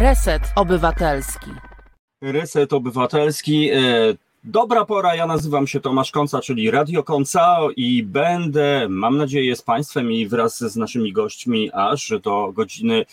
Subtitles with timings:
[0.00, 1.50] Reset Obywatelski.
[2.22, 3.70] Reset Obywatelski.
[3.70, 3.78] E,
[4.44, 9.62] dobra pora, ja nazywam się Tomasz Konca, czyli Radio Konca i będę, mam nadzieję, z
[9.62, 13.04] Państwem i wraz z naszymi gośćmi aż do godziny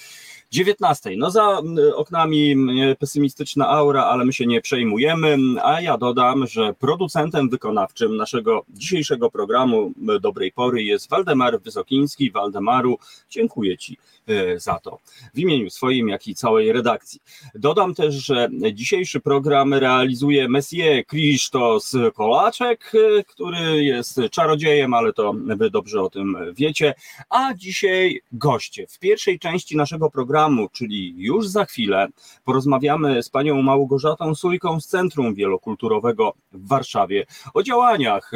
[0.51, 1.09] 19.
[1.17, 1.61] No za
[1.95, 2.55] oknami
[2.99, 9.31] pesymistyczna aura, ale my się nie przejmujemy, a ja dodam, że producentem wykonawczym naszego dzisiejszego
[9.31, 9.91] programu
[10.21, 12.31] Dobrej Pory jest Waldemar Wysokiński.
[12.31, 12.97] Waldemaru,
[13.29, 14.99] dziękuję Ci e, za to
[15.33, 17.19] w imieniu swoim, jak i całej redakcji.
[17.55, 21.83] Dodam też, że dzisiejszy program realizuje Messier Krzysztof
[22.15, 26.93] Kolaczek, e, który jest czarodziejem, ale to Wy dobrze o tym wiecie.
[27.29, 28.87] A dzisiaj goście.
[28.87, 32.07] W pierwszej części naszego programu programu, czyli już za chwilę
[32.43, 38.31] porozmawiamy z panią Małgorzatą Sujką z Centrum Wielokulturowego w Warszawie o działaniach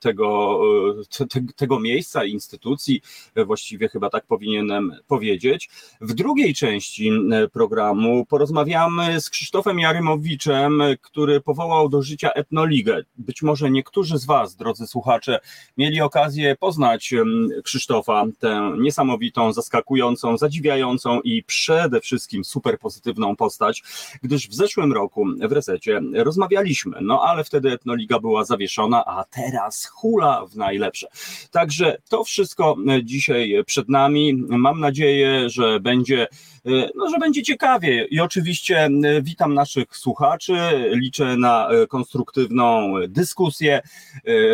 [0.00, 0.60] tego,
[1.18, 3.00] te, tego miejsca, instytucji,
[3.46, 5.70] właściwie chyba tak powinienem powiedzieć.
[6.00, 7.10] W drugiej części
[7.52, 13.02] programu porozmawiamy z Krzysztofem Jarymowiczem, który powołał do życia Etnoligę.
[13.18, 15.40] Być może niektórzy z Was, drodzy słuchacze,
[15.78, 17.14] mieli okazję poznać
[17.64, 20.93] Krzysztofa, tę niesamowitą, zaskakującą, zadziwiającą,
[21.24, 23.82] i przede wszystkim super pozytywną postać,
[24.22, 29.86] gdyż w zeszłym roku w resecie rozmawialiśmy, no ale wtedy Etnoliga była zawieszona, a teraz
[29.86, 31.08] hula w najlepsze.
[31.50, 34.34] Także to wszystko dzisiaj przed nami.
[34.48, 36.53] Mam nadzieję, że będzie E,
[36.94, 38.04] no, że będzie ciekawie.
[38.04, 40.54] I oczywiście e, witam naszych słuchaczy,
[40.92, 43.80] liczę na e, konstruktywną dyskusję.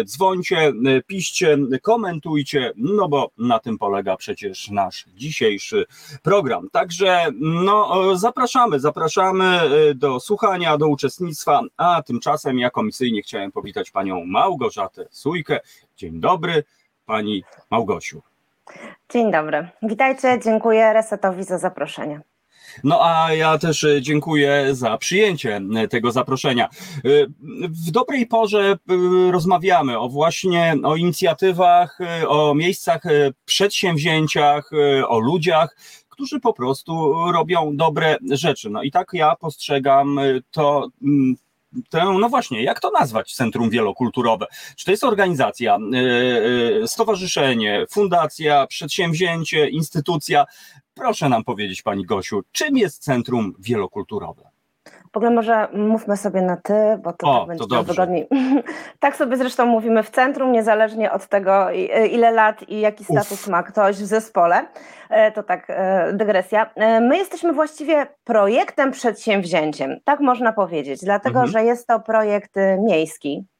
[0.05, 0.73] Dzwońcie,
[1.07, 5.87] piszcie, komentujcie, no bo na tym polega przecież nasz dzisiejszy
[6.23, 6.69] program.
[6.73, 9.61] Także no, zapraszamy, zapraszamy
[9.95, 15.61] do słuchania, do uczestnictwa, a tymczasem ja komisyjnie chciałem powitać panią Małgorzatę Sujkę.
[15.97, 16.65] Dzień dobry,
[17.07, 18.30] pani Małgosiu.
[19.13, 19.69] Dzień dobry.
[19.83, 22.21] Witajcie, dziękuję Resetowi za zaproszenie.
[22.85, 26.65] No a ja też e, dziękuję za przyjęcie e, tego zaproszenia.
[26.65, 26.69] E,
[27.69, 28.77] w dobrej porze
[29.31, 31.99] rozmawiamy o właśnie o inicjatywach,
[32.29, 33.03] o miejscach,
[33.45, 34.71] przedsięwzięciach,
[35.09, 35.77] o ludziach,
[36.09, 38.71] którzy po prostu robią dobre rzeczy.
[38.71, 40.21] No i tak ja postrzegam
[40.51, 41.37] to mm,
[41.91, 44.47] tę, no właśnie, jak to nazwać Centrum Wielokulturowe?
[44.77, 50.45] Czy to jest organizacja, e, e, stowarzyszenie, fundacja, przedsięwzięcie, instytucja?
[50.95, 54.50] Proszę nam powiedzieć, Pani Gosiu, czym jest Centrum Wielokulturowe?
[55.13, 58.29] W ogóle może mówmy sobie na ty, bo to, o, tak będzie to wygodniej.
[59.01, 61.71] tak sobie zresztą mówimy w centrum, niezależnie od tego,
[62.11, 63.49] ile lat i jaki status Uf.
[63.49, 64.67] ma ktoś w zespole.
[65.11, 66.71] E, to tak e, dygresja.
[66.75, 71.53] E, my jesteśmy właściwie projektem przedsięwzięciem, tak można powiedzieć, dlatego mhm.
[71.53, 73.45] że jest to projekt miejski,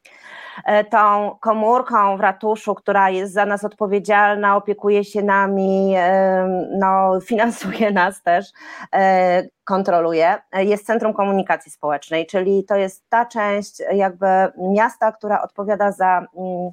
[0.89, 7.91] tą komórką w ratuszu, która jest za nas odpowiedzialna, opiekuje się nami, e, no, finansuje
[7.91, 8.45] nas też,
[8.93, 15.91] e, kontroluje, jest Centrum Komunikacji Społecznej, czyli to jest ta część jakby miasta, która odpowiada
[15.91, 16.71] za mm,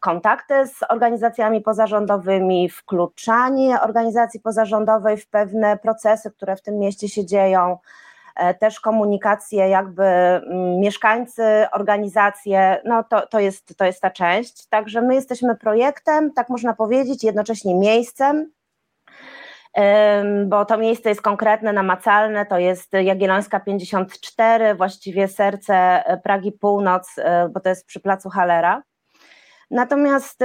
[0.00, 7.26] kontakty z organizacjami pozarządowymi, wkluczanie organizacji pozarządowej w pewne procesy, które w tym mieście się
[7.26, 8.11] dzieją, E,
[8.60, 14.68] też komunikację, jakby mm, mieszkańcy, organizacje, no to, to, jest, to jest ta część.
[14.68, 18.52] Także my jesteśmy projektem, tak można powiedzieć, jednocześnie miejscem,
[20.46, 27.48] bo to miejsce jest konkretne, namacalne, to jest Jagiellońska 54, właściwie serce Pragi Północ, e,
[27.48, 28.82] bo to jest przy placu Halera.
[29.72, 30.40] Natomiast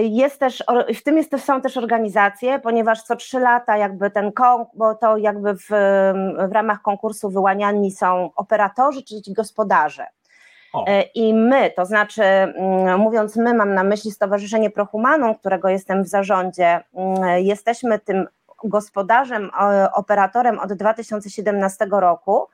[0.00, 0.64] jest też,
[0.94, 4.32] w tym jest, są też organizacje, ponieważ co trzy lata jakby ten
[4.74, 5.68] bo to jakby w,
[6.48, 10.06] w ramach konkursu wyłaniani są operatorzy, czyli ci gospodarze.
[10.72, 10.86] O.
[10.86, 16.04] E, I my, to znaczy, mm, mówiąc my, mam na myśli Stowarzyszenie Prohumanum, którego jestem
[16.04, 18.26] w zarządzie, mm, jesteśmy tym
[18.64, 19.50] gospodarzem,
[19.94, 22.46] operatorem od 2017 roku.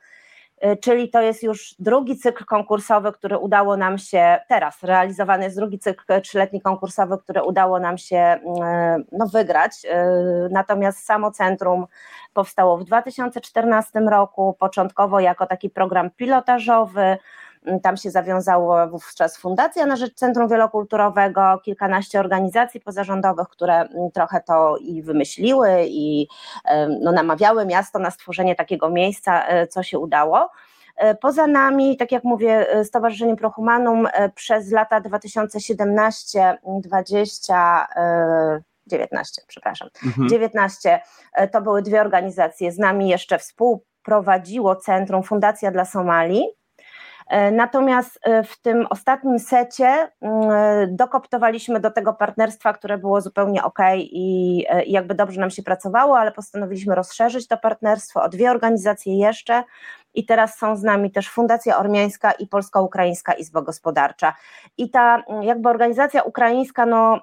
[0.64, 5.56] Y, czyli to jest już drugi cykl konkursowy, który udało nam się, teraz realizowany jest
[5.56, 9.72] drugi cykl trzyletni konkursowy, który udało nam się y, no, wygrać.
[9.84, 9.88] Y,
[10.50, 11.86] natomiast samo centrum
[12.32, 17.18] powstało w 2014 roku, początkowo jako taki program pilotażowy,
[17.82, 24.76] tam się zawiązało wówczas Fundacja na Rzecz Centrum Wielokulturowego, kilkanaście organizacji pozarządowych, które trochę to
[24.76, 26.28] i wymyśliły i
[27.00, 30.50] no, namawiały miasto na stworzenie takiego miejsca, e, co się udało.
[30.96, 37.86] E, poza nami, tak jak mówię, e, Stowarzyszeniem Prohumanum przez lata 2017-20
[38.86, 40.28] 19, przepraszam, mhm.
[40.28, 41.00] 19
[41.52, 42.72] to były dwie organizacje.
[42.72, 46.46] Z nami jeszcze współprowadziło Centrum Fundacja dla Somalii,
[47.52, 50.10] Natomiast w tym ostatnim secie
[50.88, 56.32] dokoptowaliśmy do tego partnerstwa, które było zupełnie ok i jakby dobrze nam się pracowało, ale
[56.32, 59.64] postanowiliśmy rozszerzyć to partnerstwo o dwie organizacje jeszcze
[60.14, 64.34] i teraz są z nami też Fundacja Ormiańska i Polsko-Ukraińska Izba Gospodarcza.
[64.78, 67.20] I ta jakby organizacja ukraińska, no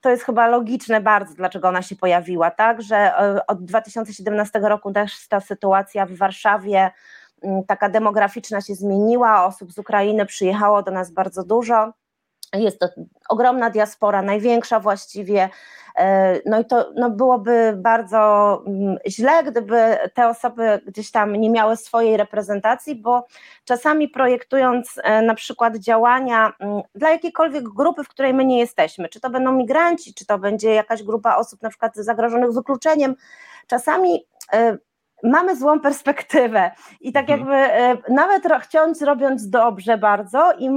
[0.00, 4.92] to jest chyba logiczne bardzo, dlaczego ona się pojawiła, tak, że e, od 2017 roku
[4.92, 6.90] też ta sytuacja w Warszawie
[7.66, 11.92] taka demograficzna się zmieniła, osób z Ukrainy przyjechało do nas bardzo dużo.
[12.54, 12.88] Jest to
[13.28, 15.48] ogromna diaspora, największa właściwie.
[15.96, 21.50] E, no i to no byłoby bardzo mm, źle, gdyby te osoby gdzieś tam nie
[21.50, 23.26] miały swojej reprezentacji, bo
[23.64, 29.08] czasami projektując e, na przykład działania mm, dla jakiejkolwiek grupy, w której my nie jesteśmy,
[29.08, 33.14] czy to będą migranci, czy to będzie jakaś grupa osób na przykład zagrożonych wykluczeniem,
[33.66, 34.78] czasami e,
[35.22, 36.70] mamy złą perspektywę
[37.00, 37.38] i tak mhm.
[37.38, 40.70] jakby e, nawet chciąc, robiąc dobrze bardzo i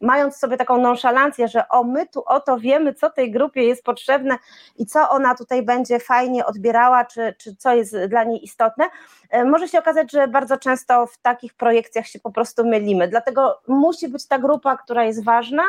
[0.00, 4.38] mając sobie taką nonszalancję, że o my tu oto wiemy, co tej grupie jest potrzebne
[4.76, 8.84] i co ona tutaj będzie fajnie odbierała, czy, czy co jest dla niej istotne,
[9.30, 13.60] e, może się okazać, że bardzo często w takich projekcjach się po prostu mylimy, dlatego
[13.68, 15.62] musi być ta grupa, która jest ważna,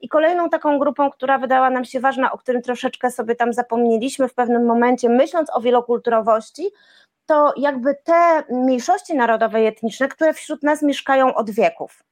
[0.00, 4.28] i kolejną taką grupą, która wydała nam się ważna, o którym troszeczkę sobie tam zapomnieliśmy
[4.28, 6.70] w pewnym momencie, myśląc o wielokulturowości,
[7.26, 12.04] to jakby te mniejszości narodowe i etniczne, które wśród nas mieszkają od wieków.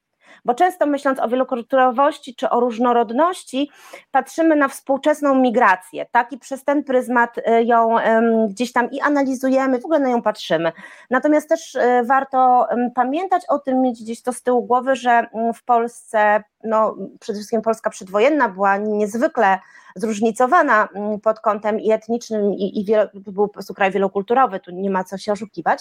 [0.45, 3.69] Bo często myśląc o wielokulturowości czy o różnorodności,
[4.11, 6.31] patrzymy na współczesną migrację, tak?
[6.31, 7.95] I przez ten pryzmat y, ją
[8.49, 10.71] gdzieś tam i analizujemy, w ogóle na nią patrzymy.
[11.09, 15.63] Natomiast też y, warto pamiętać o tym, mieć gdzieś to z tyłu głowy, że w
[15.63, 19.59] Polsce, no przede wszystkim Polska przedwojenna była niezwykle
[19.95, 24.71] zróżnicowana mm, pod kątem i etnicznym, i, i wielo, był po prostu kraj wielokulturowy, tu
[24.71, 25.79] nie ma co się oszukiwać,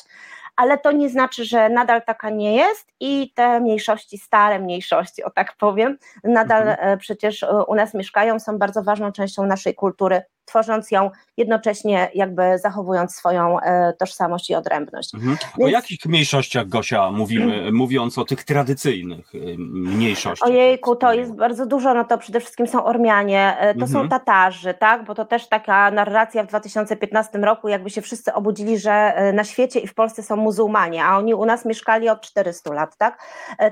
[0.56, 5.30] ale to nie znaczy, że nadal taka nie jest i te mniejszości, stare mniejszości, o
[5.30, 6.88] tak powiem, nadal mhm.
[6.88, 12.10] E, przecież e, u nas mieszkają, są bardzo ważną częścią naszej kultury tworząc ją jednocześnie
[12.14, 15.14] jakby zachowując swoją e, tożsamość i odrębność.
[15.14, 15.36] Mhm.
[15.58, 15.68] Więc...
[15.68, 17.74] O jakich mniejszościach, Gosia, mówimy, mhm.
[17.74, 20.48] mówiąc o tych tradycyjnych e, mniejszościach?
[20.48, 23.92] Ojejku, to jest bardzo dużo, no to przede wszystkim są Ormianie, e, to mhm.
[23.92, 28.78] są Tatarzy, tak, bo to też taka narracja w 2015 roku, jakby się wszyscy obudzili,
[28.78, 32.74] że na świecie i w Polsce są muzułmanie, a oni u nas mieszkali od 400
[32.74, 33.22] lat, tak,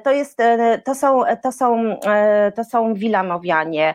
[0.04, 0.38] to jest,
[0.84, 1.96] to są, to są,
[2.56, 3.94] to są Wilanowianie,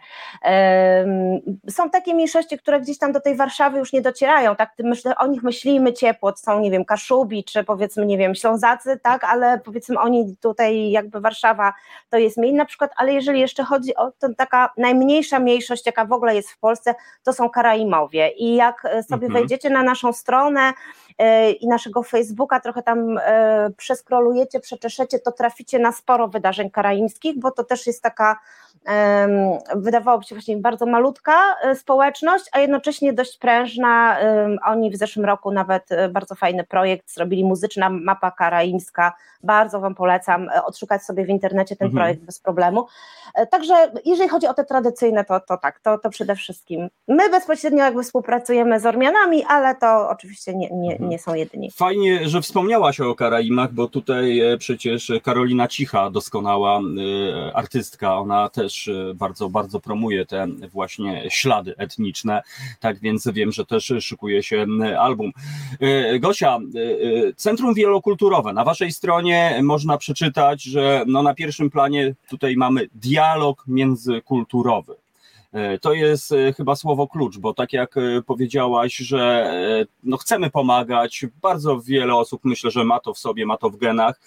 [1.70, 5.28] są takie mniejszości, które gdzieś tam do tej Warszawy już nie docierają, tak, myślę, o
[5.28, 9.60] nich myślimy ciepło, to są, nie wiem, Kaszubi, czy powiedzmy, nie wiem, Ślązacy, tak, ale
[9.60, 11.74] powiedzmy oni tutaj jakby Warszawa
[12.10, 16.06] to jest mniej na przykład, ale jeżeli jeszcze chodzi o to taka najmniejsza mniejszość, jaka
[16.06, 18.30] w ogóle jest w Polsce, to są Karaimowie.
[18.30, 19.34] I jak e, sobie mhm.
[19.34, 20.74] wejdziecie na naszą stronę,
[21.18, 27.40] e, i naszego Facebooka trochę tam e, przeskrolujecie, przeczeszecie, to traficie na sporo wydarzeń karaimskich,
[27.40, 28.40] bo to też jest taka
[29.76, 34.18] wydawałoby się właśnie bardzo malutka społeczność, a jednocześnie dość prężna.
[34.66, 39.14] Oni w zeszłym roku nawet e, bardzo fajny projekt zrobili, muzyczna mapa karaimska.
[39.44, 42.04] Bardzo Wam polecam e, odszukać sobie w internecie ten mhm.
[42.04, 42.88] projekt bez problemu.
[43.52, 43.74] Także
[44.06, 46.90] jeżeli chodzi o te tradycyjne, to, to tak, to, to przede wszystkim.
[47.08, 51.10] My bezpośrednio jakby współpracujemy z Ormianami, ale to oczywiście nie, nie, mhm.
[51.10, 51.72] nie są jedyni.
[51.72, 56.80] Fajnie, że wspomniałaś o Karaimach, bo tutaj przecież Karolina Cicha, doskonała
[57.54, 62.42] artystka, ona też też e, bardzo, bardzo promuje te właśnie ślady etniczne,
[62.80, 64.66] tak więc wiem, że też szykuje się
[65.00, 65.32] album.
[65.80, 72.16] E, Gosia, e, Centrum Wielokulturowe, na waszej stronie można przeczytać, że no na pierwszym planie
[72.30, 75.05] tutaj mamy dialog międzykulturowy.
[75.82, 77.96] To jest chyba słowo klucz, bo tak jak
[78.26, 79.52] powiedziałaś, że
[80.04, 83.78] no chcemy pomagać, bardzo wiele osób myślę, że ma to w sobie, ma to w
[83.78, 84.20] genach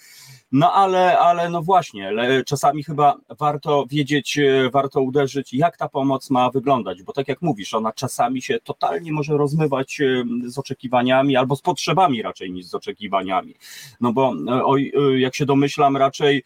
[0.51, 2.11] no ale, ale no właśnie,
[2.45, 7.41] czasami chyba warto wiedzieć, e, warto uderzyć, jak ta pomoc ma wyglądać, bo tak jak
[7.41, 12.65] mówisz, ona czasami się totalnie może rozmywać e, z oczekiwaniami albo z potrzebami raczej niż
[12.65, 13.55] z oczekiwaniami.
[14.01, 16.43] No bo e, jak się domyślam, raczej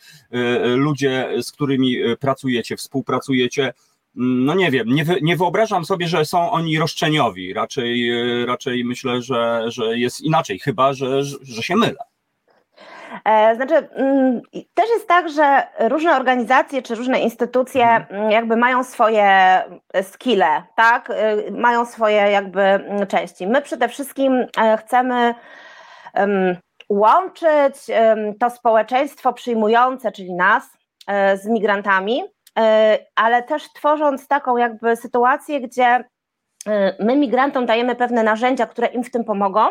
[0.76, 3.74] ludzie, z którymi pracujecie, współpracujecie,
[4.16, 7.54] no nie wiem, nie, nie wyobrażam sobie, że są oni roszczeniowi.
[7.54, 8.12] Raczej,
[8.46, 11.98] raczej myślę, że, że jest inaczej, chyba że, że się mylę.
[13.26, 14.42] E, znaczy, mm,
[14.74, 18.20] też jest tak, że różne organizacje czy różne instytucje mhm.
[18.20, 19.24] mm, jakby mają swoje
[19.94, 21.10] e, skille, tak?
[21.10, 23.48] E, mają swoje jakby mm, części.
[23.48, 24.46] My przede wszystkim
[24.80, 25.36] chcemy
[26.90, 27.76] łączyć
[28.40, 30.64] to społeczeństwo przyjmujące, czyli nas,
[31.36, 32.24] z migrantami,
[33.16, 36.04] ale też tworząc taką jakby sytuację, gdzie
[37.00, 39.66] my migrantom dajemy pewne narzędzia, które im w tym pomogą,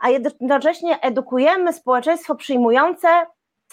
[0.00, 3.08] a jednocześnie edukujemy społeczeństwo przyjmujące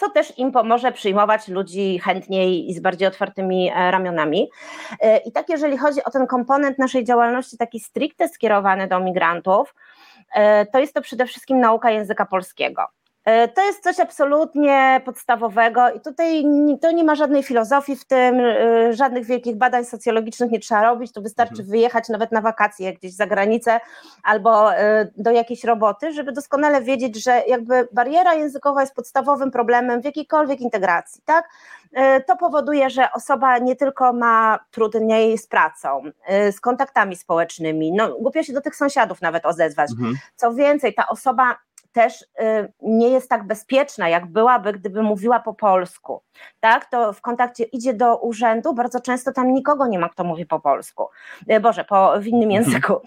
[0.00, 4.50] co też im pomoże przyjmować ludzi chętniej i z bardziej otwartymi ramionami.
[5.24, 9.74] I tak, jeżeli chodzi o ten komponent naszej działalności, taki stricte skierowany do migrantów,
[10.72, 12.86] to jest to przede wszystkim nauka języka polskiego.
[13.24, 16.44] E, to jest coś absolutnie podstawowego i tutaj
[16.80, 21.12] to nie ma żadnej filozofii w tym, e, żadnych wielkich badań socjologicznych nie trzeba robić,
[21.12, 21.68] to wystarczy mhm.
[21.68, 23.80] wyjechać nawet na wakacje gdzieś za granicę
[24.22, 30.02] albo e, do jakiejś roboty, żeby doskonale wiedzieć, że jakby bariera językowa jest podstawowym problemem
[30.02, 31.48] w jakiejkolwiek integracji, tak?
[32.26, 36.02] To powoduje, że osoba nie tylko ma trudniej z pracą,
[36.52, 39.90] z kontaktami społecznymi, no głupio się do tych sąsiadów nawet odezwać.
[39.90, 40.14] Mhm.
[40.36, 41.56] Co więcej, ta osoba
[41.92, 46.22] też y, nie jest tak bezpieczna, jak byłaby, gdyby mówiła po polsku.
[46.60, 50.46] Tak, to w kontakcie idzie do urzędu, bardzo często tam nikogo nie ma, kto mówi
[50.46, 51.08] po polsku.
[51.50, 52.64] Y, Boże, po, w innym mhm.
[52.64, 53.00] języku.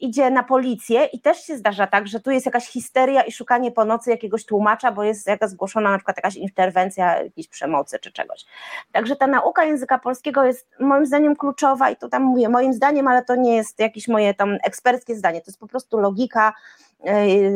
[0.00, 3.72] idzie na policję i też się zdarza tak, że tu jest jakaś histeria i szukanie
[3.72, 8.12] po nocy jakiegoś tłumacza, bo jest jakaś zgłoszona na przykład jakaś interwencja jakiejś przemocy czy
[8.12, 8.44] czegoś.
[8.92, 13.08] Także ta nauka języka polskiego jest moim zdaniem kluczowa i to tam mówię moim zdaniem,
[13.08, 16.52] ale to nie jest jakieś moje tam eksperckie zdanie, to jest po prostu logika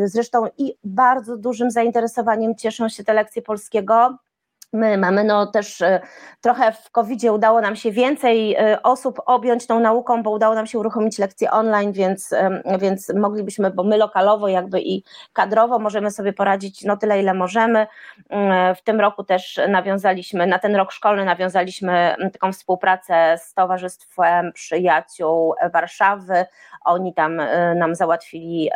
[0.05, 4.19] zresztą i bardzo dużym zainteresowaniem cieszą się te lekcje polskiego.
[4.73, 6.01] My mamy no też e,
[6.41, 10.67] trochę w covid udało nam się więcej e, osób objąć tą nauką, bo udało nam
[10.67, 12.35] się uruchomić lekcje online, więc,
[12.79, 17.87] więc moglibyśmy, bo my lokalowo jakby i kadrowo możemy sobie poradzić no tyle, ile możemy.
[18.77, 25.55] W tym roku też nawiązaliśmy, na ten rok szkolny nawiązaliśmy taką współpracę z Towarzystwem Przyjaciół
[25.73, 26.45] Warszawy
[26.87, 28.71] oni tam e, nam załatwili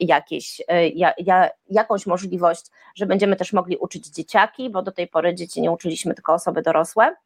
[0.00, 5.08] jakieś, e, ja, ja, jakąś możliwość, że będziemy też mogli uczyć dzieciaki, bo do tej
[5.08, 7.16] pory dzieci nie uczyliśmy, tylko osoby dorosłe.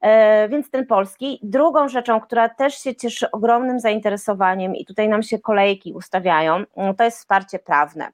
[0.00, 1.40] E, więc ten polski.
[1.42, 6.64] Drugą rzeczą, która też się cieszy ogromnym zainteresowaniem i tutaj nam się kolejki ustawiają,
[6.98, 8.12] to jest wsparcie prawne.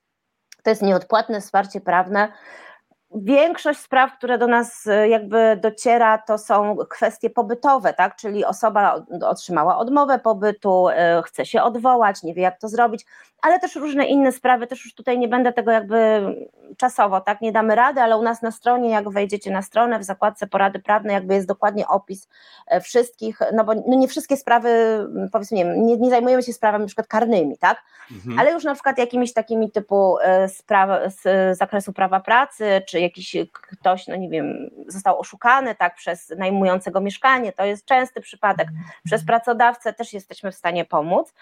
[0.62, 2.32] To jest nieodpłatne wsparcie prawne,
[3.14, 8.16] Większość spraw, które do nas e, jakby dociera, to są kwestie pobytowe, tak?
[8.16, 13.06] Czyli osoba otrzymała odmowę pobytu, e, chce się odwołać, nie wie jak to zrobić,
[13.42, 16.22] ale też różne inne sprawy, też już tutaj nie będę tego jakby
[16.76, 17.40] czasowo, tak?
[17.40, 20.78] Nie damy rady, ale u nas na stronie, jak wejdziecie na stronę, w zakładce porady
[20.78, 22.28] prawne, jakby jest dokładnie opis
[22.66, 24.70] e, wszystkich, no bo no nie wszystkie sprawy,
[25.32, 27.82] powiedzmy, nie, nie, nie zajmujemy się sprawami na przykład karnymi, tak?
[28.10, 28.38] Mhm.
[28.38, 30.16] Ale już na przykład jakimiś takimi typu
[30.48, 36.32] spraw z zakresu prawa pracy, czy jakiś ktoś, no nie wiem, został oszukany tak przez
[36.38, 38.68] najmującego mieszkanie, to jest częsty przypadek.
[38.68, 38.86] Mhm.
[39.04, 41.34] Przez pracodawcę też jesteśmy w stanie pomóc.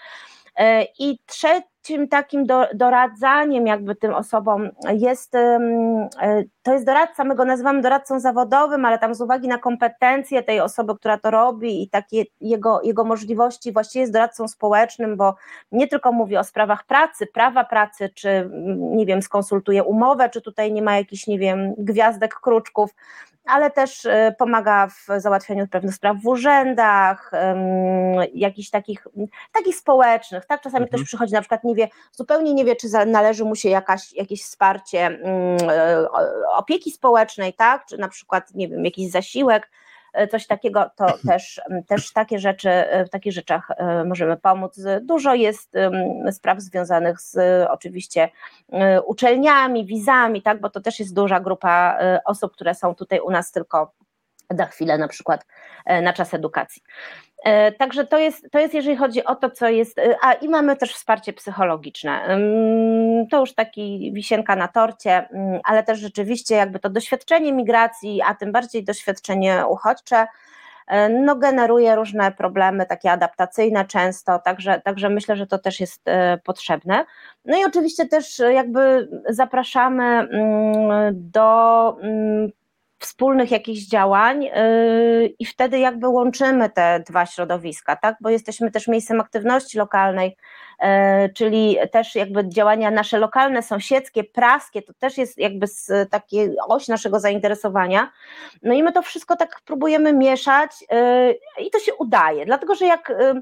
[0.55, 5.59] E, I trzecim takim do, doradzaniem jakby tym osobom jest, e,
[6.63, 10.59] to jest doradca, my go nazywamy doradcą zawodowym, ale tam z uwagi na kompetencje tej
[10.59, 15.35] osoby, która to robi i takie jego, jego możliwości, właściwie jest doradcą społecznym, bo
[15.71, 20.71] nie tylko mówi o sprawach pracy, prawa pracy, czy nie wiem, skonsultuje umowę, czy tutaj
[20.71, 22.89] nie ma jakichś, nie wiem, gwiazdek, kruczków,
[23.45, 27.31] ale też y, pomaga w załatwianiu pewnych spraw w urzędach,
[28.33, 29.07] jakichś takich,
[29.51, 30.61] takich społecznych, tak?
[30.61, 30.87] Czasami mhm.
[30.87, 34.43] ktoś przychodzi, na przykład nie wie, zupełnie nie wie, czy należy mu się jakaś, jakieś
[34.43, 35.19] wsparcie
[36.55, 37.85] opieki społecznej, tak?
[37.85, 39.69] Czy na przykład, nie wiem, jakiś zasiłek,
[40.31, 44.79] coś takiego, to też, też takie rzeczy, e, w takich rzeczach e, możemy pomóc.
[45.01, 45.73] Dużo jest
[46.31, 47.37] spraw związanych z
[47.69, 48.29] oczywiście
[49.05, 53.51] uczelniami, wizami, tak, bo to też jest duża grupa osób, które są tutaj u nas
[53.51, 53.93] tylko
[54.49, 55.45] na chwilę na przykład
[56.01, 56.81] na czas edukacji.
[57.43, 59.99] E, także to jest, to jest, jeżeli chodzi o to, co jest.
[59.99, 62.37] E, a i mamy też wsparcie psychologiczne.
[63.31, 65.29] To już taki wisienka na torcie,
[65.63, 70.27] ale też rzeczywiście, jakby to doświadczenie migracji, a tym bardziej doświadczenie uchodźcze,
[70.87, 76.05] e, no, generuje różne problemy, takie adaptacyjne często, także, także myślę, że to też jest
[76.43, 77.05] potrzebne.
[77.45, 80.27] No i oczywiście też jakby zapraszamy
[81.13, 81.97] do
[83.01, 88.15] wspólnych jakichś działań yy, i wtedy jakby łączymy te dwa środowiska, tak?
[88.21, 90.35] Bo jesteśmy też miejscem aktywności lokalnej,
[90.81, 95.67] E, czyli też jakby działania nasze lokalne, sąsiedzkie, praskie, to też jest jakby
[96.09, 98.11] takie oś naszego zainteresowania.
[98.63, 102.85] No i my to wszystko tak próbujemy mieszać e, i to się udaje, dlatego że
[102.85, 103.41] jak e,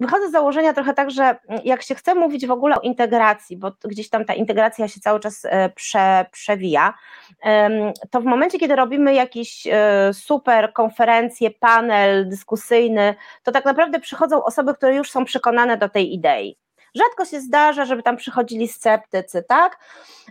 [0.00, 3.72] wychodzę z założenia trochę tak, że jak się chce mówić w ogóle o integracji, bo
[3.84, 6.94] gdzieś tam ta integracja się cały czas prze, przewija,
[8.10, 9.66] to w momencie, kiedy robimy jakiś
[10.12, 16.14] super konferencję, panel dyskusyjny, to tak naprawdę przychodzą osoby, które już są przekonane do tej
[16.14, 16.56] idei.
[16.94, 19.78] Rzadko się zdarza, żeby tam przychodzili sceptycy, tak?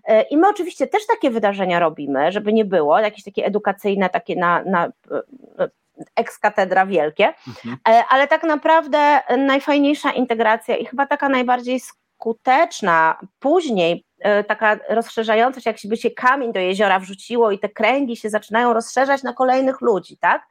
[0.05, 4.35] E, I my oczywiście też takie wydarzenia robimy, żeby nie było, jakieś takie edukacyjne, takie
[4.35, 5.69] na, na e,
[6.15, 7.77] ex katedra wielkie, mhm.
[7.89, 11.79] E, ale tak naprawdę najfajniejsza integracja i chyba taka najbardziej
[12.19, 18.15] skuteczna później e, taka rozszerzająca się, jakby się kamień do jeziora wrzuciło i te kręgi
[18.15, 20.41] się zaczynają rozszerzać na kolejnych ludzi, tak?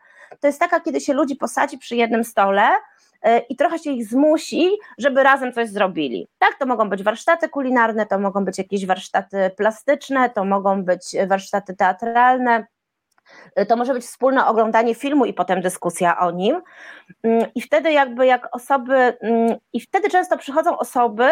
[0.40, 2.68] To jest taka, kiedy się ludzi posadzi przy jednym stole
[3.22, 6.28] e, i trochę się ich zmusi, żeby razem coś zrobili.
[6.38, 11.16] Tak, to mogą być warsztaty kulinarne, to mogą być jakieś warsztaty plastyczne, to mogą być
[11.28, 12.66] warsztaty teatralne,
[13.60, 16.62] Y, to może być wspólne oglądanie filmu i potem dyskusja o nim.
[17.22, 21.30] Mm, I wtedy jakby jak osoby, mm, i wtedy często przychodzą osoby,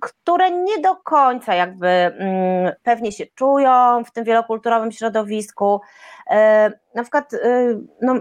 [0.00, 2.12] które nie do końca jakby
[2.82, 5.80] pewnie się czują w tym wielokulturowym środowisku.
[6.30, 6.34] Y,
[6.94, 8.14] na przykład y, no,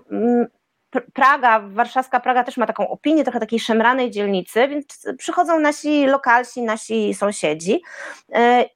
[1.13, 6.61] Praga, warszawska Praga też ma taką opinię, trochę takiej szemranej dzielnicy, więc przychodzą nasi lokalsi,
[6.61, 7.81] nasi sąsiedzi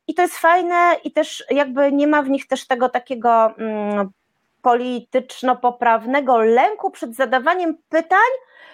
[0.07, 3.55] i to jest fajne i też jakby nie ma w nich też tego takiego
[4.61, 8.29] polityczno-poprawnego lęku przed zadawaniem pytań,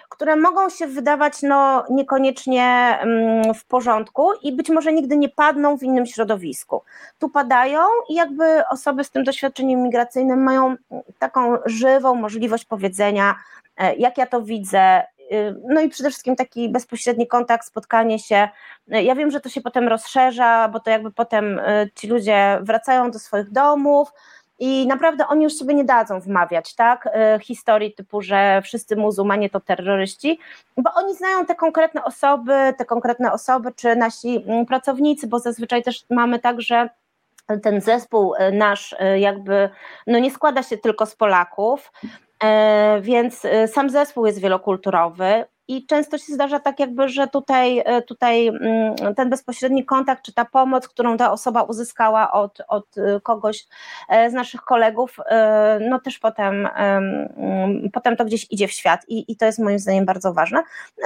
[0.08, 5.78] które mogą się wydawać no, niekoniecznie mm, w porządku i być może nigdy nie padną
[5.78, 6.82] w innym środowisku.
[7.18, 10.76] Tu padają i jakby osoby z tym doświadczeniem migracyjnym mają
[11.18, 13.34] taką żywą możliwość powiedzenia,
[13.76, 18.48] e, jak ja to widzę, y, no i przede wszystkim taki bezpośredni kontakt, spotkanie się.
[18.88, 23.10] Ja wiem, że to się potem rozszerza, bo to jakby potem y, ci ludzie wracają
[23.10, 24.12] do swoich domów,
[24.58, 29.50] i naprawdę oni już sobie nie dadzą wmawiać, tak, e, historii typu, że wszyscy muzułmanie
[29.50, 30.38] to terroryści,
[30.76, 35.82] bo oni znają te konkretne osoby, te konkretne osoby, czy nasi mm, pracownicy, bo zazwyczaj
[35.82, 36.88] też mamy tak, że
[37.62, 39.70] ten zespół e, nasz e, jakby
[40.06, 41.92] no nie składa się tylko z Polaków,
[43.00, 48.46] więc sam zespół jest wielokulturowy i często się zdarza tak jakby, że tutaj, e, tutaj
[48.46, 53.66] mm, ten bezpośredni kontakt, czy ta pomoc, którą ta osoba uzyskała od, od e, kogoś
[54.08, 55.16] e, z naszych kolegów,
[55.90, 59.78] no też potem, mm, potem to gdzieś idzie w świat i, i to jest moim
[59.78, 60.62] zdaniem bardzo ważne,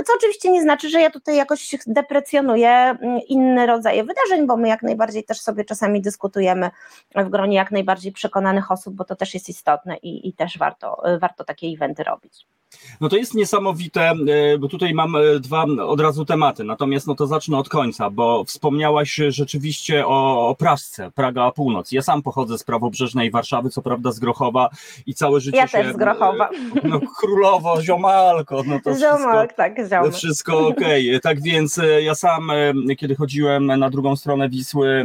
[0.06, 4.68] co oczywiście nie znaczy, że ja tutaj jakoś deprecjonuję mm, inne rodzaje wydarzeń, bo my
[4.68, 6.70] jak najbardziej też sobie czasami dyskutujemy
[7.14, 11.02] w gronie jak najbardziej przekonanych osób, bo to też jest istotne i, i też warto,
[11.20, 12.57] warto takie eventy robić.
[13.00, 17.14] No to jest niesamowite, e, bo tutaj mam e, dwa od razu tematy, natomiast no
[17.14, 21.92] to zacznę od końca, bo wspomniałaś rzeczywiście o, o Praszce, Praga Północ.
[21.92, 24.70] Ja sam pochodzę z prawobrzeżnej Warszawy, co prawda z Grochowa
[25.06, 25.78] i całe życie ja się...
[25.78, 26.48] Ja też z Grochowa.
[26.48, 30.14] E, no królowo, ziomalko, no to Ziomak, tak, ziomek.
[30.14, 31.08] Wszystko okej.
[31.08, 31.20] Okay.
[31.20, 32.50] Tak więc ja sam,
[32.98, 35.04] kiedy chodziłem na drugą stronę Wisły,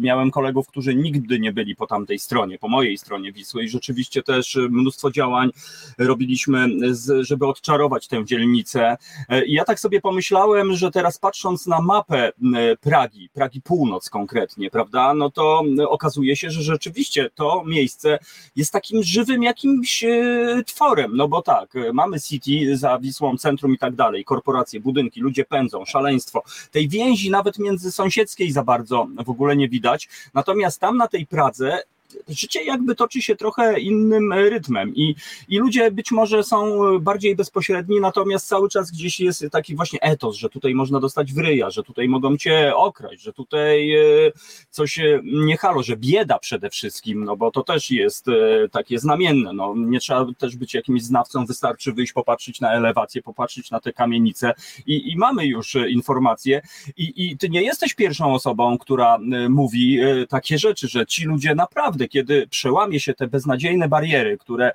[0.00, 4.22] miałem kolegów, którzy nigdy nie byli po tamtej stronie, po mojej stronie Wisły i rzeczywiście
[4.22, 5.50] też mnóstwo działań
[5.98, 8.96] robiliśmy z żeby odczarować tę dzielnicę.
[9.28, 12.32] E, I ja tak sobie pomyślałem, że teraz patrząc na mapę
[12.80, 18.18] Pragi, Pragi Północ konkretnie, prawda, no to okazuje się, że rzeczywiście to miejsce
[18.56, 23.78] jest takim żywym jakimś e, tworem, no bo tak, mamy City za Wisłą, centrum i
[23.78, 26.42] tak dalej, korporacje, budynki, ludzie pędzą, szaleństwo.
[26.70, 31.82] Tej więzi nawet międzysąsiedzkiej za bardzo w ogóle nie widać, natomiast tam na tej Pradze
[32.28, 35.14] życie jakby toczy się trochę innym rytmem i,
[35.48, 40.36] i ludzie być może są bardziej bezpośredni, natomiast cały czas gdzieś jest taki właśnie etos,
[40.36, 44.32] że tutaj można dostać wryja, że tutaj mogą cię okraść, że tutaj e,
[44.70, 48.98] coś e, nie halo, że bieda przede wszystkim, no bo to też jest e, takie
[48.98, 53.80] znamienne, no nie trzeba też być jakimś znawcą, wystarczy wyjść, popatrzeć na elewację, popatrzeć na
[53.80, 54.54] te kamienice
[54.86, 56.62] i, i mamy już informacje
[56.96, 59.98] i, i ty nie jesteś pierwszą osobą, która mówi
[60.28, 64.72] takie rzeczy, że ci ludzie naprawdę kiedy przełamie się te beznadziejne bariery, które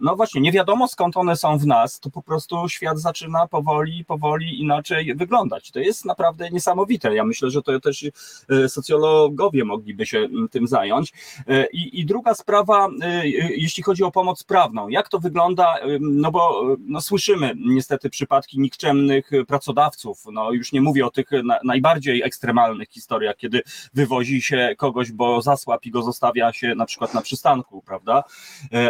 [0.00, 4.04] no właśnie, nie wiadomo skąd one są w nas, to po prostu świat zaczyna powoli,
[4.04, 5.70] powoli inaczej wyglądać.
[5.70, 7.14] To jest naprawdę niesamowite.
[7.14, 8.06] Ja myślę, że to też
[8.50, 11.12] e, socjologowie mogliby się tym zająć.
[11.48, 16.30] E, I, i druga sprawa, e, jeśli chodzi o pomoc prawną, jak to wygląda, no
[16.30, 22.22] bo no słyszymy niestety przypadki nikczemnych pracodawców, no już nie mówię o tych na, najbardziej
[22.22, 23.62] ekstremalnych historiach, kiedy
[23.94, 28.24] wywozi się kogoś, bo zasłab i go zostawia się na przykład na przystanku, prawda?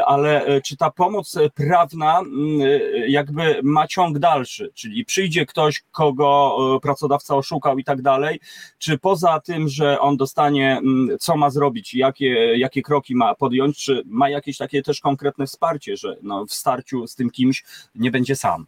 [0.06, 2.60] Ale czy ta pomoc prawna mm,
[3.08, 8.40] jakby ma ciąg dalszy, czyli przyjdzie ktoś, kogo e, pracodawca oszukał i tak dalej,
[8.78, 13.78] czy poza tym, że on dostanie, mm, co ma zrobić, jakie, jakie kroki ma podjąć,
[13.78, 18.10] czy ma jakieś takie też konkretne wsparcie, że no, w starciu z tym kimś nie
[18.10, 18.66] będzie sam?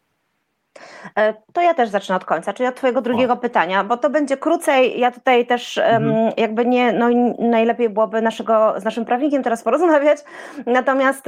[1.19, 3.37] E, to ja też zacznę od końca, czyli od Twojego drugiego o.
[3.37, 5.01] pytania, bo to będzie krócej.
[5.01, 6.33] Ja tutaj też mhm.
[6.37, 7.09] jakby nie, no
[7.39, 10.19] najlepiej byłoby naszego, z naszym prawnikiem teraz porozmawiać.
[10.67, 11.25] Natomiast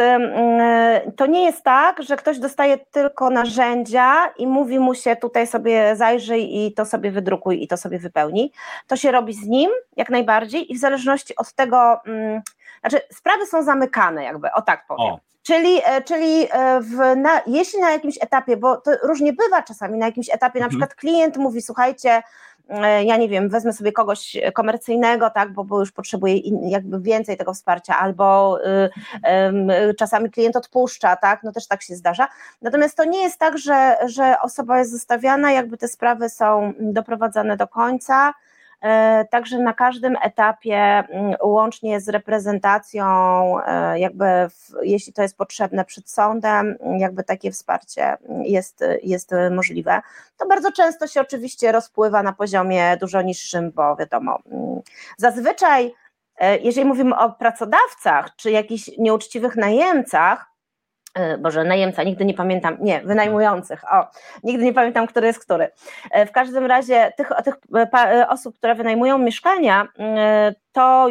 [1.16, 5.96] to nie jest tak, że ktoś dostaje tylko narzędzia i mówi mu się tutaj sobie
[5.96, 8.52] zajrzyj i to sobie wydrukuj i to sobie wypełni.
[8.87, 12.00] To się robi z nim jak najbardziej i w zależności od tego,
[12.80, 15.12] znaczy sprawy są zamykane, jakby, o tak powiem.
[15.12, 15.18] O.
[15.48, 19.98] Czyli, e, czyli e, w, na, jeśli na jakimś etapie, bo to różnie bywa czasami,
[19.98, 20.70] na jakimś etapie, na mhm.
[20.70, 22.22] przykład klient mówi, słuchajcie,
[23.04, 27.54] ja nie wiem, wezmę sobie kogoś komercyjnego, tak, bo, bo już potrzebuję jakby więcej tego
[27.54, 28.90] wsparcia, albo y,
[29.90, 32.28] y, czasami klient odpuszcza, tak, no też tak się zdarza.
[32.62, 37.56] Natomiast to nie jest tak, że, że osoba jest zostawiana, jakby te sprawy są doprowadzane
[37.56, 38.34] do końca.
[38.80, 43.06] E, także na każdym etapie, mm, łącznie z reprezentacją,
[43.66, 50.00] e, jakby w, jeśli to jest potrzebne przed sądem, jakby takie wsparcie jest, jest możliwe.
[50.36, 54.80] To bardzo często się oczywiście rozpływa na poziomie dużo niższym, bo wiadomo, mm,
[55.16, 55.94] zazwyczaj
[56.36, 60.47] e, jeżeli mówimy o pracodawcach czy jakichś nieuczciwych najemcach,
[61.38, 64.07] Boże, najemca, nigdy nie pamiętam, nie, wynajmujących, o,
[64.42, 65.70] nigdy nie pamiętam, który jest który.
[66.11, 67.54] E, w każdym razie tych, tych
[67.94, 69.88] e, osób, które wynajmują mieszkania,
[70.72, 71.09] to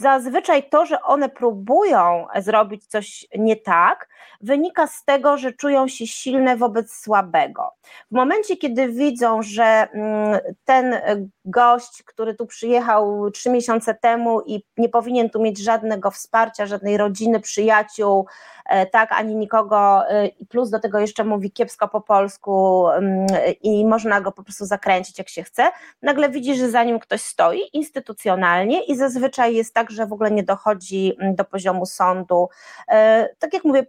[0.00, 4.08] zazwyczaj to, że one próbują zrobić coś nie tak,
[4.40, 7.70] wynika z tego, że czują się silne wobec słabego.
[8.10, 11.00] W momencie, kiedy widzą, że mm, ten
[11.44, 16.96] gość, który tu przyjechał trzy miesiące temu i nie powinien tu mieć żadnego wsparcia, żadnej
[16.96, 18.26] rodziny, przyjaciół,
[18.66, 23.26] e, tak, ani nikogo, e, i plus do tego jeszcze mówi kiepsko po polsku mm,
[23.62, 25.70] i można go po prostu zakręcić jak się chce,
[26.02, 30.30] nagle widzi, że za nim ktoś stoi instytucjonalnie i zazwyczaj jest tak, że w ogóle
[30.30, 32.48] nie dochodzi mm, do poziomu sądu.
[32.88, 33.86] E, tak jak mówię,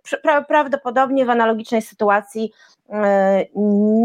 [0.48, 2.52] prawdopodobnie w analogicznej sytuacji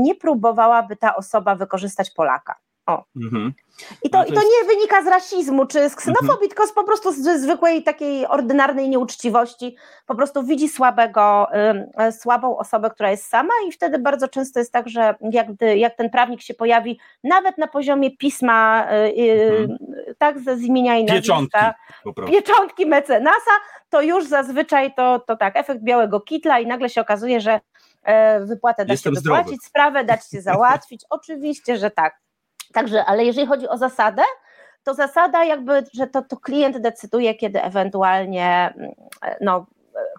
[0.05, 2.66] nie próbowałaby ta osoba wykorzystać Polaka.
[2.87, 3.05] O.
[3.17, 3.53] Mhm.
[4.03, 6.49] I to, no to, I to nie wynika z rasizmu czy z ksenofobii, mhm.
[6.49, 9.77] tylko z po prostu z zwykłej takiej ordynarnej nieuczciwości.
[10.07, 11.47] Po prostu widzi słabego,
[12.09, 15.47] y, słabą osobę, która jest sama, i wtedy bardzo często jest tak, że jak,
[15.77, 19.79] jak ten prawnik się pojawi, nawet na poziomie pisma, y, mhm.
[20.19, 21.75] tak z imienia i nazwiska,
[22.27, 23.51] pieczątki mecenasa,
[23.91, 27.61] to już zazwyczaj to, to tak, efekt białego kitla, i nagle się okazuje, że
[28.03, 29.67] e, wypłatę da Jestem się wypłacić, zdrowy.
[29.67, 31.05] sprawę dać się załatwić.
[31.11, 32.26] Oczywiście, że tak.
[32.73, 34.23] Także, ale jeżeli chodzi o zasadę,
[34.85, 38.91] to zasada jakby, że to, to klient decyduje, kiedy ewentualnie mm,
[39.41, 39.67] no,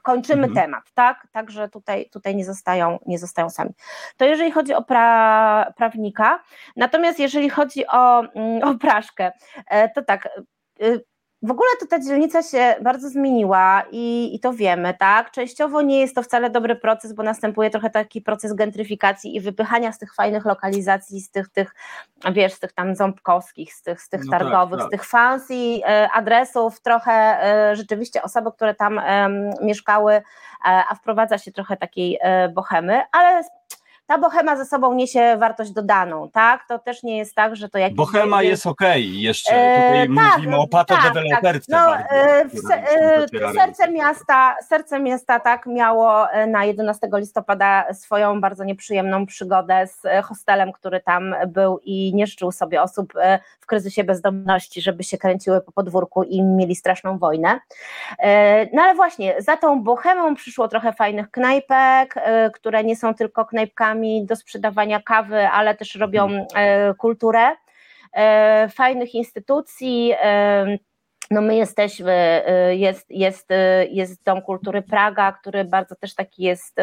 [0.03, 0.55] kończymy mhm.
[0.55, 1.27] temat, tak?
[1.31, 3.71] Także tutaj, tutaj nie, zostają, nie zostają sami.
[4.17, 6.43] To jeżeli chodzi o pra, prawnika,
[6.75, 9.31] natomiast jeżeli chodzi o, mm, o praszkę,
[9.67, 10.29] e, to tak,
[10.81, 11.05] y,
[11.41, 15.31] w ogóle to ta dzielnica się bardzo zmieniła i, i, to wiemy, tak?
[15.31, 19.91] Częściowo nie jest to wcale dobry proces, bo następuje trochę taki proces gentryfikacji i wypychania
[19.91, 21.75] z tych fajnych lokalizacji, z tych, tych
[22.31, 24.87] wiesz, z tych tam ząbkowskich, z tych, z tych no tak, targowych, tak, tak.
[24.87, 29.01] z tych fancy e, adresów, trochę e, rzeczywiście osoby, które tam
[29.61, 30.21] mieszkały, e,
[30.63, 32.19] a wprowadza się trochę takiej
[32.53, 33.43] bohemy, ale
[34.07, 36.67] ta bohema ze sobą niesie wartość dodaną, tak?
[36.67, 37.97] To też nie jest tak, że to jakiś...
[37.97, 39.21] Bohema jest okej, okay.
[39.21, 41.71] jeszcze tutaj e, mówimy tak, o patodeweloperce.
[41.71, 42.11] Tak, tak.
[42.11, 48.63] No, e, e, serce miasta, serce miasta tak miało e, na 11 listopada swoją bardzo
[48.63, 53.13] nieprzyjemną przygodę z hostelem, który tam był i nie życzył sobie osób
[53.59, 57.59] w kryzysie bezdomności, żeby się kręciły po podwórku i mieli straszną wojnę.
[58.73, 62.15] No ale właśnie, za tą bohemą przyszło trochę fajnych knajpek,
[62.53, 66.45] które nie są tylko knajpkami, do sprzedawania kawy, ale też robią mhm.
[66.55, 67.55] e, kulturę
[68.13, 70.13] e, fajnych instytucji.
[70.21, 70.77] E,
[71.31, 73.49] no my jesteśmy, jest, jest,
[73.89, 76.75] jest Dom Kultury Praga, który bardzo też taki jest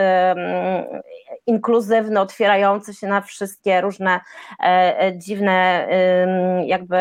[1.47, 4.21] inkluzywny, otwierający się na wszystkie różne
[5.17, 5.89] dziwne
[6.67, 6.97] jakby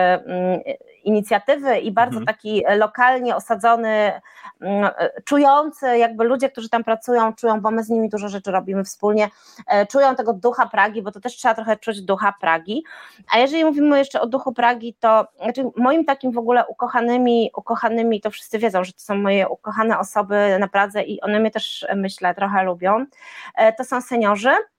[1.04, 2.26] inicjatywy i bardzo mhm.
[2.26, 4.22] taki lokalnie osadzony,
[4.62, 4.90] mm,
[5.26, 9.30] czujący, jakby ludzie, którzy tam pracują, czują, bo my z nimi dużo rzeczy robimy wspólnie,
[9.68, 12.84] e, czują tego ducha Pragi, bo to też trzeba trochę czuć ducha Pragi.
[13.34, 18.22] A jeżeli mówimy jeszcze o duchu Pragi, to znaczy moim takim w ogóle ukochanymi, ukochanymi,
[18.22, 21.86] to wszyscy wiedzą, że to są moje ukochane osoby na Pradze i one mnie też
[21.96, 23.06] myślę trochę lubią,
[23.56, 24.73] e, to są seniorzy E,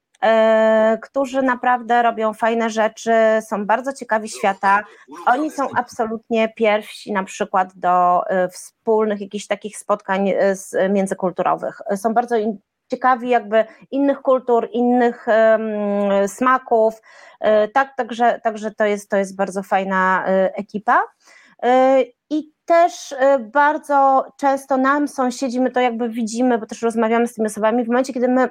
[1.01, 4.83] którzy naprawdę robią fajne rzeczy, są bardzo ciekawi świata.
[5.25, 11.81] Oni są absolutnie pierwsi na przykład do e, wspólnych jakichś takich spotkań e, międzykulturowych.
[11.95, 12.35] Są bardzo
[12.91, 15.25] ciekawi jakby innych kultur, innych
[16.27, 17.01] smaków.
[17.73, 21.03] Tak, także, także to, jest, to jest bardzo fajna ekipa.
[22.29, 27.47] I też bardzo często nam sąsiedzi, my to jakby widzimy, bo też rozmawiamy z tymi
[27.47, 28.49] osobami, w momencie, kiedy my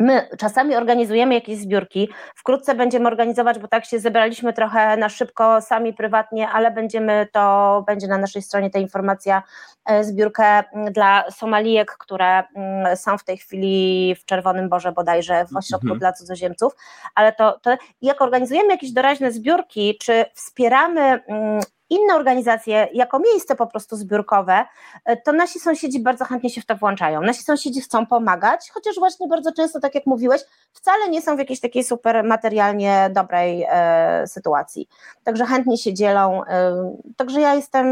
[0.00, 5.60] My czasami organizujemy jakieś zbiórki, wkrótce będziemy organizować, bo tak się zebraliśmy trochę na szybko,
[5.60, 9.42] sami prywatnie, ale będziemy to, będzie na naszej stronie ta informacja,
[9.86, 15.56] e, zbiórkę dla Somalijek, które mm, są w tej chwili w Czerwonym Borze bodajże, w
[15.56, 15.98] ośrodku mhm.
[15.98, 16.72] dla cudzoziemców,
[17.14, 21.60] ale to, to jak organizujemy jakieś doraźne zbiórki, czy wspieramy mm,
[21.90, 24.64] inne organizacje jako miejsce po prostu zbiórkowe,
[25.24, 27.22] to nasi sąsiedzi bardzo chętnie się w to włączają.
[27.22, 31.38] Nasi sąsiedzi chcą pomagać, chociaż właśnie bardzo często, tak jak mówiłeś, wcale nie są w
[31.38, 34.88] jakiejś takiej super materialnie dobrej e, sytuacji.
[35.24, 36.44] Także chętnie się dzielą.
[36.44, 37.86] E, także ja jestem,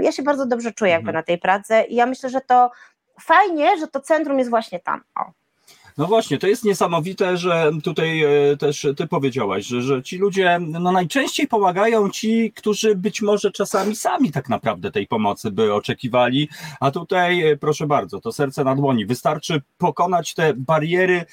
[0.00, 1.16] ja się bardzo dobrze czuję jakby mhm.
[1.16, 2.70] na tej pracy i ja myślę, że to
[3.20, 5.00] fajnie, że to centrum jest właśnie tam.
[5.14, 5.43] O.
[5.98, 10.58] No właśnie, to jest niesamowite, że tutaj e, też ty powiedziałaś, że, że ci ludzie
[10.60, 16.48] no najczęściej pomagają ci, którzy być może czasami sami tak naprawdę tej pomocy by oczekiwali,
[16.80, 19.06] a tutaj e, proszę bardzo, to serce na dłoni.
[19.06, 21.24] Wystarczy pokonać te bariery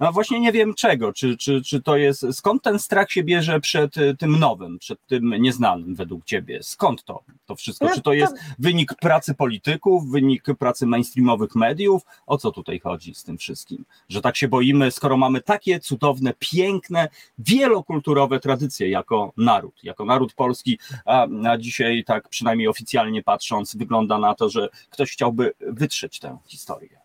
[0.00, 3.60] no właśnie nie wiem czego, czy, czy, czy to jest, skąd ten strach się bierze
[3.60, 6.62] przed y, tym nowym, przed tym nieznanym według ciebie?
[6.62, 7.84] Skąd to, to wszystko?
[7.84, 12.02] No, czy to jest wynik pracy polityków, wynik pracy mainstreamowych mediów?
[12.26, 13.84] O co tutaj chodzi z tym wszystkim?
[14.08, 17.08] Że tak się boimy, skoro mamy takie cudowne, piękne,
[17.38, 24.18] wielokulturowe tradycje jako naród, jako naród polski, a, a dzisiaj tak przynajmniej oficjalnie patrząc wygląda
[24.18, 26.97] na to, że ktoś chciałby wytrzeć tę historię.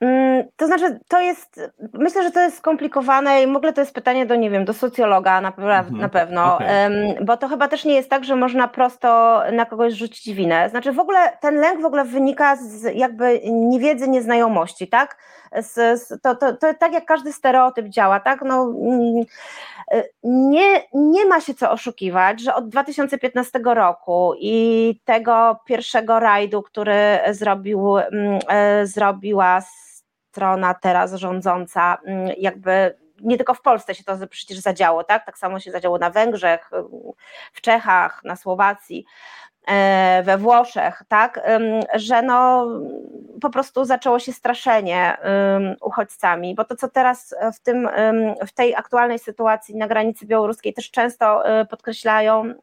[0.00, 1.60] Mm, to znaczy, to jest,
[1.92, 4.72] myślę, że to jest skomplikowane i w ogóle to jest pytanie do, nie wiem, do
[4.72, 7.18] socjologa na, mhm, na pewno, okay.
[7.24, 10.70] bo to chyba też nie jest tak, że można prosto na kogoś rzucić winę.
[10.70, 15.16] Znaczy w ogóle ten lęk w ogóle wynika z jakby niewiedzy, nieznajomości, tak?
[15.52, 18.42] Z, z, to, to, to tak jak każdy stereotyp działa, tak?
[18.42, 19.24] No, mm,
[20.24, 27.18] nie, nie ma się co oszukiwać, że od 2015 roku i tego pierwszego rajdu, który
[27.30, 29.60] zrobił, mm, e, zrobiła
[30.30, 35.26] strona teraz rządząca, mm, jakby nie tylko w Polsce się to przecież zadziało, tak?
[35.26, 36.70] Tak samo się zadziało na Węgrzech,
[37.52, 39.04] w Czechach, na Słowacji,
[39.68, 41.40] e, we Włoszech, tak?
[41.94, 42.66] Że no
[43.40, 45.16] po prostu zaczęło się straszenie
[45.80, 47.88] uchodźcami, bo to co teraz w, tym,
[48.46, 52.54] w tej aktualnej sytuacji na granicy białoruskiej też często e, podkreślają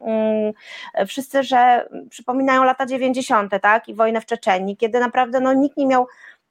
[1.06, 3.88] wszyscy, że przypominają lata 90., tak?
[3.88, 6.06] I wojnę w Czeczeniu, kiedy naprawdę no, nikt nie miał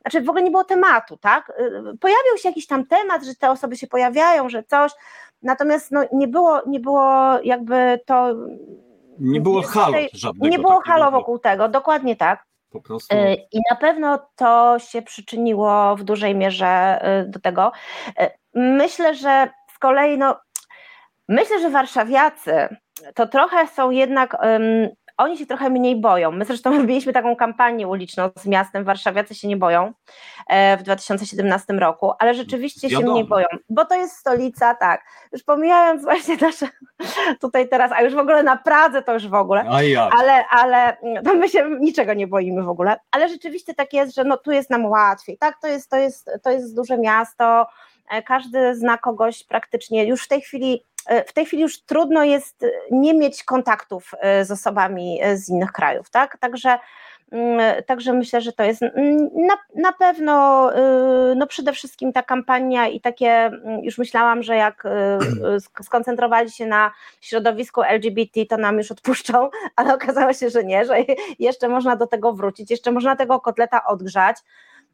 [0.06, 1.50] znaczy w ogóle nie było tematu, tak?
[1.50, 4.92] Y, pojawił się jakiś tam temat, że te osoby się pojawiają, że coś,
[5.42, 8.36] natomiast no, nie, było, nie było jakby to...
[9.20, 10.48] Nie było halo żadnego.
[10.48, 12.46] Nie było halo wokół tego, dokładnie tak.
[12.72, 13.16] Po prostu.
[13.16, 17.72] Y, I na pewno to się przyczyniło w dużej mierze y, do tego.
[18.54, 20.40] Myślę, że z kolei, no,
[21.28, 22.68] myślę, że warszawiacy
[23.16, 24.38] to trochę są jednak
[25.18, 26.32] oni się trochę mniej boją.
[26.32, 29.94] My zresztą robiliśmy taką kampanię uliczną z miastem, warszawiacy się nie boją
[30.48, 35.44] e, w 2017 roku, ale rzeczywiście się mniej boją, bo to jest stolica, tak, już
[35.44, 36.68] pomijając właśnie nasze
[37.42, 39.66] tutaj teraz, a już w ogóle na Pradze to już w ogóle,
[40.20, 44.24] ale, ale no my się niczego nie boimy w ogóle, ale rzeczywiście tak jest, że
[44.24, 47.68] no tu jest nam łatwiej, tak, to jest, to jest, to jest duże miasto,
[48.12, 50.84] e, każdy zna kogoś praktycznie, już w tej chwili
[51.28, 55.72] w tej chwili już trudno jest e, nie mieć kontaktów e, z osobami z innych
[55.72, 56.38] krajów, tak?
[56.38, 56.78] Także,
[57.32, 60.72] mm, także myślę, że to jest na, na pewno
[61.36, 64.84] no przede wszystkim ta kampania i takie, mm, już myślałam, że jak
[65.84, 66.92] skoncentrowali się na
[67.22, 70.96] środowisku LGBT, to nam już odpuszczą, ale okazało się, że nie, że
[71.40, 74.38] jeszcze można do tego wrócić, jeszcze można tego kotleta odgrzać.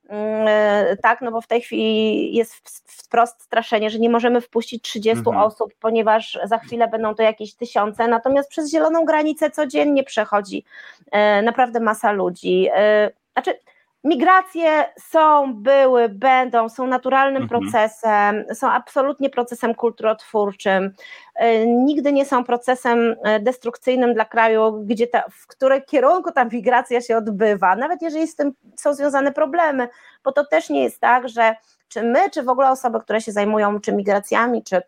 [0.10, 2.54] Mm, e, tak, no bo w tej chwili jest
[2.86, 5.38] wprost straszenie, że nie możemy wpuścić 30 mhm.
[5.38, 10.66] osób, ponieważ za chwilę będą to jakieś tysiące, natomiast przez zieloną granicę codziennie przechodzi
[11.12, 12.68] e, naprawdę masa ludzi.
[12.76, 13.60] E, znaczy,
[14.04, 17.62] Migracje są, były, będą, są naturalnym mhm.
[17.62, 20.94] procesem, są absolutnie procesem kulturotwórczym,
[21.36, 26.46] e, nigdy nie są procesem e, destrukcyjnym dla kraju, gdzie ta, w którym kierunku ta
[26.46, 29.88] migracja się odbywa, nawet jeżeli z tym są związane problemy,
[30.24, 31.56] bo to też nie jest tak, że
[31.88, 34.82] czy my, czy w ogóle osoby, które się zajmują czy migracjami, czy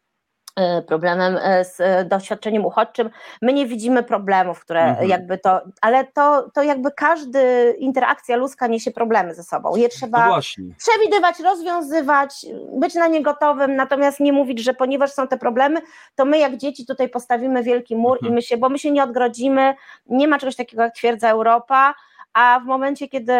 [0.87, 3.09] problemem e, z e, doświadczeniem uchodźczym.
[3.41, 5.09] My nie widzimy problemów, które mhm.
[5.09, 9.75] jakby to, ale to, to jakby każdy interakcja ludzka niesie problemy ze sobą.
[9.75, 10.39] Je trzeba no
[10.77, 12.45] przewidywać, rozwiązywać,
[12.79, 15.81] być na nie gotowym, natomiast nie mówić, że ponieważ są te problemy,
[16.15, 18.31] to my jak dzieci tutaj postawimy wielki mur mhm.
[18.31, 21.93] i my się, bo my się nie odgrodzimy, nie ma czegoś takiego jak twierdza Europa,
[22.33, 23.33] a w momencie, kiedy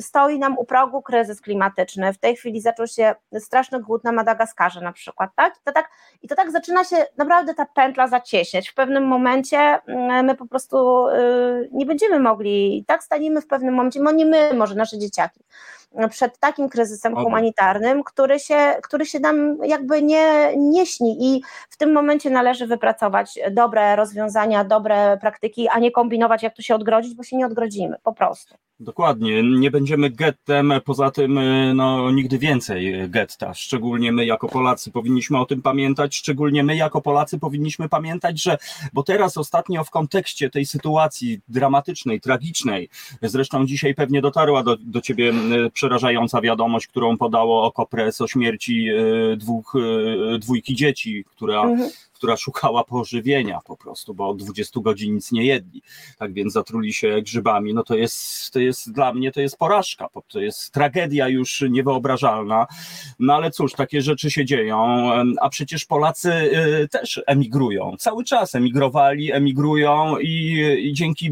[0.00, 4.80] stoi nam u progu kryzys klimatyczny, w tej chwili zaczął się straszny głód na Madagaskarze
[4.80, 5.54] na przykład, tak?
[5.56, 5.90] I to tak,
[6.22, 8.68] i to tak zaczyna się naprawdę ta pętla zacieśniać.
[8.68, 9.78] W pewnym momencie
[10.22, 14.54] my po prostu y, nie będziemy mogli, tak staniemy w pewnym momencie, no nie my,
[14.54, 15.40] może nasze dzieciaki,
[16.10, 21.76] przed takim kryzysem humanitarnym, który się, który się nam jakby nie, nie śni i w
[21.76, 27.14] tym momencie należy wypracować dobre rozwiązania, dobre praktyki, a nie kombinować, jak tu się odgrodzić,
[27.14, 28.54] bo się nie odgrodzimy, po prostu.
[28.80, 33.54] Dokładnie, nie będziemy gettem, poza tym e, no, nigdy więcej getta.
[33.54, 38.58] Szczególnie my jako Polacy powinniśmy o tym pamiętać, szczególnie my jako Polacy powinniśmy pamiętać, że,
[38.92, 42.88] bo teraz ostatnio w kontekście tej sytuacji dramatycznej, tragicznej,
[43.22, 45.32] zresztą dzisiaj pewnie dotarła do, do ciebie
[45.72, 49.74] przerażająca wiadomość, którą podało Okopres o śmierci e, dwóch,
[50.34, 55.32] e, dwójki dzieci, która mhm która szukała pożywienia po prostu, bo od 20 godzin nic
[55.32, 55.82] nie jedli.
[56.18, 57.74] Tak więc zatruli się grzybami.
[57.74, 62.66] No to jest, to jest dla mnie to jest porażka, to jest tragedia już niewyobrażalna.
[63.18, 67.96] No ale cóż, takie rzeczy się dzieją, a przecież Polacy y, też emigrują.
[67.98, 71.30] Cały czas emigrowali, emigrują i, i dzięki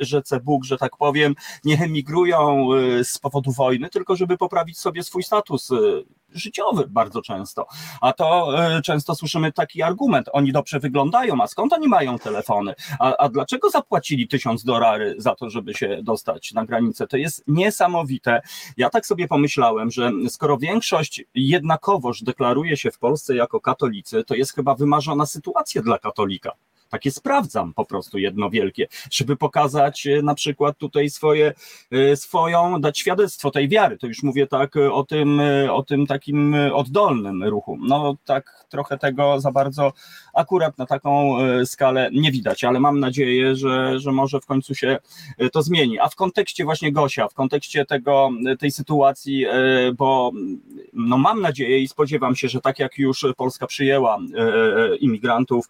[0.00, 5.02] rzece Bóg, że tak powiem, nie emigrują y, z powodu wojny, tylko żeby poprawić sobie
[5.02, 6.04] swój status y,
[6.38, 7.66] życiowy bardzo często.
[8.00, 10.26] A to często słyszymy tak taki argument.
[10.32, 12.74] Oni dobrze wyglądają, a skąd oni mają telefony?
[12.98, 17.06] A, a dlaczego zapłacili tysiąc dolarów za to, żeby się dostać na granicę?
[17.06, 18.40] To jest niesamowite.
[18.76, 24.34] Ja tak sobie pomyślałem, że skoro większość jednakowoż deklaruje się w Polsce jako katolicy, to
[24.34, 26.52] jest chyba wymarzona sytuacja dla katolika
[26.88, 31.54] takie sprawdzam po prostu jedno wielkie, żeby pokazać e, na przykład tutaj swoje,
[31.90, 33.98] e, swoją, dać świadectwo tej wiary.
[33.98, 37.78] To już mówię tak e, o tym, o tym takim oddolnym ruchu.
[37.80, 39.92] No tak trochę tego za bardzo
[40.34, 44.98] akurat na taką skalę nie widać, ale mam nadzieję, że, że może w końcu się
[45.52, 45.98] to zmieni.
[45.98, 49.46] A w kontekście właśnie Gosia, w kontekście tego, tej sytuacji,
[49.96, 50.32] bo
[50.92, 54.18] no mam nadzieję i spodziewam się, że tak jak już Polska przyjęła
[55.00, 55.68] imigrantów,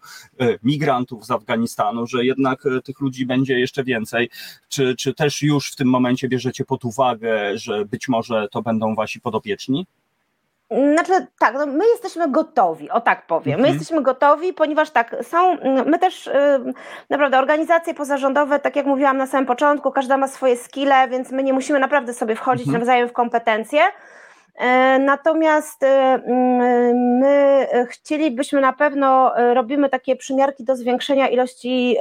[0.63, 4.29] migrantów, migrantów z Afganistanu, że jednak e, tych ludzi będzie jeszcze więcej.
[4.69, 8.95] Czy, czy też już w tym momencie bierzecie pod uwagę, że być może to będą
[8.95, 9.87] wasi podopieczni?
[10.93, 13.59] Znaczy tak, no my jesteśmy gotowi, o tak powiem.
[13.59, 13.73] My mhm.
[13.77, 16.31] jesteśmy gotowi, ponieważ tak, są, my też y,
[17.09, 21.43] naprawdę organizacje pozarządowe, tak jak mówiłam na samym początku, każda ma swoje skille, więc my
[21.43, 22.79] nie musimy naprawdę sobie wchodzić mhm.
[22.79, 23.81] nawzajem w kompetencje.
[24.59, 26.21] E, natomiast e,
[27.19, 31.97] my chcielibyśmy na pewno, e, robimy takie przymiarki do zwiększenia ilości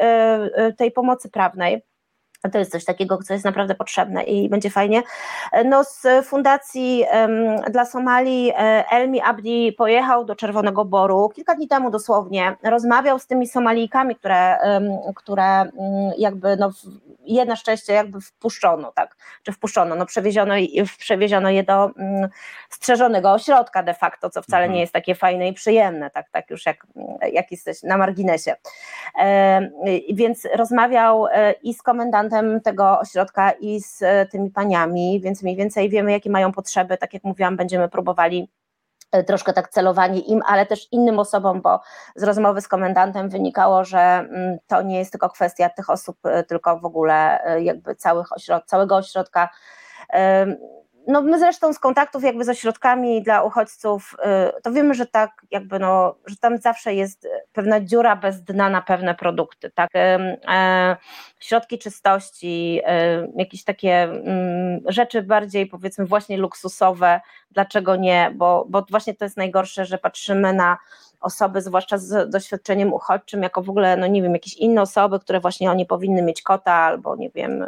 [0.76, 1.82] tej pomocy prawnej.
[2.52, 5.02] To jest coś takiego, co jest naprawdę potrzebne i będzie fajnie.
[5.64, 8.52] No, z Fundacji um, dla Somalii
[8.90, 12.56] Elmi Abdi pojechał do Czerwonego Boru kilka dni temu dosłownie.
[12.62, 16.70] Rozmawiał z tymi Somalijkami, które, um, które um, jakby no,
[17.24, 19.16] je na szczęście jakby wpuszczono, tak?
[19.42, 19.94] Czy wpuszczono?
[19.94, 20.54] No, przewieziono,
[20.98, 21.90] przewieziono je do
[22.70, 24.80] strzeżonego ośrodka de facto, co wcale nie mhm.
[24.80, 26.86] jest takie fajne i przyjemne, tak, tak już jak,
[27.32, 28.54] jak jesteś na marginesie.
[30.12, 31.26] Więc rozmawiał
[31.62, 36.12] i z komendantem, reprezentantem tego ośrodka i z e, tymi paniami, więc mniej więcej wiemy,
[36.12, 36.96] jakie mają potrzeby.
[36.96, 38.50] Tak jak mówiłam, będziemy próbowali
[39.12, 41.80] e, troszkę tak celowanie im, ale też innym osobom, bo
[42.16, 46.44] z rozmowy z komendantem wynikało, że mm, to nie jest tylko kwestia tych osób, e,
[46.44, 49.48] tylko w ogóle jakby całych ośrod całego ośrodka
[51.08, 54.16] no my zresztą z kontaktów jakby z ośrodkami dla uchodźców,
[54.58, 58.70] y, to wiemy, że tak jakby no, że tam zawsze jest pewna dziura bez dna
[58.70, 60.96] na pewne produkty, tak, e,
[61.40, 68.86] środki czystości, e, jakieś takie mm, rzeczy bardziej powiedzmy właśnie luksusowe, dlaczego nie, bo, bo
[68.90, 70.78] właśnie to jest najgorsze, że patrzymy na
[71.20, 75.40] osoby, zwłaszcza z doświadczeniem uchodźczym, jako w ogóle, no nie wiem, jakieś inne osoby, które
[75.40, 77.66] właśnie oni powinny mieć kota albo, nie wiem,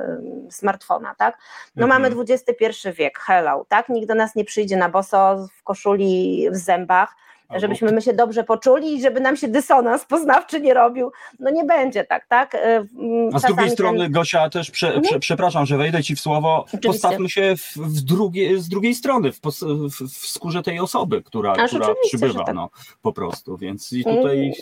[0.51, 1.39] smartfona, tak?
[1.77, 2.03] No mhm.
[2.03, 3.89] mamy XXI wiek, hello, tak?
[3.89, 7.17] Nikt do nas nie przyjdzie na boso w koszuli w zębach,
[7.57, 11.13] żebyśmy my się dobrze poczuli i żeby nam się dysonans poznawczy nie robił.
[11.39, 12.51] No nie będzie tak, tak?
[12.51, 14.13] Czasami A z drugiej strony, ten...
[14.13, 15.21] Gosia, też prze, prze, mhm.
[15.21, 16.89] przepraszam, że wejdę ci w słowo, Oczywiście.
[16.89, 21.67] postawmy się w, w drugie, z drugiej strony, w, w, w skórze tej osoby, która,
[21.67, 22.55] która przybywa, tak.
[22.55, 22.71] no,
[23.03, 24.53] po prostu, więc i tutaj...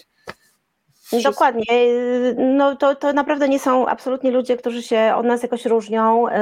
[1.13, 1.65] Dokładnie.
[2.37, 6.29] No to, to naprawdę nie są absolutnie ludzie, którzy się od nas jakoś różnią.
[6.29, 6.33] Y,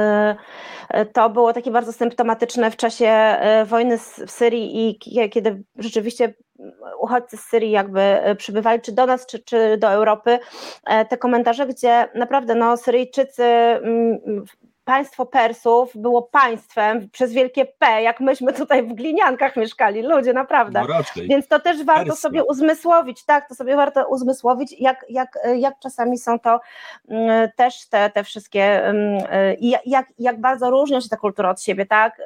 [0.99, 4.99] y, to było takie bardzo symptomatyczne w czasie y, wojny w Syrii i
[5.29, 6.33] kiedy rzeczywiście
[6.99, 10.39] uchodźcy z Syrii jakby przybywali czy do nas, czy, czy do Europy,
[11.09, 14.19] te komentarze, gdzie naprawdę no, Syryjczycy mm,
[14.87, 20.79] państwo Persów było państwem przez wielkie P, jak myśmy tutaj w gliniankach mieszkali, ludzie, naprawdę.
[20.79, 20.87] No
[21.29, 22.15] Więc to też warto Persja.
[22.15, 26.59] sobie uzmysłowić, tak, to sobie warto uzmysłowić, jak, jak, jak czasami są to
[27.07, 31.85] um, też te, te wszystkie, um, jak, jak bardzo różnią się te kultury od siebie,
[31.85, 32.21] tak.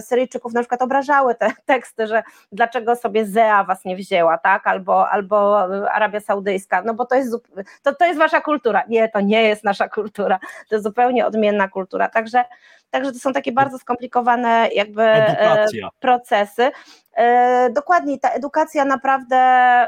[0.00, 5.10] Syryjczyków na przykład obrażały te teksty, że dlaczego sobie Zea was nie wzięła, tak, albo,
[5.10, 5.58] albo
[5.92, 7.36] Arabia Saudyjska, no bo to jest,
[7.82, 8.84] to, to jest wasza kultura.
[8.88, 12.08] Nie, to nie jest nasza kultura, to jest zupełnie odmienna kultura kultura.
[12.08, 12.44] Także,
[12.90, 15.88] także to są takie bardzo skomplikowane jakby e, Edukacja.
[16.00, 16.70] procesy.
[17.16, 19.36] E, dokładnie, ta edukacja naprawdę,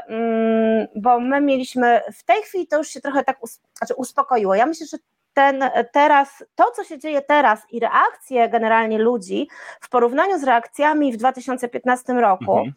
[0.07, 3.37] mm, bo my mieliśmy w tej chwili to już się trochę tak
[3.77, 4.55] znaczy uspokoiło.
[4.55, 4.97] Ja myślę, że
[5.33, 9.47] ten teraz, to co się dzieje teraz i reakcje generalnie ludzi
[9.81, 12.73] w porównaniu z reakcjami w 2015 roku, mhm.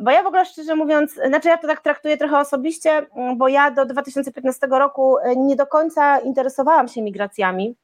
[0.00, 3.06] Bo ja w ogóle szczerze mówiąc, znaczy ja to tak traktuję trochę osobiście,
[3.36, 7.76] bo ja do 2015 roku nie do końca interesowałam się migracjami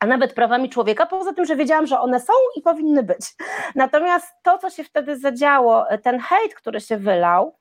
[0.00, 3.34] a nawet prawami człowieka, poza tym, że wiedziałam, że one są i powinny być.
[3.74, 7.56] Natomiast to, co się wtedy zadziało, ten hejt, który się wylał,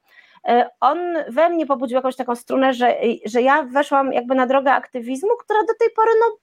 [0.47, 4.71] e, on we mnie pobudził jakąś taką strunę, że, że ja weszłam jakby na drogę
[4.71, 6.37] aktywizmu, która do tej pory, no,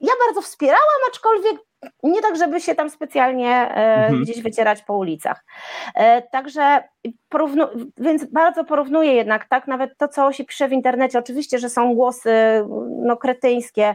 [0.00, 1.56] ja bardzo wspierałam, aczkolwiek
[2.02, 4.22] nie tak, żeby się tam specjalnie e, mhm.
[4.22, 5.44] gdzieś wycierać po ulicach.
[5.94, 6.82] E, także
[7.28, 7.66] porównu,
[7.98, 11.94] więc bardzo porównuję jednak, tak, nawet to, co się pisze w internecie, oczywiście, że są
[11.94, 12.30] głosy
[12.88, 13.94] no, kretyńskie,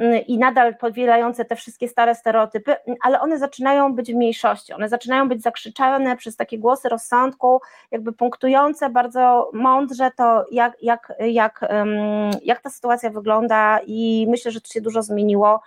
[0.00, 4.88] Y, i nadal powielające te wszystkie stare stereotypy, ale one zaczynają być w mniejszości, one
[4.88, 11.60] zaczynają być zakrzyczane przez takie głosy rozsądku, jakby punktujące bardzo mądrze to, jak, jak, jak,
[12.42, 15.62] jak ta sytuacja wygląda i myślę, że to się dużo zmieniło.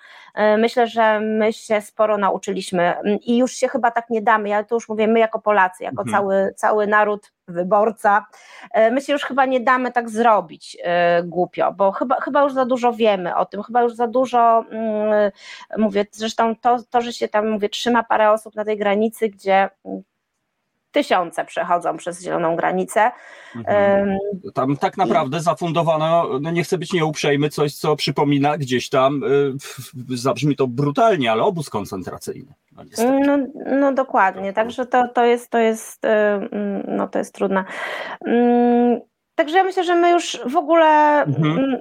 [0.55, 4.63] Y, myślę, że my się sporo nauczyliśmy i już się chyba tak nie damy, ja
[4.63, 6.17] to już mówię, my jako Polacy, jako mhm.
[6.17, 8.26] cały, cały naród wyborca.
[8.71, 12.53] E, my się już chyba nie damy tak zrobić e, głupio, bo chyba, chyba już
[12.53, 15.32] za dużo wiemy o tym, chyba już za dużo, mm,
[15.78, 19.69] mówię, zresztą to, to, że się tam, mówię, trzyma parę osób na tej granicy, gdzie
[20.95, 23.11] tysiące przechodzą przez zieloną granicę.
[23.55, 24.17] Mhm.
[24.53, 30.17] Tam tak naprawdę zafundowano, no nie chcę być nieuprzejmy, coś, co przypomina gdzieś tam, y,
[30.17, 32.53] zabrzmi to brutalnie, ale obóz koncentracyjny.
[32.97, 33.37] No, no,
[33.79, 37.63] no dokładnie, także to, to jest, to jest, y, mm, no to jest trudne.
[38.25, 38.99] Mm,
[39.35, 41.77] także ja myślę, że my już w ogóle mhm.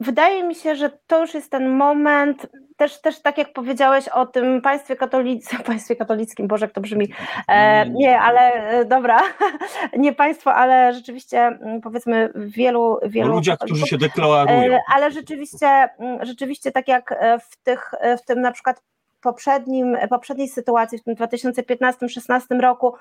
[0.00, 4.26] Wydaje mi się, że to już jest ten moment, też, też tak jak powiedziałeś o
[4.26, 7.12] tym państwie katolickim, państwie katolickim, Boże, jak to brzmi,
[7.48, 9.20] e, nie, ale e, dobra,
[9.98, 12.98] nie państwo, ale rzeczywiście mm, powiedzmy wielu...
[13.06, 14.74] wielu ludziach, którzy się deklarują.
[14.74, 17.90] E, ale rzeczywiście, mm, rzeczywiście tak jak e, w, tych,
[18.22, 18.82] w tym na przykład
[19.26, 22.94] poprzednim, poprzedniej sytuacji, w tym 2015-16 roku,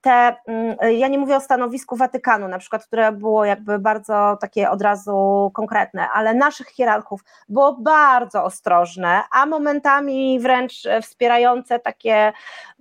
[0.00, 4.70] te, mm, ja nie mówię o stanowisku Watykanu, na przykład, które było jakby bardzo takie
[4.70, 12.32] od razu konkretne, ale naszych hierarchów było bardzo ostrożne, a momentami wręcz wspierające takie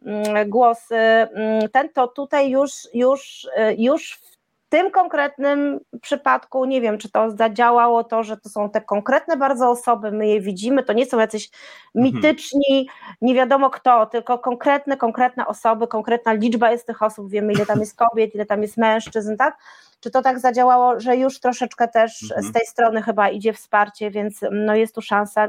[0.06, 4.37] mm, głosy, mm, ten to tutaj już, już, już w w
[4.70, 9.70] tym konkretnym przypadku nie wiem, czy to zadziałało to, że to są te konkretne bardzo
[9.70, 11.50] osoby, my je widzimy, to nie są jacyś
[11.96, 12.16] mhm.
[12.16, 12.90] mityczni,
[13.22, 17.80] nie wiadomo kto, tylko konkretne, konkretne osoby, konkretna liczba jest tych osób, wiemy ile tam
[17.80, 19.58] jest kobiet, ile tam jest mężczyzn, tak?
[20.00, 22.44] Czy to tak zadziałało, że już troszeczkę też mhm.
[22.44, 25.48] z tej strony chyba idzie wsparcie, więc no jest tu szansa.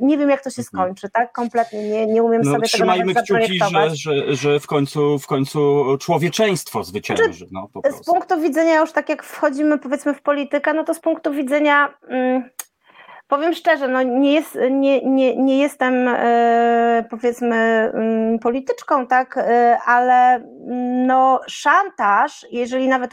[0.00, 0.64] Nie wiem, jak to się mhm.
[0.64, 1.32] skończy, tak?
[1.32, 5.26] Kompletnie nie, nie umiem no, sobie trzymajmy tego kciuki, że, że, że w, końcu, w
[5.26, 7.24] końcu człowieczeństwo zwycięży.
[7.24, 7.68] Znaczy, no,
[8.02, 11.94] z punktu widzenia już tak jak wchodzimy powiedzmy w politykę, no to z punktu widzenia...
[12.08, 12.50] Mm,
[13.30, 19.78] Powiem szczerze, no nie, jest, nie, nie, nie jestem e, powiedzmy mm, polityczką, tak, e,
[19.84, 23.12] ale mm, no, szantaż, jeżeli nawet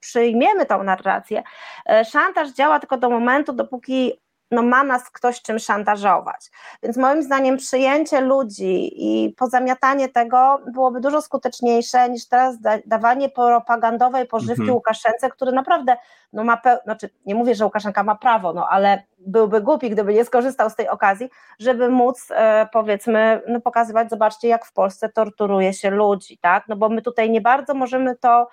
[0.00, 1.42] przyjmiemy tą narrację,
[1.86, 4.20] e, szantaż działa tylko do momentu, dopóki
[4.50, 6.50] no ma nas ktoś czym szantażować.
[6.82, 13.28] Więc moim zdaniem przyjęcie ludzi i pozamiatanie tego byłoby dużo skuteczniejsze niż teraz da dawanie
[13.28, 14.74] propagandowej pożywki mhm.
[14.74, 15.96] Łukaszence, który naprawdę
[16.32, 20.14] no ma pe- znaczy nie mówię, że Łukaszenka ma prawo, no ale byłby głupi, gdyby
[20.14, 25.08] nie skorzystał z tej okazji, żeby móc e, powiedzmy no pokazywać, zobaczcie jak w Polsce
[25.08, 26.64] torturuje się ludzi, tak?
[26.68, 28.48] No bo my tutaj nie bardzo możemy to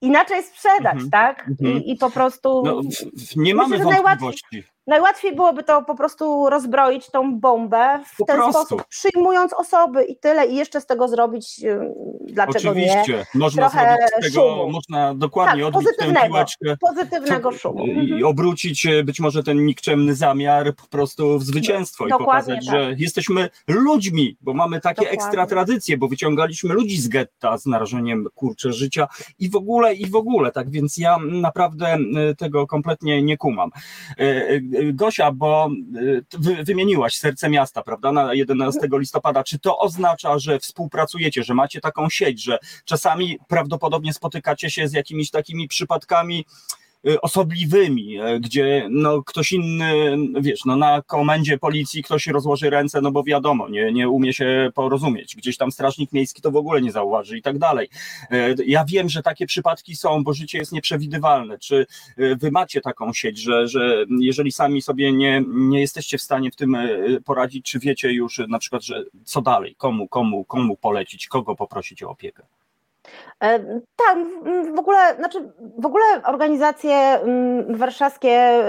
[0.00, 1.10] inaczej sprzedać, mhm.
[1.10, 1.48] tak?
[1.60, 1.84] I, mhm.
[1.84, 2.62] I, po prostu.
[2.66, 2.80] No,
[3.36, 4.64] nie mamy wątpliwości.
[4.86, 8.52] Najłatwiej byłoby to po prostu rozbroić tą bombę w po ten prostu.
[8.52, 13.12] sposób, przyjmując osoby i tyle, i jeszcze z tego zrobić, y, dlaczego Oczywiście.
[13.12, 13.24] nie?
[13.40, 14.70] Można Trochę zrobić z tego, szumu.
[14.70, 17.86] można dokładnie tak, odbić tę piłeczkę pozytywnego szumu.
[17.86, 18.24] I mhm.
[18.24, 22.74] obrócić e, być może ten nikczemny zamiar po prostu w zwycięstwo i pokazać, tak.
[22.74, 25.24] że jesteśmy ludźmi, bo mamy takie dokładnie.
[25.24, 29.08] ekstra tradycje, bo wyciągaliśmy ludzi z getta z narażeniem kurcze życia
[29.38, 31.98] i w ogóle, i w ogóle, tak więc ja naprawdę e,
[32.34, 33.70] tego kompletnie nie kumam.
[34.92, 35.70] Gosia, bo
[36.60, 39.44] y, wymieniłaś serce miasta, prawda, na 11 listopada.
[39.44, 44.92] Czy to oznacza, że współpracujecie, że macie taką sieć, że czasami prawdopodobnie spotykacie się z
[44.92, 46.46] jakimiś takimi przypadkami,
[47.22, 53.12] osobliwymi, e, gdzie no, ktoś inny, wiesz, no, na komendzie policji ktoś rozłoży ręce, no
[53.12, 56.92] bo wiadomo, nie, nie umie się porozumieć, gdzieś tam strażnik miejski to w ogóle nie
[56.92, 57.88] zauważy i tak dalej.
[58.30, 61.58] E, ja wiem, że takie przypadki są, bo życie jest nieprzewidywalne.
[61.58, 61.86] Czy
[62.16, 66.50] e, wy macie taką sieć, że, że jeżeli sami sobie nie, nie jesteście w stanie
[66.50, 66.76] w tym
[67.24, 72.02] poradzić, czy wiecie już na przykład, że co dalej, komu, komu, komu polecić, kogo poprosić
[72.02, 72.42] o opiekę?
[73.42, 73.58] E,
[73.96, 74.18] tak,
[74.74, 78.62] w ogóle, znaczy w ogóle organizacje mm, warszawskie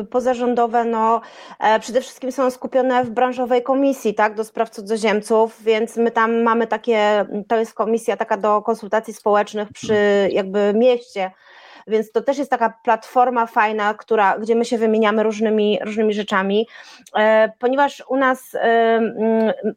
[0.00, 1.20] y, pozarządowe no,
[1.60, 6.42] e, przede wszystkim są skupione w branżowej komisji tak, do spraw cudzoziemców, więc my tam
[6.42, 11.30] mamy takie, to jest komisja taka do konsultacji społecznych przy jakby mieście,
[11.86, 16.68] więc to też jest taka platforma fajna, która, gdzie my się wymieniamy różnymi, różnymi rzeczami,
[17.16, 19.00] e, ponieważ u nas e,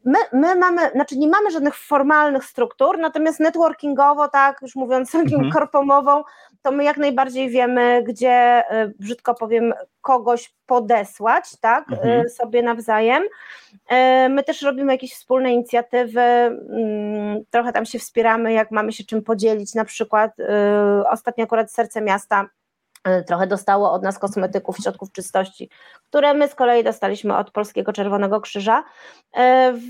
[0.05, 5.51] my, my mamy, znaczy nie mamy żadnych formalnych struktur, natomiast networkingowo, tak, już mówiąc mhm.
[5.51, 6.23] korpomową,
[6.65, 8.31] to my jak najbardziej wiemy, gdzie,
[8.69, 12.29] e, brzydko powiem, kogoś podesłać, tak, mhm.
[12.29, 13.23] sobie nawzajem.
[14.29, 19.23] My też robimy jakieś wspólne inicjatywy, mm, trochę tam się wspieramy, jak mamy się czym
[19.23, 20.31] podzielić, na przykład
[21.09, 22.45] ostatnio akurat Serce Miasta
[23.27, 25.69] trochę dostało od nas kosmetyków, środków czystości,
[26.09, 28.83] które my z kolei dostaliśmy od Polskiego Czerwonego Krzyża.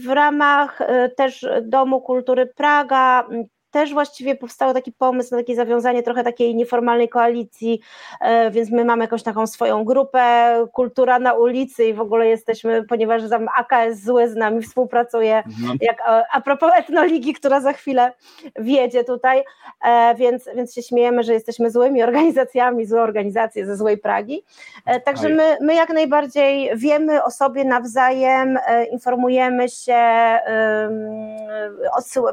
[0.04, 0.80] W ramach
[1.18, 3.28] też Domu Kultury Praga
[3.76, 7.80] też właściwie powstał taki pomysł na takie zawiązanie trochę takiej nieformalnej koalicji,
[8.22, 12.84] e, więc my mamy jakąś taką swoją grupę, kultura na ulicy i w ogóle jesteśmy,
[12.84, 15.78] ponieważ tam AKS zły z nami współpracuje, mhm.
[15.82, 18.14] jak e, a propos etnoligi, która za chwilę
[18.60, 19.44] wjedzie tutaj,
[19.86, 24.44] e, więc, więc się śmiejemy, że jesteśmy złymi organizacjami, złe organizacje ze złej Pragi,
[25.06, 28.60] także my, my jak najbardziej wiemy o sobie nawzajem,
[28.92, 30.04] informujemy się,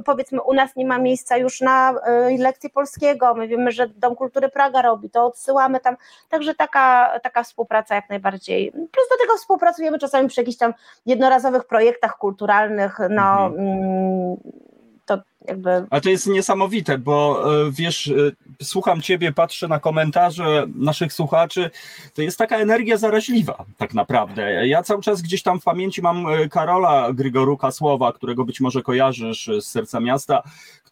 [0.04, 1.94] powiedzmy u nas nie ma miejsca już na
[2.30, 5.96] y, lekcje polskiego, my wiemy, że Dom Kultury Praga robi, to odsyłamy tam,
[6.28, 10.74] także taka, taka współpraca jak najbardziej, plus do tego współpracujemy czasami przy jakichś tam
[11.06, 13.68] jednorazowych projektach kulturalnych, no mhm.
[13.68, 14.36] Mm,
[15.06, 15.18] to
[15.48, 15.86] jakby...
[15.90, 18.12] Ale to jest niesamowite, bo e, wiesz, e,
[18.62, 21.70] słucham ciebie, patrzę na komentarze naszych słuchaczy,
[22.14, 24.66] to jest taka energia zaraźliwa tak naprawdę.
[24.66, 28.82] Ja cały czas gdzieś tam w pamięci mam e, Karola Grygoruka Słowa, którego być może
[28.82, 30.42] kojarzysz z Serca Miasta,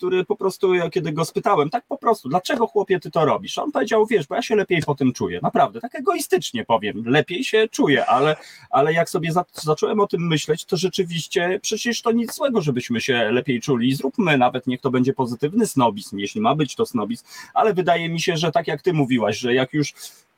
[0.01, 3.59] który po prostu, kiedy go spytałem, tak po prostu, dlaczego chłopie ty to robisz?
[3.59, 5.41] On powiedział, wiesz, bo ja się lepiej po tym czuję.
[5.43, 8.37] Naprawdę, tak egoistycznie powiem, lepiej się czuję, ale,
[8.71, 13.01] ale jak sobie za, zacząłem o tym myśleć, to rzeczywiście przecież to nic złego, żebyśmy
[13.01, 13.95] się lepiej czuli.
[13.95, 17.25] Zróbmy nawet niech to będzie pozytywny snobizm, jeśli ma być to snobizm,
[17.55, 19.95] ale wydaje mi się, że tak jak ty mówiłaś, że jak już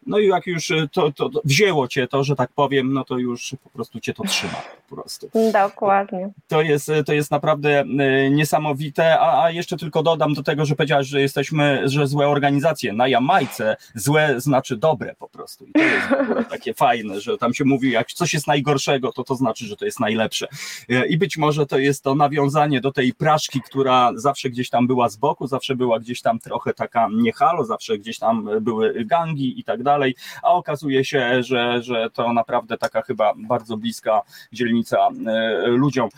[0.07, 3.19] no i jak już to, to, to, wzięło cię to, że tak powiem, no to
[3.19, 5.31] już po prostu cię to trzyma po prostu.
[5.53, 6.31] Dokładnie.
[6.49, 10.77] To jest, to jest naprawdę e, niesamowite, a, a jeszcze tylko dodam do tego, że
[10.77, 12.93] powiedziałaś, że jesteśmy, że złe organizacje.
[12.93, 15.67] Na Jamajce złe znaczy dobre po prostu.
[15.67, 16.07] I to jest
[16.51, 19.85] takie fajne, że tam się mówi, jak coś jest najgorszego, to to znaczy, że to
[19.85, 20.49] jest najlepsze.
[20.89, 24.87] E, I być może to jest to nawiązanie do tej praszki, która zawsze gdzieś tam
[24.87, 29.61] była z boku, zawsze była gdzieś tam trochę taka niehalo, zawsze gdzieś tam były gangi
[29.61, 34.23] i tak dalej dalej, a okazuje się, że, że to naprawdę taka chyba bardzo bliska
[34.53, 36.09] dzielnica e, ludziom.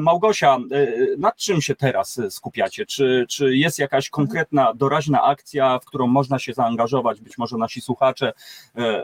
[0.00, 0.58] Małgosia, e,
[1.18, 2.86] nad czym się teraz skupiacie?
[2.86, 7.80] Czy, czy jest jakaś konkretna, doraźna akcja, w którą można się zaangażować, być może nasi
[7.80, 8.32] słuchacze?
[8.76, 9.02] E,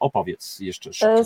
[0.00, 1.24] opowiedz jeszcze szybciej.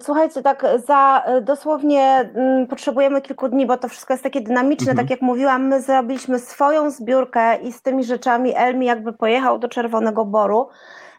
[0.00, 5.06] Słuchajcie, tak za dosłownie mm, potrzebujemy kilku dni, bo to wszystko jest takie dynamiczne, mhm.
[5.06, 9.68] tak jak mówiłam, my zrobiliśmy swoją zbiórkę i z tymi rzeczami Elmi jakby pojechał do
[9.68, 10.68] Czerwonego Boru,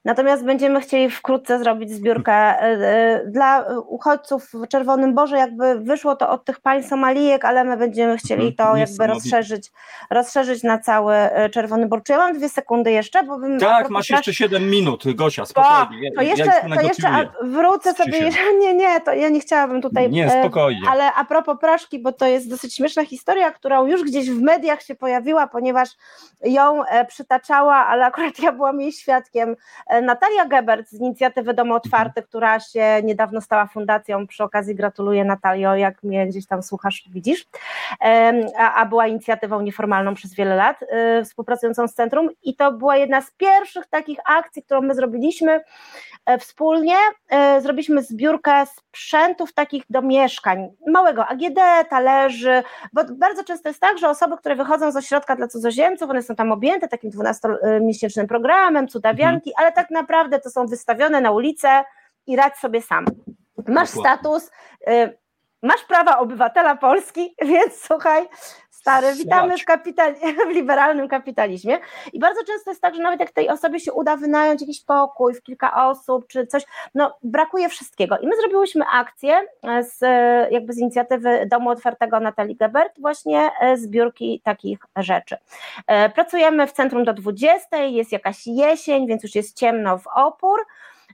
[0.05, 5.37] Natomiast będziemy chcieli wkrótce zrobić zbiórkę e, e, dla uchodźców w Czerwonym Borze.
[5.37, 9.71] Jakby wyszło to od tych pań Somalijek, ale my będziemy chcieli mhm, to jakby rozszerzyć,
[10.09, 12.03] rozszerzyć na cały e, Czerwony Bor.
[12.03, 13.23] Czy ja mam dwie sekundy jeszcze?
[13.23, 16.11] Bo bym tak, masz jeszcze siedem minut, Gosia, spokojnie.
[16.15, 18.29] To jeszcze, ja to jeszcze wrócę sobie.
[18.61, 20.09] Nie, nie, to ja nie chciałabym tutaj.
[20.09, 20.81] Nie, spokojnie.
[20.89, 24.81] Ale a propos Praszki, bo to jest dosyć śmieszna historia, którą już gdzieś w mediach
[24.81, 25.89] się pojawiła, ponieważ
[26.43, 29.55] ją przytaczała, ale akurat ja byłam jej świadkiem
[30.01, 32.27] Natalia Gebert z inicjatywy Dom Otwarty, mhm.
[32.27, 37.45] która się niedawno stała fundacją, przy okazji gratuluję Natalio, jak mnie gdzieś tam słuchasz, widzisz,
[38.57, 42.29] a, a była inicjatywą nieformalną przez wiele lat, y, współpracującą z centrum.
[42.43, 45.61] I to była jedna z pierwszych takich akcji, którą my zrobiliśmy
[46.25, 46.95] e, wspólnie,
[47.29, 52.63] e, zrobiliśmy zbiórkę sprzętów takich do mieszkań, małego AGD, talerzy,
[52.93, 56.35] bo bardzo często jest tak, że osoby, które wychodzą z ośrodka dla cudzoziemców, one są
[56.35, 59.65] tam objęte takim 12-miesięcznym programem, cudawianki, mhm.
[59.65, 61.83] ale tak naprawdę to są wystawione na ulicę
[62.27, 63.05] i radź sobie sam.
[63.67, 64.51] Masz status,
[64.89, 65.17] y,
[65.63, 68.27] masz prawa obywatela Polski, więc słuchaj,
[68.81, 70.15] stary, witamy w, kapital,
[70.49, 71.79] w liberalnym kapitalizmie.
[72.13, 75.33] I bardzo często jest tak, że nawet jak tej osobie się uda wynająć jakiś pokój
[75.33, 76.63] w kilka osób czy coś,
[76.95, 78.17] no brakuje wszystkiego.
[78.17, 79.47] I my zrobiłyśmy akcję
[79.81, 79.99] z,
[80.51, 85.37] jakby z inicjatywy Domu Otwartego Natalii Gebert, właśnie e, zbiórki takich rzeczy.
[85.87, 90.65] E, pracujemy w centrum do 20, jest jakaś jesień, więc już jest ciemno w opór.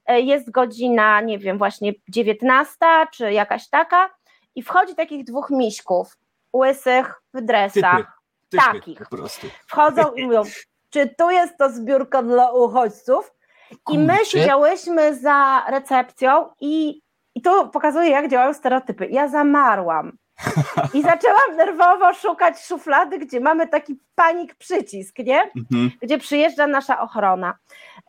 [0.05, 2.77] E, jest godzina, nie wiem, właśnie 19
[3.13, 4.09] czy jakaś taka,
[4.55, 6.17] i wchodzi takich dwóch miśków,
[6.53, 7.97] łysych w dresach.
[7.97, 8.17] Typy
[8.55, 8.99] takich.
[8.99, 9.47] Po prostu.
[9.67, 10.43] Wchodzą i mówią,
[10.93, 13.33] czy tu jest to zbiórka dla uchodźców?
[13.91, 17.01] I my siedziałyśmy za recepcją i,
[17.35, 19.07] i to pokazuje, jak działają stereotypy.
[19.07, 20.17] Ja zamarłam.
[20.93, 25.41] I zaczęłam nerwowo szukać szuflady, gdzie mamy taki panik przycisk, nie?
[25.41, 25.91] Mhm.
[26.01, 27.57] Gdzie przyjeżdża nasza ochrona.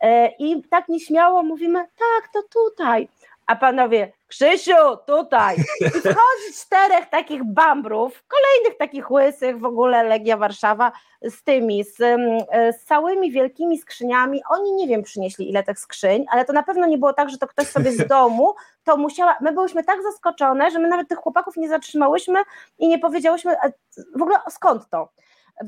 [0.01, 3.09] E, I tak nieśmiało mówimy, tak, to tutaj.
[3.49, 5.55] A panowie, Krzysiu, tutaj.
[5.81, 10.91] I wchodzi czterech takich bambrów, kolejnych takich łysych, w ogóle Legia Warszawa,
[11.21, 12.21] z tymi, z, em,
[12.51, 14.41] e, z całymi wielkimi skrzyniami.
[14.49, 17.37] Oni nie wiem, przynieśli ile tych skrzyń, ale to na pewno nie było tak, że
[17.37, 21.17] to ktoś sobie z domu, to musiała, my byłyśmy tak zaskoczone, że my nawet tych
[21.17, 22.39] chłopaków nie zatrzymałyśmy
[22.79, 23.69] i nie powiedziałyśmy, a
[24.15, 25.09] w ogóle skąd to?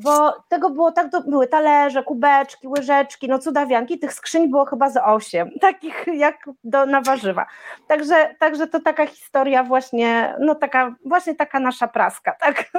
[0.04, 4.90] Bo tego było tak, do, były talerze, kubeczki, łyżeczki, no cudawianki, tych skrzyń było chyba
[4.90, 7.46] z osiem, takich jak do, na warzywa.
[7.88, 12.72] Także, także to taka historia właśnie, no taka, właśnie taka nasza praska, tak?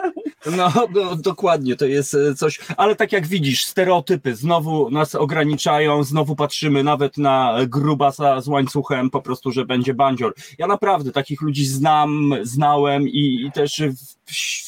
[0.57, 6.03] No, no, dokładnie, to jest e, coś, ale tak jak widzisz, stereotypy znowu nas ograniczają,
[6.03, 10.35] znowu patrzymy nawet na grubasa z łańcuchem, po prostu, że będzie bandzior.
[10.59, 14.22] Ja naprawdę takich ludzi znam, znałem i, i też w-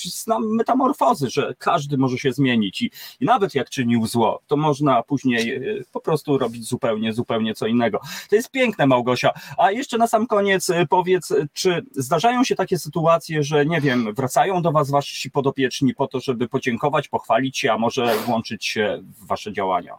[0.05, 2.91] znam metamorfozy, że każdy może się zmienić i,
[3.21, 5.61] i nawet jak czynił zło, to można później e,
[5.93, 8.01] po prostu robić zupełnie, zupełnie co innego.
[8.31, 9.31] To jest piękne, Małgosia.
[9.59, 13.81] A jeszcze na sam koniec e, powiedz, e, czy zdarzają się takie sytuacje, że nie
[13.81, 18.67] wiem, wracają do Was Wasi podopieczni po to, żeby podziękować, pochwalić się, a może włączyć
[18.67, 19.99] się w Wasze działania?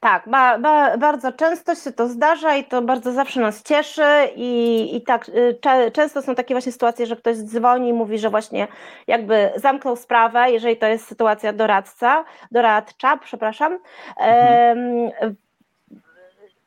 [0.00, 4.02] Tak, ba, ba, bardzo często się to zdarza i to bardzo zawsze nas cieszy
[4.36, 8.18] i, i tak y, cze, często są takie właśnie sytuacje, że ktoś dzwoni i mówi,
[8.18, 8.68] że właśnie
[9.06, 13.78] jakby zamknął sprawę, jeżeli to jest sytuacja doradca, doradcza, przepraszam.
[14.16, 15.10] Em,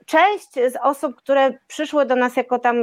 [0.05, 2.75] Część z osób, które przyszły do nas jako tam,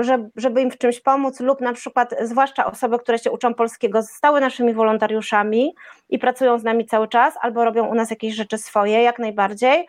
[0.00, 4.02] że- żeby im w czymś pomóc, lub na przykład zwłaszcza osoby, które się uczą polskiego,
[4.02, 5.74] zostały naszymi wolontariuszami
[6.08, 9.86] i pracują z nami cały czas, albo robią u nas jakieś rzeczy swoje, jak najbardziej.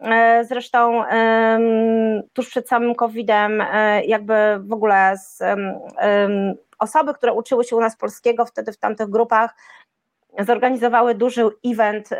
[0.00, 1.02] E, Zresztą
[2.32, 5.42] tuż przed samym COVID-em, e, jakby w ogóle z,
[6.78, 9.54] osoby, które uczyły się u nas polskiego wtedy w tamtych grupach,
[10.38, 12.10] zorganizowały duży event,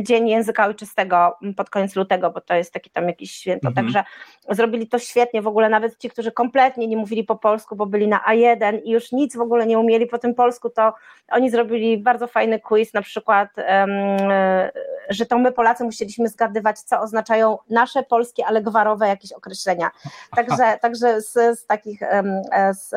[0.00, 3.86] Dzień Języka Ojczystego pod koniec lutego, bo to jest taki tam jakiś święto, Mhm.
[3.86, 4.04] także
[4.50, 8.08] zrobili to świetnie, w ogóle nawet ci, którzy kompletnie nie mówili po polsku, bo byli
[8.08, 10.92] na A1 i już nic w ogóle nie umieli po tym polsku, to
[11.30, 14.72] oni zrobili bardzo fajny quiz, na przykład, e,
[15.08, 19.90] że to my Polacy musieliśmy zgadywać, co oznaczają nasze polskie, ale gwarowe jakieś określenia.
[20.36, 22.90] Także, także z, z takich e, z,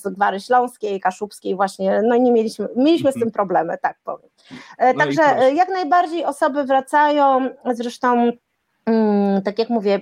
[0.00, 4.30] z gwary śląskiej, kaszubskiej właśnie, no nie mieliśmy, mieliśmy z tym problemy, tak powiem.
[4.78, 8.32] E, No Także e, jak najbardziej osoby wracają, zresztą
[8.86, 10.00] mm, tak jak mówię,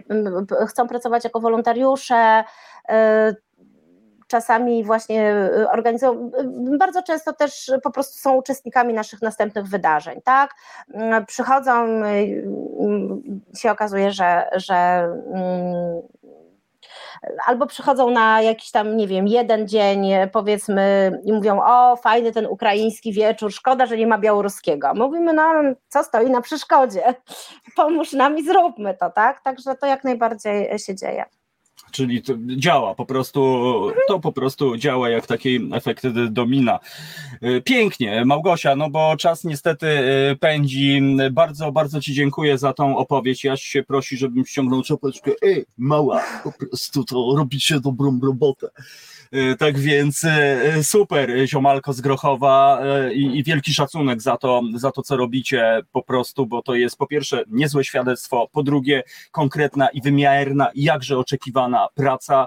[0.69, 2.45] chcą pracować jako wolontariusze,
[2.89, 3.35] e,
[4.29, 5.35] czasami właśnie
[5.73, 6.31] organizują,
[6.79, 10.55] bardzo często też po prostu są uczestnikami naszych następnych wydarzeń, tak?
[11.27, 12.03] Przychodzą,
[13.57, 16.03] się okazuje, że, że mm,
[17.47, 22.33] albo przychodzą na jakiś tam, nie wiem, jeden dzień, e, powiedzmy, i mówią, o, fajny
[22.33, 24.95] ten ukraiński wieczór, szkoda, że nie ma białoruskiego.
[24.95, 25.53] Mówimy, no,
[25.89, 27.15] co stoi na przeszkodzie?
[27.77, 29.41] Pomóż nam i zróbmy to, tak?
[29.41, 31.25] Także to jak najbardziej się dzieje.
[31.91, 33.41] Czyli to działa po prostu,
[34.09, 36.79] to po prostu działa jak taki efekt domina.
[37.43, 39.87] Y, Pięknie, Małgosia, no bo czas niestety
[40.33, 41.03] y, pędzi.
[41.33, 43.45] Bardzo, bardzo Ci dziękuję za tą opowieść.
[43.45, 45.33] Ja się prosi, żebym ściągnął czapeczkę.
[45.43, 48.69] Ej, mała, po prostu to robicie dobrą robotę.
[49.35, 52.81] Y, Tak więc y, super, ziomalko z Grochowa
[53.13, 56.99] i, i wielki szacunek za to, za to, co robicie po prostu, bo to jest
[56.99, 62.47] po pierwsze niezłe świadectwo, po drugie konkretna i wymierna jakże oczekiwana praca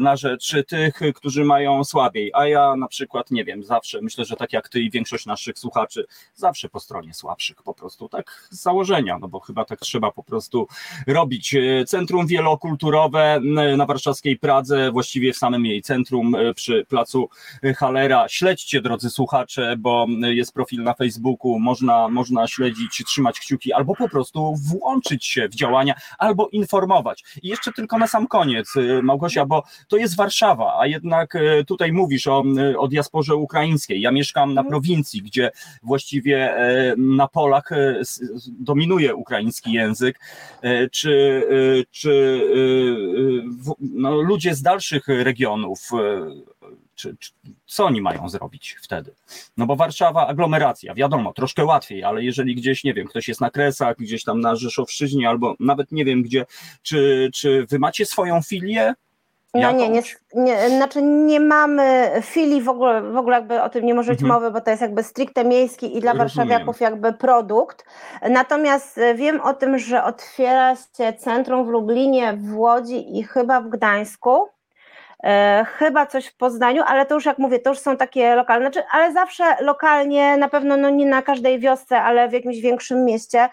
[0.00, 4.36] na rzecz tych, którzy mają słabiej, a ja na przykład, nie wiem, zawsze, myślę, że
[4.36, 8.62] tak jak ty i większość naszych słuchaczy, zawsze po stronie słabszych po prostu, tak z
[8.62, 10.66] założenia, no bo chyba tak trzeba po prostu
[11.06, 11.56] robić.
[11.86, 13.40] Centrum wielokulturowe
[13.76, 17.28] na warszawskiej Pradze, właściwie w samym jej centrum y, przy placu
[17.76, 18.28] Halera.
[18.28, 24.08] Śledźcie, drodzy słuchacze, bo jest profil na Facebooku, można, można śledzić, trzymać kciuki, albo po
[24.08, 27.24] prostu włączyć się w działania, albo informować.
[27.42, 31.64] I jeszcze tylko na sam koniec, y, Małgosia, bo to jest Warszawa, a jednak y,
[31.66, 32.44] tutaj mówisz o,
[32.78, 34.00] o diasporze ukraińskiej.
[34.00, 34.70] Ja mieszkam na Mhm.
[34.70, 35.50] prowincji, gdzie
[35.82, 38.00] właściwie e, na polach e,
[38.48, 40.20] dominuje ukraiński język.
[40.62, 45.96] E, Czy, e, czy e, no, ludzie z dalszych regionów, e,
[46.94, 47.32] czy, czy,
[47.66, 49.14] co oni mają zrobić wtedy?
[49.56, 53.50] No bo Warszawa, aglomeracja, wiadomo, troszkę łatwiej, ale jeżeli gdzieś, nie wiem, ktoś jest na
[53.50, 56.46] Kresach, gdzieś tam na Rzeszowszczyźnie, albo nawet nie wiem gdzie,
[56.82, 58.94] czy, czy wy macie swoją filię
[59.54, 60.02] No nie, nie,
[60.34, 64.22] nie, znaczy nie mamy filii w ogóle, w ogóle jakby o tym nie może być
[64.22, 64.40] mhm.
[64.40, 66.18] mowy, bo to jest jakby stricte miejski i dla Rozumiem.
[66.18, 67.84] warszawiaków jakby produkt.
[68.30, 73.68] Natomiast wiem o tym, że otwiera się centrum w Lublinie, w Łodzi i chyba w
[73.68, 74.48] Gdańsku.
[75.24, 78.70] E, chyba coś w Poznaniu, ale to już jak mówię, to już są takie lokalne,
[78.70, 83.04] znaczy, ale zawsze lokalnie, na pewno no nie na każdej wiosce, ale w jakimś większym
[83.04, 83.48] mieście,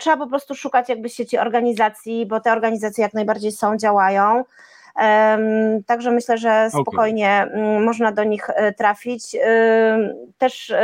[0.00, 4.44] trzeba po prostu szukać jakby sieci organizacji, bo te organizacje jak najbardziej są, działają.
[5.86, 7.80] Także myślę, że spokojnie okay.
[7.80, 9.36] można do nich e, trafić.
[10.38, 10.74] Też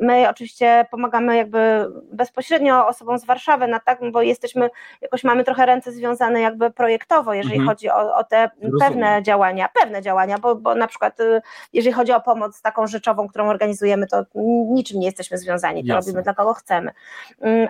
[0.00, 5.66] my oczywiście pomagamy jakby bezpośrednio osobom z Warszawy, na tak, bo jesteśmy, jakoś mamy trochę
[5.66, 7.68] ręce związane jakby projektowo, jeżeli mhm.
[7.68, 8.78] chodzi o, o te Rozumiem.
[8.80, 11.42] pewne działania, pewne działania, bo, bo na przykład y,
[11.72, 14.24] jeżeli chodzi o pomoc taką rzeczową, którą organizujemy, to
[14.70, 16.00] niczym nie jesteśmy związani, to Jasne.
[16.00, 16.90] robimy dla kogo chcemy.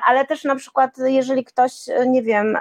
[0.06, 1.72] Ale też na przykład jeżeli ktoś,
[2.06, 2.58] nie wiem,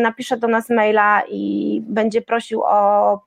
[0.00, 3.20] napisze do nas maila i będzie będzie prosił o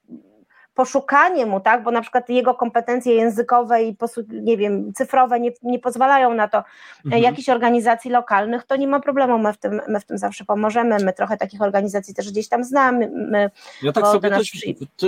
[0.78, 3.98] poszukanie mu, tak, bo na przykład jego kompetencje językowe i
[4.30, 6.64] nie wiem, cyfrowe nie, nie pozwalają na to
[7.06, 7.24] mhm.
[7.24, 10.98] jakichś organizacji lokalnych, to nie ma problemu, my w, tym, my w tym zawsze pomożemy,
[11.04, 13.12] my trochę takich organizacji też gdzieś tam znamy.
[13.32, 13.50] My,
[13.84, 14.52] ja tak sobie też,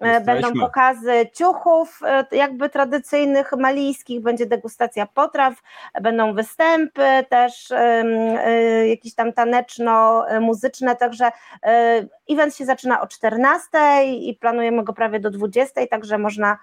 [0.00, 0.40] Jesteśmy.
[0.40, 5.54] Będą pokazy ciuchów e, jakby tradycyjnych malijskich, będzie degustacja potraw,
[6.02, 11.30] będą występy też e, jakieś tam taneczno-muzyczne, także
[12.30, 13.68] event się zaczyna o 14
[14.04, 16.58] i planujemy go prawie do 20, także można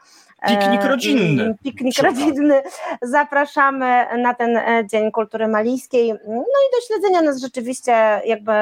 [0.47, 1.55] Piknik rodzinny.
[1.63, 2.61] Piknik rodzinny.
[3.01, 4.59] Zapraszamy na ten
[4.89, 6.13] Dzień Kultury Malijskiej.
[6.27, 8.53] No i do śledzenia nas rzeczywiście jakby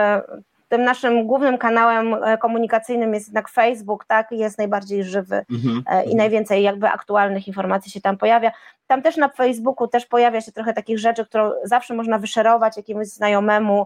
[0.68, 5.84] tym naszym głównym kanałem e, komunikacyjnym jest jednak Facebook, tak, jest najbardziej żywy mhm.
[5.88, 8.52] E, i najwięcej jakby aktualnych informacji się tam pojawia.
[8.88, 13.08] Tam też na Facebooku też pojawia się trochę takich rzeczy, które zawsze można wyszerować jakiemuś
[13.08, 13.86] znajomemu,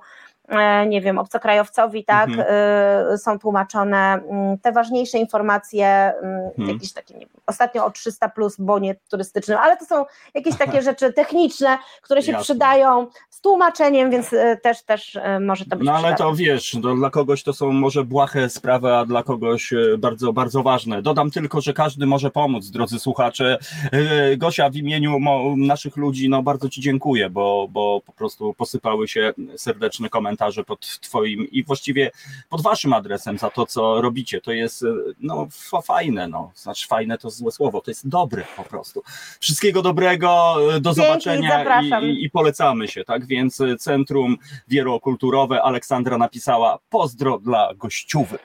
[0.88, 2.48] nie wiem, obcokrajowcowi, tak, mhm.
[2.50, 6.70] E, są tłumaczone mm, te ważniejsze informacje, mm, mhm.
[6.70, 10.82] jakieś takie, nie wiem, ostatnio o 300 plus bonie turystycznym, ale to są jakieś takie
[10.90, 12.44] rzeczy techniczne, które się Jasne.
[12.44, 16.96] przydają z tłumaczeniem, więc e, też, też może to być No ale to wiesz, to
[16.96, 21.02] dla kogoś to są może błahe sprawy, a dla kogoś bardzo, bardzo ważne.
[21.02, 23.58] Dodam tylko, że każdy może pomóc, drodzy słuchacze.
[24.38, 25.20] Gosia, w imieniu
[25.58, 30.64] naszych ludzi, no bardzo Ci dziękuję, bo, bo po prostu posypały się serdeczne komentarze komentarze
[30.64, 32.12] pod Twoim i właściwie
[32.50, 34.42] pod Waszym adresem za to, co robicie.
[34.42, 34.86] To jest
[35.20, 35.48] no,
[35.84, 36.52] fajne, no.
[36.56, 39.04] znaczy fajne to złe słowo, to jest dobre po prostu.
[39.40, 43.26] Wszystkiego dobrego, do Dzięki, zobaczenia i, i, polecamy się, tak?
[43.26, 44.38] Więc Centrum
[44.68, 48.40] Wielokulturowe Aleksandra napisała pozdro dla gościuwy.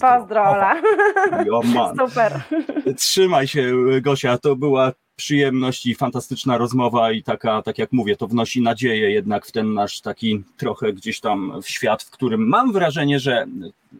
[0.00, 0.74] Pozdrola.
[2.00, 2.42] Super.
[2.96, 4.38] Trzymaj się, Gosia.
[4.38, 9.46] To była przyjemność i fantastyczna rozmowa i taka, tak jak mówię, to wnosi nadzieję jednak
[9.46, 13.46] w ten nasz taki trochę gdzieś tam w świat, w którym mam wrażenie, że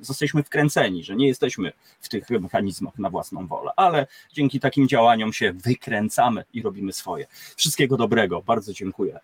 [0.00, 5.32] zostaliśmy wkręceni, że nie jesteśmy w tych mechanizmach na własną wolę, ale dzięki takim działaniom
[5.32, 7.26] się wykręcamy i robimy swoje.
[7.56, 9.18] Wszystkiego dobrego, bardzo dziękuję.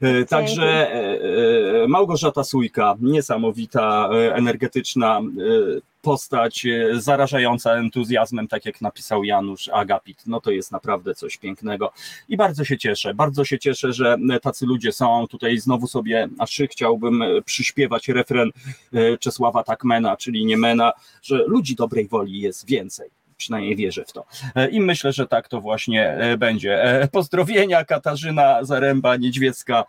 [0.00, 5.20] E, także e, Małgorzata Sujka, niesamowita, energetyczna
[6.04, 10.22] postać zarażająca entuzjazmem, tak jak napisał Janusz Agapit.
[10.26, 11.92] No to jest naprawdę coś pięknego
[12.28, 15.26] i bardzo się cieszę, bardzo się cieszę, że tacy ludzie są.
[15.30, 18.50] Tutaj znowu sobie aż chciałbym przyśpiewać refren
[19.20, 20.92] Czesława Takmena, czyli Niemena,
[21.22, 24.24] że ludzi dobrej woli jest więcej przynajmniej wierzę w to.
[24.70, 27.08] I myślę, że tak to właśnie będzie.
[27.12, 29.84] Pozdrowienia Katarzyna Zaręba Niedźwiecka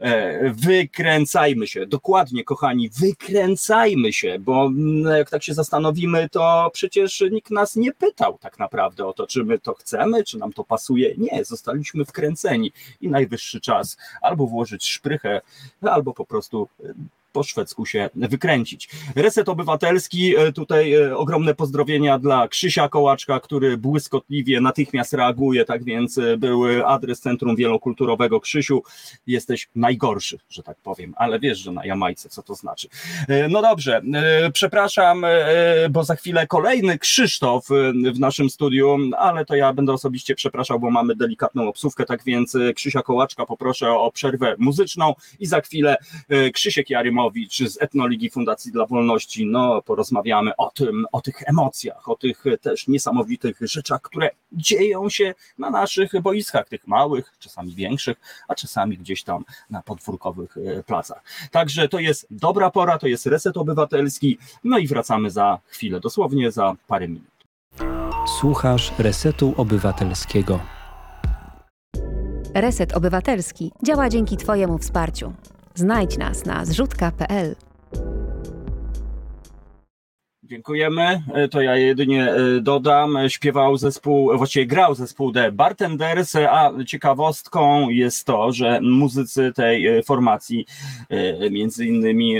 [0.00, 7.24] E, wykręcajmy się, dokładnie, kochani, wykręcajmy się, bo mm, jak tak się zastanowimy, to przecież
[7.30, 10.64] nikt nas nie pytał tak naprawdę o to, czy my to chcemy, czy nam to
[10.64, 11.14] pasuje.
[11.18, 15.40] Nie, zostaliśmy wkręceni i najwyższy czas albo włożyć szprychę,
[15.82, 16.68] albo po prostu
[17.32, 18.88] po szwedzku się wykręcić.
[19.16, 25.84] Reset Obywatelski, e, tutaj e, ogromne pozdrowienia dla Krzysia Kołaczka, który błyskotliwie natychmiast reaguje, tak
[25.84, 28.82] więc e, był adres Centrum Wielokulturowego Krzysiu,
[29.26, 32.88] jesteś najgorszy, że tak powiem, ale wiesz, że na Jamajce, co to znaczy.
[33.48, 34.02] No dobrze,
[34.52, 35.22] przepraszam,
[35.90, 37.66] bo za chwilę kolejny Krzysztof
[38.14, 42.56] w naszym studiu, ale to ja będę osobiście przepraszał, bo mamy delikatną obsówkę, tak więc
[42.74, 45.96] Krzysia Kołaczka poproszę o przerwę muzyczną i za chwilę
[46.52, 46.90] Krzysiek
[47.24, 52.44] Jarym z Etnoligi Fundacji dla Wolności, no porozmawiamy o tym, o tych emocjach, o tych
[52.60, 58.16] też niesamowitych rzeczach, które dzieją się na naszych boiskach, tych małych, czasami większych,
[58.48, 61.22] a czasami gdzieś tam na podwórkowych e, placach.
[61.50, 66.52] Także to jest dobra pora, to jest reset obywatelski, no i wracamy za chwilę, dosłownie
[66.52, 67.30] za parę minut.
[68.40, 70.60] Słuchasz Resetu Obywatelskiego.
[72.54, 75.32] Reset Obywatelski działa dzięki Twojemu wsparciu.
[75.74, 77.54] Znajdź nas na zrzutka.pl.
[80.50, 81.22] Dziękujemy.
[81.34, 83.18] E, to ja jedynie e, dodam.
[83.28, 90.02] Śpiewał zespół, właściwie grał zespół The Bartenders, a ciekawostką jest to, że muzycy tej e,
[90.02, 90.66] formacji
[91.50, 92.34] między innymi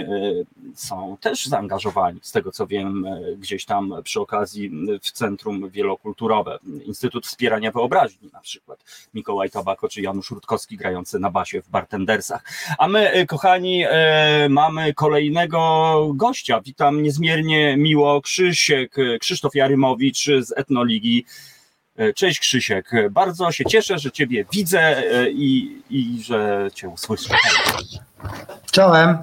[0.74, 3.06] są też zaangażowani, z tego co wiem,
[3.38, 4.70] gdzieś tam przy okazji
[5.02, 6.58] w Centrum Wielokulturowe.
[6.84, 8.84] Instytut Wspierania Wyobraźni na przykład.
[9.14, 12.44] Mikołaj Tabako czy Janusz Rutkowski grający na basie w Bartendersach.
[12.78, 13.84] A my, kochani,
[14.48, 16.60] mamy kolejnego gościa.
[16.60, 21.24] Witam niezmiernie miło Krzysiek, Krzysztof Jarymowicz z Etnoligi.
[22.16, 27.34] Cześć Krzysiek, bardzo się cieszę, że Ciebie widzę e, i, i że Cię usłyszę.
[28.70, 29.18] Czołem.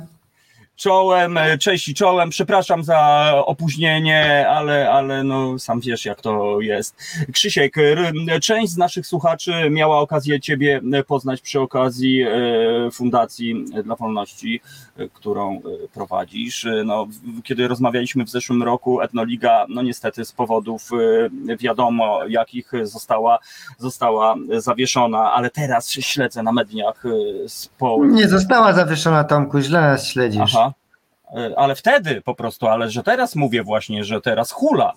[0.77, 2.29] Czołem, e, cześć i czołem.
[2.29, 6.95] Przepraszam za opóźnienie, ale, ale no sam wiesz, jak to jest.
[7.33, 7.75] Krzysiek,
[8.41, 12.29] część z naszych słuchaczy miała okazję Ciebie poznać przy okazji e,
[12.91, 14.61] Fundacji dla Wolności,
[14.97, 15.61] e, którą
[15.93, 16.67] prowadzisz.
[16.85, 17.07] No,
[17.43, 20.89] kiedy rozmawialiśmy w zeszłym roku, Etnoliga, no niestety z powodów
[21.59, 23.39] wiadomo, jakich została,
[23.77, 27.03] została zawieszona, ale teraz śledzę na mediach.
[27.77, 28.05] Po...
[28.05, 30.55] Nie została zawieszona, Tomku, źle nas śledzisz.
[30.55, 30.66] Aha.
[31.35, 34.93] E, ale wtedy po prostu, ale że teraz mówię właśnie, że teraz hula.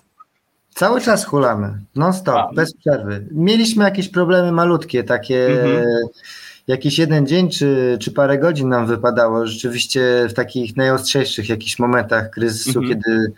[0.75, 2.53] Cały czas hulamy, non stop, A.
[2.53, 3.27] bez przerwy.
[3.31, 5.85] Mieliśmy jakieś problemy malutkie, takie mhm.
[6.67, 12.29] jakiś jeden dzień czy, czy parę godzin nam wypadało, rzeczywiście w takich najostrzejszych jakichś momentach
[12.29, 12.87] kryzysu, mhm.
[12.87, 13.33] kiedy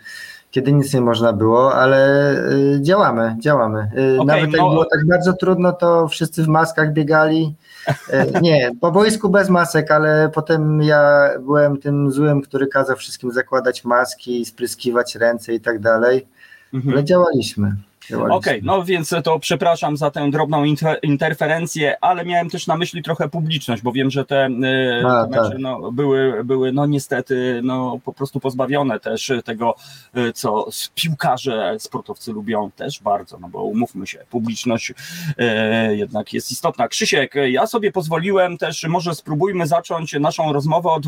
[0.54, 3.90] kiedy nic nie można było, ale y, działamy, działamy.
[3.98, 4.56] Y, okay, Nawet no...
[4.56, 7.54] jak było tak bardzo trudno, to wszyscy w maskach biegali.
[7.88, 13.32] Y, nie, po boisku bez masek, ale potem ja byłem tym złym, który kazał wszystkim
[13.32, 16.26] zakładać maski, spryskiwać ręce i tak dalej.
[16.74, 16.94] Mhm.
[16.94, 17.76] Ale działaliśmy.
[18.12, 22.76] Okej, okay, no więc to przepraszam za tę drobną inter interferencję, ale miałem też na
[22.76, 25.58] myśli trochę publiczność, bo wiem, że te, e, A, te mecze tak.
[25.58, 29.74] no, były, były no niestety no, po prostu pozbawione też tego,
[30.14, 34.92] e, co piłkarze, sportowcy lubią też bardzo, no bo umówmy się, publiczność
[35.38, 36.88] e, jednak jest istotna.
[36.88, 41.04] Krzysiek, ja sobie pozwoliłem też, może spróbujmy zacząć naszą rozmowę od,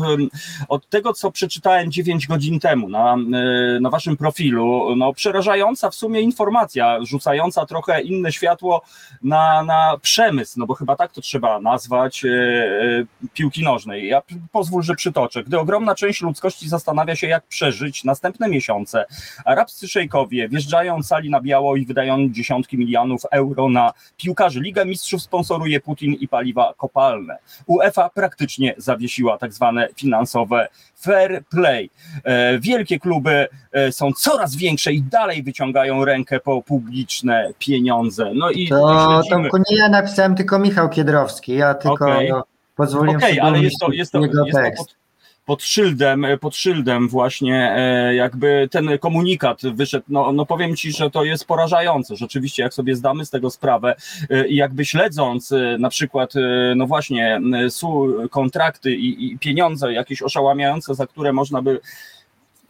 [0.67, 3.15] od tego, co przeczytałem 9 godzin temu na,
[3.81, 4.95] na waszym profilu.
[4.95, 8.81] No, przerażająca w sumie informacja rzucająca trochę inne światło
[9.23, 14.07] na, na przemysł, no bo chyba tak to trzeba nazwać, e, e, piłki nożnej.
[14.07, 14.21] Ja
[14.51, 15.43] pozwól, że przytoczę.
[15.43, 19.05] Gdy ogromna część ludzkości zastanawia się, jak przeżyć następne miesiące,
[19.45, 24.59] arabscy szejkowie wjeżdżają sali na biało i wydają dziesiątki milionów euro na piłkarzy.
[24.59, 27.37] Liga Mistrzów sponsoruje Putin i paliwa kopalne.
[27.65, 30.67] UEFA praktycznie zawiesiła tak zwane finansowe
[31.01, 31.89] fair play.
[32.23, 33.47] E, wielkie kluby
[33.91, 38.31] są coraz większe i dalej wyciągają rękę po publiczne pieniądze.
[38.35, 41.53] No i to, to nie ja napisałem, tylko Michał Kiedrowski.
[41.53, 42.27] Ja tylko okay.
[42.29, 42.43] no,
[42.75, 44.45] pozwoliłem okay, ale jest to, jest to, jest to
[44.77, 44.95] pod,
[45.45, 47.75] pod szyldem, pod szyldem właśnie
[48.15, 50.05] jakby ten komunikat wyszedł.
[50.09, 52.15] No, no powiem ci, że to jest porażające.
[52.15, 53.95] Rzeczywiście, jak sobie zdamy z tego sprawę
[54.49, 56.33] i jakby śledząc na przykład,
[56.75, 57.41] no właśnie,
[58.29, 61.79] kontrakty i, i pieniądze jakieś oszałamiające, za które można by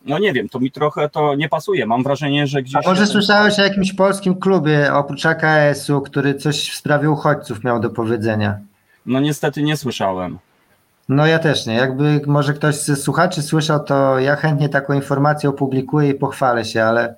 [0.07, 1.85] no nie wiem, to mi trochę to nie pasuje.
[1.85, 2.85] Mam wrażenie, że gdzieś.
[2.85, 7.79] A może słyszałeś o jakimś polskim klubie oprócz AKS-u, który coś w sprawie uchodźców miał
[7.79, 8.59] do powiedzenia?
[9.05, 10.37] No niestety nie słyszałem.
[11.09, 11.73] No ja też nie.
[11.73, 16.83] Jakby może ktoś z słuchaczy słyszał, to ja chętnie taką informację opublikuję i pochwalę się,
[16.83, 17.15] ale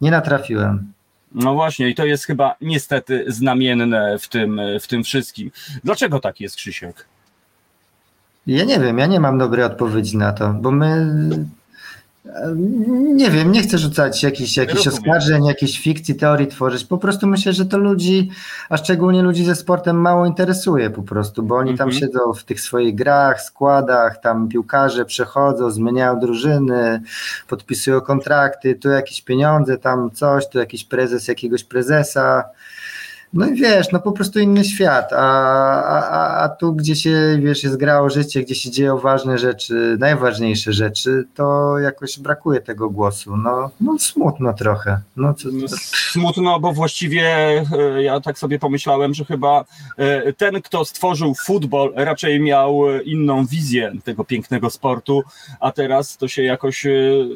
[0.00, 0.92] nie natrafiłem.
[1.34, 5.50] No właśnie, i to jest chyba niestety znamienne w tym, w tym wszystkim.
[5.84, 7.04] Dlaczego tak jest, Krzysiek?
[8.46, 11.06] Ja nie wiem, ja nie mam dobrej odpowiedzi na to, bo my
[13.14, 16.84] nie wiem, nie chcę rzucać jakichś, jakichś oskarżeń, jakiejś fikcji, teorii tworzyć.
[16.84, 18.30] Po prostu myślę, że to ludzi,
[18.68, 22.00] a szczególnie ludzi ze sportem mało interesuje po prostu, bo oni tam mhm.
[22.00, 27.02] siedzą w tych swoich grach, składach, tam piłkarze przechodzą, zmieniają drużyny,
[27.48, 32.44] podpisują kontrakty, tu jakieś pieniądze, tam coś, tu jakiś prezes jakiegoś prezesa.
[33.32, 35.24] No i wiesz, no po prostu inny świat, a,
[35.82, 40.72] a, a tu gdzie się, wiesz, jest grało życie, gdzie się dzieją ważne rzeczy, najważniejsze
[40.72, 45.00] rzeczy, to jakoś brakuje tego głosu, no, no smutno trochę.
[45.16, 45.76] No, co, to...
[46.12, 47.24] Smutno, bo właściwie
[47.78, 49.64] e, ja tak sobie pomyślałem, że chyba
[49.96, 55.22] e, ten, kto stworzył futbol, raczej miał inną wizję tego pięknego sportu,
[55.60, 56.90] a teraz to się jakoś, e,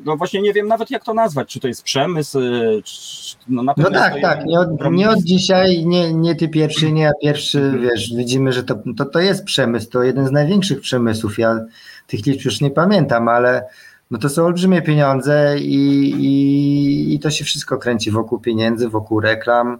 [0.05, 2.39] no właśnie nie wiem nawet jak to nazwać, czy to jest przemysł,
[2.85, 6.49] czy, no na pewno No tak, tak, nie od, nie od dzisiaj nie, nie ty
[6.49, 7.83] pierwszy, nie ja pierwszy, mhm.
[7.83, 11.39] wiesz, widzimy, że to, to, to jest przemysł, to jeden z największych przemysłów.
[11.39, 11.61] Ja
[12.07, 13.65] tych liczb już nie pamiętam, ale
[14.11, 19.21] no to są olbrzymie pieniądze i, i, i to się wszystko kręci wokół pieniędzy, wokół
[19.21, 19.79] reklam.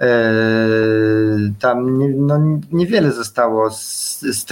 [0.00, 4.46] Yy, tam no, niewiele zostało z, z,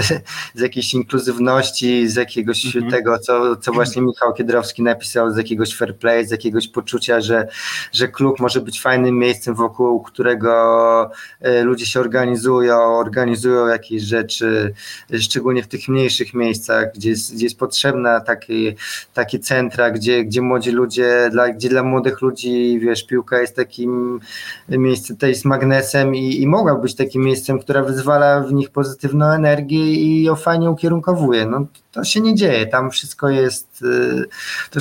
[0.54, 2.90] z, jakiejś inkluzywności, z jakiegoś -hmm.
[2.90, 7.48] tego, co, co właśnie Michał Kiedrowski napisał, z jakiegoś fair play, z jakiegoś poczucia, że,
[7.92, 14.74] że klub może być fajnym miejscem, wokół którego yy, ludzie się organizują, organizują jakieś rzeczy,
[15.20, 18.74] szczególnie w tych mniejszych miejscach, gdzie jest, gdzie jest potrzebna takie,
[19.14, 24.20] takie centra, gdzie, gdzie młodzi ludzie, dla, gdzie dla młodych ludzi, wiesz, piłka jest takim
[24.68, 29.26] miejscem tej z magnesem i, i mogła być takim miejscem, która wyzwala w nich pozytywną
[29.26, 31.46] energię i ją fajnie ukierunkowuje.
[31.46, 34.24] No, to się nie dzieje, tam wszystko jest, y,
[34.70, 34.80] to,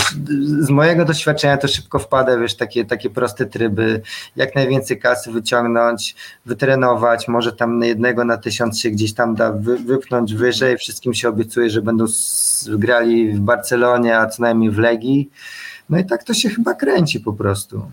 [0.60, 4.02] z mojego doświadczenia to szybko wpada, wiesz, takie, takie proste tryby,
[4.36, 9.78] jak najwięcej kasy wyciągnąć, wytrenować, może tam jednego na tysiąc się gdzieś tam da wy,
[9.78, 12.06] wypchnąć wyżej, wszystkim się obiecuje, że będą
[12.68, 15.30] grali w Barcelonie, a co najmniej w Legii,
[15.90, 17.92] no i tak to się chyba kręci po prostu.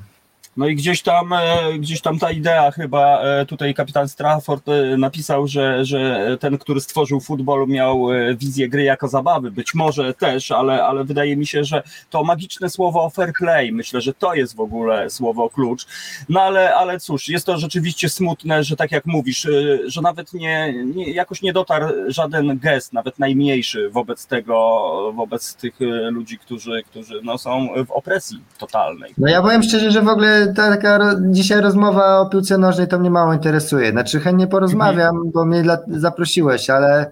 [0.59, 4.96] No i gdzieś tam, e, gdzieś tam ta idea chyba e, tutaj kapitan Strafford e,
[4.96, 8.06] napisał, że, że ten, który stworzył futbol miał
[8.36, 9.50] wizję gry jako zabawy.
[9.50, 14.00] Być może też, ale, ale wydaje mi się, że to magiczne słowo fair play, myślę,
[14.00, 15.86] że to jest w ogóle słowo klucz.
[16.28, 19.46] No ale, ale cóż, jest to rzeczywiście smutne, że tak jak mówisz,
[19.86, 25.74] że nawet nie, nie jakoś nie dotarł żaden gest, nawet najmniejszy wobec tego, wobec tych
[26.11, 29.14] ludzi, którzy, którzy no, są w opresji totalnej.
[29.18, 32.99] No ja powiem szczerze, że w ogóle ta taka dzisiaj rozmowa o piłce nożnej to
[32.99, 33.90] mnie mało interesuje.
[33.90, 35.30] Znaczy chętnie porozmawiam, mhm.
[35.32, 37.11] bo mnie dla, zaprosiłeś, ale,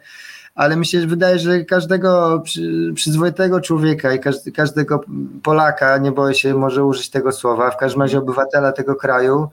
[0.55, 4.21] ale mi się wydaje, że każdego przy, przyzwoitego człowieka i
[4.53, 5.01] każdego
[5.43, 9.51] Polaka, nie boję się może użyć tego słowa, w każdym razie obywatela tego kraju,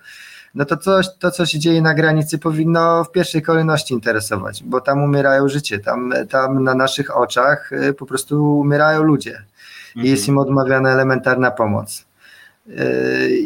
[0.56, 4.82] no to coś, to, co się dzieje na granicy, powinno w pierwszej kolejności interesować, bo
[4.82, 9.44] tam umierają życie, tam, tam na naszych oczach y, po prostu umierają ludzie
[9.96, 10.36] i jest mhm.
[10.36, 12.06] im odmawiana elementarna pomoc.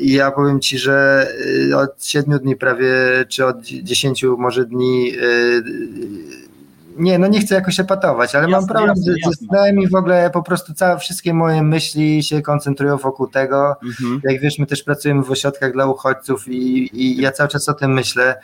[0.01, 1.27] I ja powiem Ci, że
[1.69, 2.89] y, od 7 dni prawie,
[3.29, 5.63] czy od 10 może dni y,
[6.97, 9.87] nie, no nie chcę jakoś epatować, ale jasne, mam problem jasne, ze, ze snem i
[9.87, 13.75] w ogóle po prostu całe, wszystkie moje myśli się koncentrują wokół tego.
[13.83, 14.21] Mhm.
[14.23, 17.73] Jak wiesz, my też pracujemy w ośrodkach dla uchodźców i, i ja cały czas o
[17.73, 18.35] tym myślę.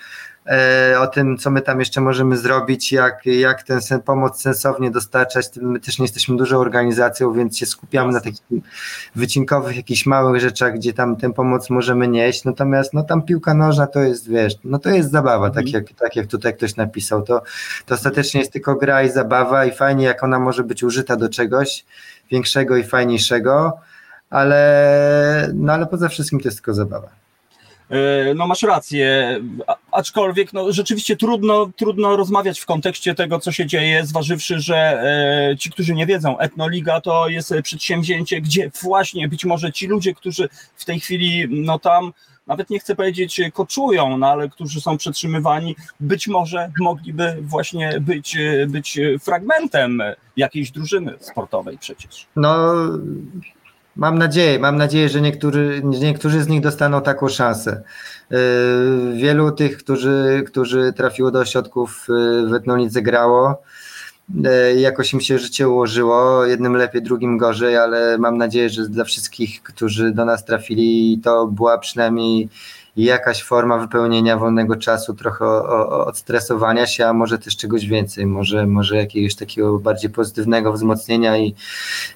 [0.48, 4.92] E, o tym, co my tam jeszcze możemy zrobić, jak, jak tę sen, pomoc sensownie
[4.92, 5.46] dostarczać.
[5.62, 8.42] My też nie jesteśmy dużą organizacją, więc się skupiamy na takich
[9.16, 12.44] wycinkowych, jakichś małych rzeczach, gdzie tam tę pomoc możemy nieść.
[12.44, 15.74] Natomiast no tam piłka nożna to jest, wiesz, no to jest zabawa, tak, mhm.
[15.74, 17.22] jak, tak jak tutaj ktoś napisał.
[17.22, 17.42] To,
[17.86, 21.30] to ostatecznie jest tylko gra i zabawa i fajnie, jak ona może być użyta do
[21.30, 21.86] czegoś
[22.32, 23.78] większego i fajniejszego,
[24.30, 27.23] ale, no ale poza wszystkim to jest tylko zabawa.
[28.36, 29.38] No masz rację,
[29.92, 35.04] aczkolwiek no, rzeczywiście trudno, trudno rozmawiać w kontekście tego, co się dzieje, zważywszy, że
[35.60, 40.50] ci, którzy nie wiedzą, Etnoliga to jest przedsięwzięcie, gdzie właśnie być może ci ludzie, którzy
[40.76, 42.14] w tej chwili no tam
[42.48, 48.38] nawet nie chcę powiedzieć koczują, no ale którzy są przetrzymywani, być może mogliby właśnie być,
[48.68, 50.02] być fragmentem
[50.38, 52.28] jakiejś drużyny sportowej przecież.
[52.36, 52.66] No,
[53.96, 57.84] mam nadzieję, mam nadzieję, że niektórzy, niektórzy z nich dostaną taką szansę.
[58.30, 58.38] Yy,
[59.16, 63.64] wielu tych, którzy, którzy trafiło do ośrodków yy, w Etnolidze grało,
[64.46, 69.04] E, jakoś im się życie ułożyło, jednym lepiej, drugim gorzej, ale mam nadzieję, że dla
[69.04, 72.50] wszystkich, którzy do nas trafili, to była przynajmniej
[72.98, 75.46] jakaś forma wypełnienia wolnego czasu, trochę
[75.90, 81.56] odstresowania się, a może też czegoś więcej, może, może jakiegoś takiego bardziej pozytywnego wzmocnienia i,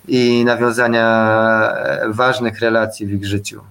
[0.07, 1.37] i nawiązania
[2.07, 3.61] ważnych relacji w ich życiu.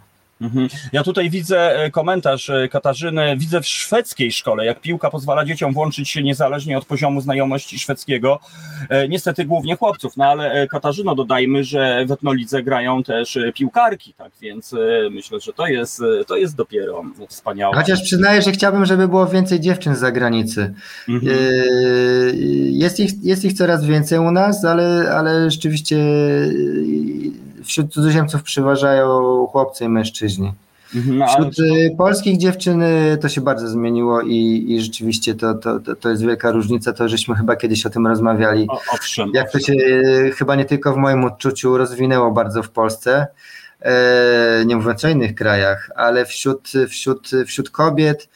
[0.41, 0.69] Mhm.
[0.93, 3.37] Ja tutaj widzę e, komentarz e, Katarzyny.
[3.37, 8.41] Widzę w szwedzkiej szkole, jak piłka pozwala dzieciom włączyć się niezależnie od poziomu znajomości szwedzkiego.
[8.89, 14.33] E, niestety głównie chłopców, no ale Katarzyno, dodajmy, że w etnolidze grają też piłkarki, tak
[14.41, 14.75] więc
[15.11, 17.77] myślę, że to jest, to jest dopiero wspaniałe.
[17.77, 20.75] Chociaż przyznaję, że chciałbym, żeby było więcej dziewczyn z zagranicy.
[21.09, 21.37] Mhm.
[22.71, 25.97] Jest, ich, jest ich coraz więcej u nas, ale, ale rzeczywiście
[27.67, 30.53] wśród cudzoziemców przeważają chłopcy i mężczyźni.
[30.95, 31.91] Mhm, no, Wśród ale...
[31.91, 32.83] polskich dziewczyn
[33.21, 36.93] to się bardzo zmieniło i, i rzeczywiście to, to, to jest wielka różnica.
[36.93, 38.67] To żeśmy chyba kiedyś o tym rozmawiali.
[38.69, 39.75] O, owszem, jak to się
[40.35, 43.27] chyba nie tylko w moim odczuciu rozwinęło bardzo w Polsce,
[44.67, 48.29] nie mówiąc o innych krajach, ale wśród, wśród, wśród kobiet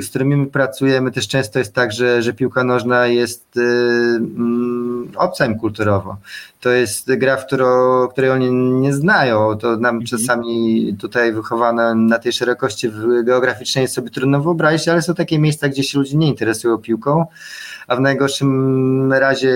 [0.00, 5.46] z którymi pracujemy, też często jest tak, że, że piłka nożna jest y, mm, obca
[5.46, 6.16] im kulturowo.
[6.60, 9.58] To jest gra, w którą, której oni nie znają.
[9.58, 10.04] To nam mhm.
[10.06, 12.90] czasami tutaj wychowane na tej szerokości
[13.24, 17.26] geograficznej jest sobie trudno wyobrazić, ale są takie miejsca, gdzie się ludzie nie interesują piłką,
[17.86, 19.54] a w najgorszym razie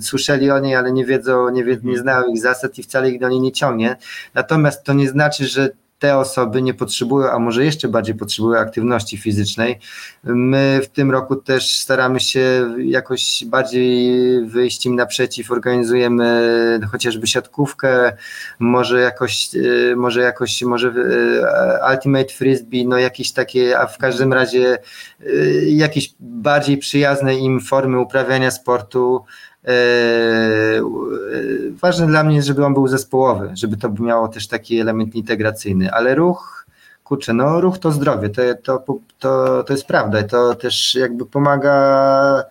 [0.00, 1.98] słyszeli o niej, ale nie wiedzą, nie, wie, nie mhm.
[1.98, 3.96] znają ich zasad i wcale ich do niej nie ciągnie.
[4.34, 5.70] Natomiast to nie znaczy, że
[6.00, 9.78] te osoby nie potrzebują, a może jeszcze bardziej potrzebują aktywności fizycznej.
[10.24, 14.10] My w tym roku też staramy się jakoś bardziej
[14.46, 18.12] wyjść im naprzeciw, organizujemy chociażby siatkówkę,
[18.58, 24.32] może jakoś, e, może jakoś, może e, Ultimate Frisbee, no jakieś takie, a w każdym
[24.32, 24.78] razie
[25.20, 25.26] e,
[25.64, 29.24] jakieś bardziej przyjazne im formy uprawiania sportu,
[31.70, 35.92] ważne dla mnie jest, żeby on był zespołowy, żeby to miało też taki element integracyjny,
[35.92, 36.66] ale ruch,
[37.04, 38.84] kurczę, no ruch to zdrowie, to, to,
[39.18, 42.44] to, to jest prawda, to też jakby pomaga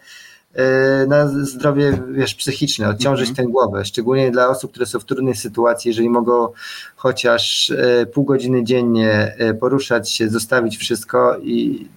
[0.54, 3.36] e, na zdrowie wiesz, psychiczne, odciążyć -hmm.
[3.36, 6.48] tę głowę, szczególnie dla osób, które są w trudnej sytuacji, jeżeli mogą
[6.96, 7.74] chociaż
[8.14, 11.88] pół godziny dziennie poruszać się, zostawić wszystko i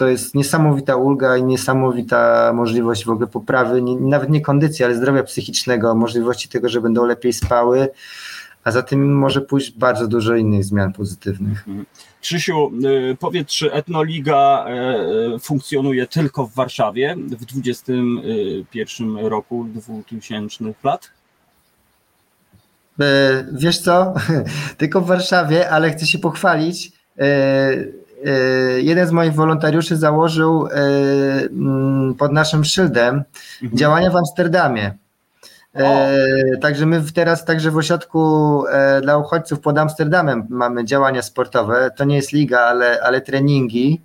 [0.00, 4.94] to jest niesamowita ulga i niesamowita możliwość w ogóle poprawy, nie, nawet nie kondycji, ale
[4.94, 7.88] zdrowia psychicznego, możliwości tego, że będą lepiej spały,
[8.64, 11.68] a za tym może pójść bardzo dużo innych zmian pozytywnych.
[11.68, 11.86] Mhm.
[12.20, 14.66] Krzysiu, y, powiedz, czy Etnoliga
[15.36, 21.10] y, funkcjonuje tylko w Warszawie w 21 roku 2000 lat?
[23.00, 24.14] E, wiesz co,
[24.78, 26.92] tylko w Warszawie, ale chcę się pochwalić.
[28.26, 30.70] E, jeden z moich wolontariuszy założył e,
[32.18, 33.22] pod naszym szyldem
[33.62, 33.78] mhm.
[33.78, 34.94] działania w Amsterdamie.
[35.74, 38.64] E, także my teraz także w ośrodku
[39.02, 41.90] dla uchodźców pod Amsterdamem mamy działania sportowe.
[41.96, 44.00] To nie jest liga, ale, ale treningi.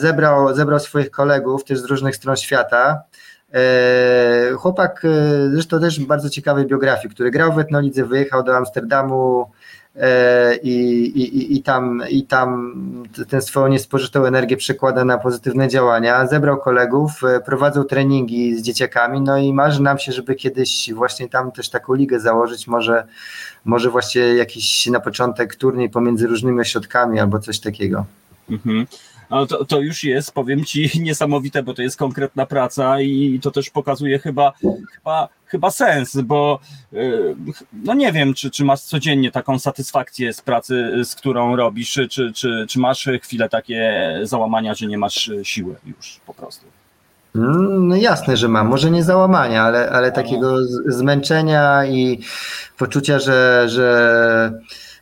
[0.00, 3.02] Zebrał, zebrał swoich kolegów też z różnych stron świata.
[4.56, 5.02] Chłopak,
[5.52, 9.50] zresztą też bardzo ciekawej biografii, który grał w Etnolidze, wyjechał do Amsterdamu
[10.62, 10.70] i,
[11.14, 12.72] i, i, tam, i tam
[13.28, 16.26] tę swoją niespożytą energię przekłada na pozytywne działania.
[16.26, 21.28] Zebrał kolegów, e, prowadzą treningi z dzieciakami, no i marzy nam się, żeby kiedyś właśnie
[21.28, 23.06] tam też taką ligę założyć, może,
[23.64, 28.04] może właśnie jakiś na początek turniej pomiędzy różnymi ośrodkami albo coś takiego.
[28.50, 28.86] Mhm.
[29.30, 33.50] No to, to już jest, powiem ci, niesamowite, bo to jest konkretna praca i to
[33.50, 34.52] też pokazuje chyba,
[34.94, 36.60] chyba, chyba sens, bo
[36.92, 37.34] y,
[37.72, 42.08] no nie wiem, czy, czy masz codziennie taką satysfakcję z pracy, z którą robisz, czy,
[42.08, 42.32] czy,
[42.68, 46.66] czy, masz chwilę takie załamania, że nie masz siły już po prostu.
[47.34, 48.68] No jasne, że mam.
[48.68, 52.20] Może nie załamania, ale, ale takiego zmęczenia i
[52.76, 54.52] poczucia, że, że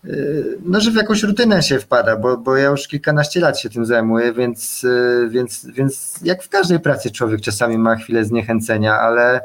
[0.09, 3.71] Y, no, że w jakąś rutynę się wpada, bo, bo ja już kilkanaście lat się
[3.71, 8.99] tym zajmuję, więc, y, więc, więc jak w każdej pracy człowiek czasami ma chwilę zniechęcenia,
[8.99, 9.43] ale y,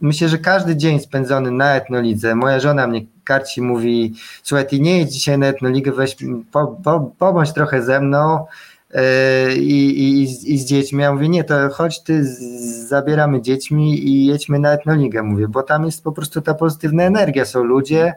[0.00, 4.98] myślę, że każdy dzień spędzony na etnolidze, moja żona mnie karci mówi, słuchaj, ty nie
[4.98, 6.16] jedź dzisiaj na etnoligę, weź,
[6.52, 8.46] po, po, pobądź trochę ze mną,
[8.94, 10.22] y, i, i,
[10.54, 11.02] i z dziećmi.
[11.02, 12.24] Ja mówię, nie, to chodź ty,
[12.86, 17.44] zabieramy dziećmi i jedźmy na etnoligę, mówię, bo tam jest po prostu ta pozytywna energia,
[17.44, 18.14] są ludzie,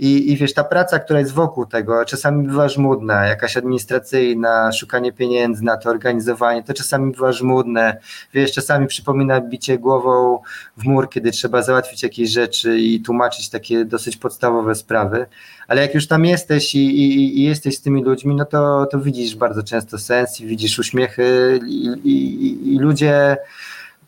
[0.00, 5.12] i, I wiesz, ta praca, która jest wokół tego, czasami bywa żmudna, jakaś administracyjna, szukanie
[5.12, 7.96] pieniędzy na to, organizowanie, to czasami bywa żmudne.
[8.34, 10.38] Wiesz, czasami przypomina bicie głową
[10.76, 15.26] w mur, kiedy trzeba załatwić jakieś rzeczy i tłumaczyć takie dosyć podstawowe sprawy.
[15.68, 19.00] Ale jak już tam jesteś i, i, i jesteś z tymi ludźmi, no to, to
[19.00, 21.60] widzisz bardzo często sens i widzisz uśmiechy
[22.04, 23.36] i, i ludzie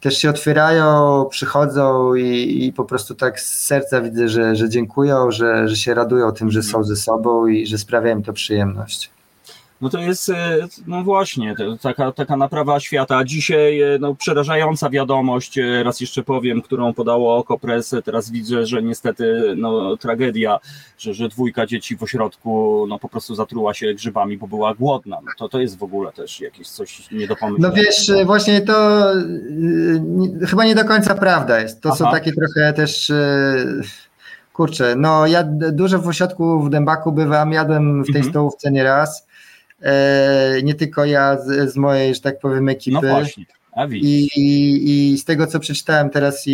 [0.03, 5.31] też się otwierają, przychodzą i, i, po prostu tak z serca widzę, że, że dziękują,
[5.31, 9.11] że, że się radują tym, że są ze sobą i że sprawia im to przyjemność.
[9.83, 10.57] No to jest, e,
[10.87, 13.25] no właśnie, taka, taka naprawa świata.
[13.25, 17.95] Dzisiaj e, no, przerażająca wiadomość, e, raz jeszcze powiem, którą podało Okopres.
[18.05, 20.59] Teraz widzę, że niestety no, tragedia,
[20.99, 25.19] że, że dwójka dzieci w ośrodku no, po prostu zatruła się grzybami, bo była głodna.
[25.25, 27.69] No, to, to jest w ogóle też jakieś coś nie do pomyślenia.
[27.69, 29.03] No wiesz, właśnie to
[30.01, 31.81] nie, chyba nie do końca prawda jest.
[31.81, 31.99] To Aha.
[31.99, 33.13] są takie trochę też...
[34.53, 38.33] Kurczę, no ja dużo w ośrodku w Dębaku bywam, jadłem w tej mhm.
[38.33, 39.27] stołówce nieraz
[40.63, 42.99] nie tylko ja z, z mojej, że tak powiem, ekipy.
[43.03, 43.45] No właśnie.
[43.91, 46.53] I, i, I, z tego, co przeczytałem teraz i,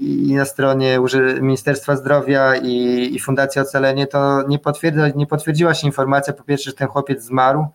[0.00, 0.98] i, na stronie
[1.40, 6.70] Ministerstwa Zdrowia i, i Fundacji Ocalenie, to nie, potwierdza, nie potwierdziła się informacja, po pierwsze,
[6.70, 7.66] że ten chłopiec zmarł,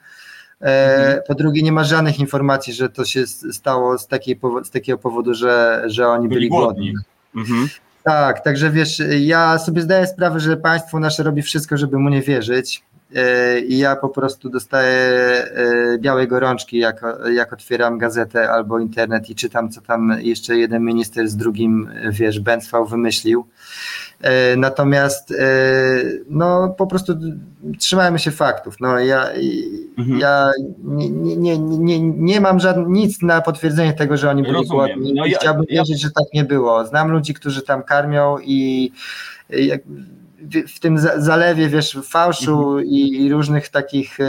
[0.61, 1.21] e, mhm.
[1.27, 5.33] po drugie, nie ma żadnych informacji, że to się stało z, takiej, z takiego powodu,
[5.33, 6.93] że, że oni byli, byli głodni.
[7.35, 7.67] Mhm.
[8.03, 12.21] Tak, także wiesz, ja sobie zdaję sprawę, że państwo nasze robi wszystko, żeby mu nie
[12.21, 12.83] wierzyć.
[13.15, 17.01] E, i ja po prostu dostaję e, białej gorączki, jak,
[17.33, 22.39] jak otwieram gazetę albo internet i czytam, co tam jeszcze jeden minister z drugim, wiesz,
[22.39, 23.47] Bęcwał wymyślił.
[24.21, 25.33] E, natomiast
[26.29, 27.13] no po prostu
[27.79, 28.75] trzymajmy się faktów.
[28.79, 29.27] No ja,
[29.97, 30.19] mhm.
[30.19, 30.51] ja
[30.83, 35.13] nie, nie, nie, nie mam żadnych, nic na potwierdzenie tego, że oni byli głodni.
[35.13, 35.81] No ja, chciałbym ja...
[35.81, 36.85] wierzyć, że tak nie było.
[36.85, 38.91] Znam ludzi, którzy tam karmią i
[39.49, 39.81] jak,
[40.75, 42.85] w tym zalewie, wiesz, fałszu mhm.
[42.85, 44.25] i, i, różnych takich e,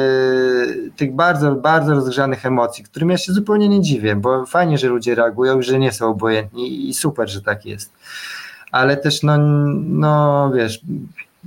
[0.97, 5.15] tych bardzo, bardzo rozgrzanych emocji, którym ja się zupełnie nie dziwię, bo fajnie, że ludzie
[5.15, 7.93] reagują, że nie są obojętni i super, że tak jest.
[8.73, 9.39] Ale też, no,
[9.79, 10.81] no wiesz,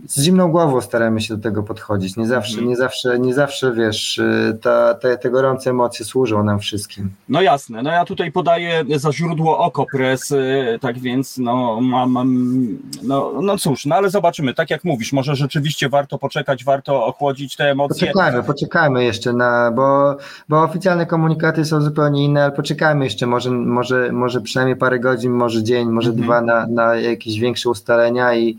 [0.07, 2.17] z zimną głową staramy się do tego podchodzić.
[2.17, 2.69] Nie zawsze, mhm.
[2.69, 7.09] nie zawsze, nie zawsze wiesz, y, ta, te, te gorące emocje służą nam wszystkim.
[7.30, 12.57] No jasne, no ja tutaj podaję za źródło Okopres, y, tak więc no mam, mam,
[13.03, 17.55] no, no cóż, no ale zobaczymy, tak jak mówisz, może rzeczywiście warto poczekać, warto ochłodzić
[17.55, 18.07] te emocje.
[18.07, 20.17] Poczekajmy, poczekajmy jeszcze na, bo,
[20.49, 25.31] bo oficjalne komunikaty są zupełnie inne, ale poczekajmy jeszcze, może, może, może przynajmniej parę godzin,
[25.31, 26.26] może dzień, może mhm.
[26.26, 28.57] dwa na, na jakieś większe ustalenia i,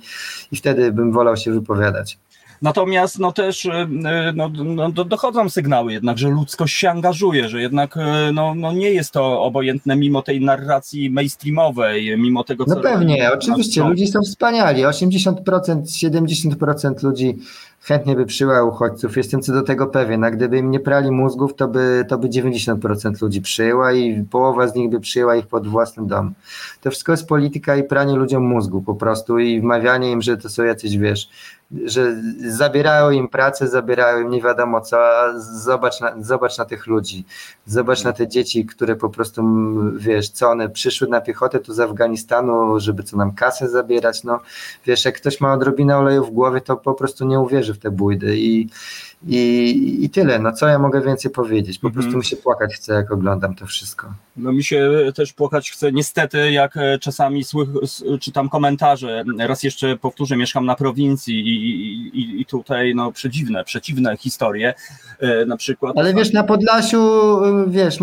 [0.53, 2.19] i wtedy bym wolał wolał się wypowiadać.
[2.63, 3.71] Natomiast no też y,
[4.35, 8.01] no, no, dochodzą sygnały jednak, że ludzkość się angażuje, że jednak y,
[8.33, 12.75] no, no nie jest to obojętne mimo tej narracji mainstreamowej, mimo tego co...
[12.75, 15.35] No pewnie, oczywiście, ludzie są wspaniali, 80%,
[15.83, 17.39] 70% ludzi
[17.87, 21.55] chętnie by przyjęła uchodźców, jestem co do tego pewien, a gdyby im nie prali mózgów,
[21.55, 25.69] to by, to by 90% ludzi przyjęła i połowa z nich by przyjęła ich pod
[25.69, 26.35] własny dom.
[26.81, 30.49] To wszystko jest polityka i pranie ludziom mózgu po prostu i wmawianie im, że to
[30.49, 31.29] są jacyś, wiesz,
[31.85, 32.17] że
[32.49, 37.25] zabierają im pracę, zabierają im nie wiadomo co, a zobacz na, zobacz na tych ludzi,
[37.67, 39.43] zobacz na te dzieci, które po prostu,
[39.97, 44.41] wiesz, co one przyszły na piechotę tu z Afganistanu, żeby co nam kasę zabierać, no
[44.87, 47.91] wiesz, jak ktoś ma odrobinę oleju w głowie, to po prostu nie uwierzy w te
[47.91, 48.69] bójdy i,
[49.27, 52.01] i, i tyle, no co ja mogę więcej powiedzieć, po mm -hmm.
[52.01, 54.13] prostu mi się płakać chce, jak oglądam to wszystko.
[54.37, 57.69] No mi się też płakać chce, niestety, jak e, czasami słych,
[58.21, 64.17] czytam komentarze, raz jeszcze powtórzę, mieszkam na prowincji i, i, i tutaj no przedziwne, przeciwne
[64.17, 64.75] historie,
[65.21, 65.99] e, na przykład.
[65.99, 67.01] Ale wiesz, na Podlasiu,
[67.45, 67.99] e, wiesz,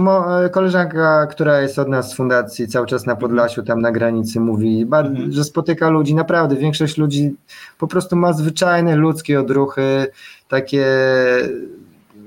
[0.51, 4.81] koleżanka, która jest od nas z fundacji, cały czas na Podlasiu, tam na granicy mówi,
[4.81, 5.31] mhm.
[5.31, 7.35] że spotyka ludzi, naprawdę, większość ludzi
[7.77, 10.07] po prostu ma zwyczajne ludzkie odruchy,
[10.47, 10.85] takie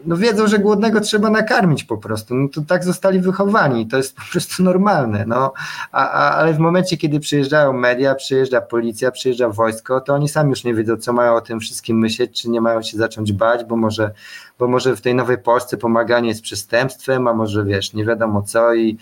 [0.07, 2.35] no wiedzą, że głodnego trzeba nakarmić po prostu.
[2.35, 5.25] No to tak zostali wychowani, to jest po prostu normalne.
[5.27, 5.53] No.
[5.93, 10.51] A, a, ale w momencie, kiedy przyjeżdżają media, przyjeżdża policja, przyjeżdża wojsko, to oni sami
[10.51, 13.65] już nie wiedzą, co mają o tym wszystkim myśleć, czy nie mają się zacząć bać,
[13.65, 14.11] bo może,
[14.59, 18.75] bo może w tej nowej Polsce pomaganie jest przestępstwem, a może wiesz, nie wiadomo co
[18.75, 18.99] i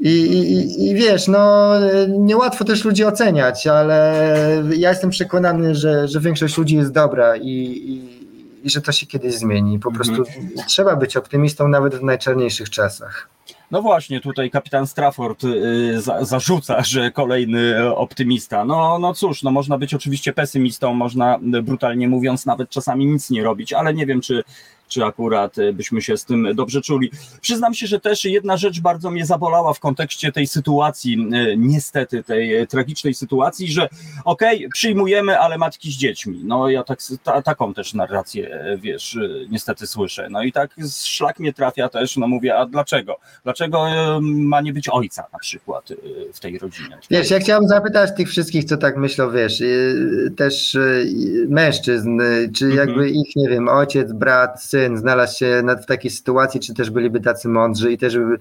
[0.00, 1.72] i, i, I wiesz, no
[2.08, 7.48] niełatwo też ludzi oceniać, ale ja jestem przekonany, że, że większość ludzi jest dobra i,
[7.48, 8.15] i,
[8.66, 9.78] i że to się kiedyś zmieni.
[9.78, 9.94] Po mhm.
[9.94, 10.32] prostu
[10.68, 13.28] trzeba być optymistą nawet w najczarniejszych czasach.
[13.70, 18.64] No właśnie, tutaj kapitan Strafford y, za, zarzuca, że kolejny optymista.
[18.64, 23.42] No, no cóż, no można być oczywiście pesymistą, można brutalnie mówiąc nawet czasami nic nie
[23.42, 24.44] robić, ale nie wiem, czy
[24.88, 27.10] czy akurat e, byśmy się z tym dobrze czuli.
[27.40, 32.22] Przyznam się, że też jedna rzecz bardzo mnie zabolała w kontekście tej sytuacji, e, niestety
[32.22, 33.88] tej e, tragicznej sytuacji, że
[34.24, 36.40] okej, okay, przyjmujemy, ale matki z dziećmi.
[36.44, 39.18] No ja tak, ta, taką też narrację, wiesz,
[39.50, 40.28] niestety słyszę.
[40.30, 43.18] No i tak szlak mnie trafia też, no mówię, a dlaczego?
[43.44, 43.86] Dlaczego
[44.22, 45.88] ma nie być ojca na przykład
[46.32, 46.98] w tej rodzinie?
[47.10, 49.62] Wiesz, ja chciałbym zapytać tych wszystkich, co tak myślą, wiesz,
[50.36, 50.76] też
[51.48, 52.20] mężczyzn,
[52.54, 52.88] czy mhm.
[52.88, 57.20] jakby ich, nie wiem, ojciec, brat, syn znalazł się w takiej sytuacji, czy też byliby
[57.20, 58.38] tacy mądrzy i też by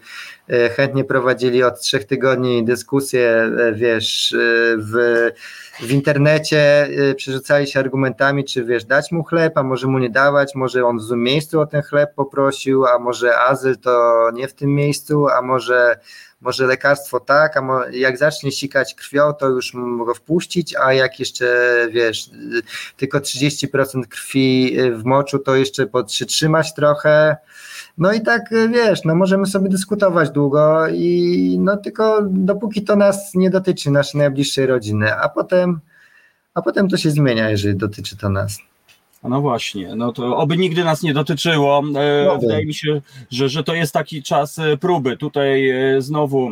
[0.50, 4.38] e, chętnie prowadzili od trzech tygodni dyskusję, e, wiesz, e,
[4.78, 5.32] w,
[5.80, 10.56] w internecie, przerzucali się argumentami, czy wiesz, dać mu chleb, a może mu nie dawać,
[10.56, 14.54] może on w złym miejscu o ten chleb poprosił, a może azyl to nie w
[14.54, 16.00] tym miejscu, a może
[16.42, 17.62] może lekarstwo tak, a
[17.92, 21.48] jak zacznie sikać krwią, to już mogę wpuścić, a jak jeszcze,
[21.92, 22.30] wiesz,
[22.98, 27.38] tylko 30% krwi w moczu, to jeszcze podtrzymać trochę.
[27.98, 28.42] No i tak,
[28.74, 34.22] wiesz, no możemy sobie dyskutować długo i no tylko dopóki to nas nie dotyczy, naszej
[34.22, 35.65] najbliższej rodziny, a potem,
[36.56, 38.60] a potem to się zmienia, jeżeli dotyczy to nas.
[39.30, 41.84] No właśnie, no to oby nigdy nas nie dotyczyło.
[41.96, 45.18] E, wydaje mi się, że, że to jest taki czas e, próby.
[45.18, 46.50] Tutaj e, znowu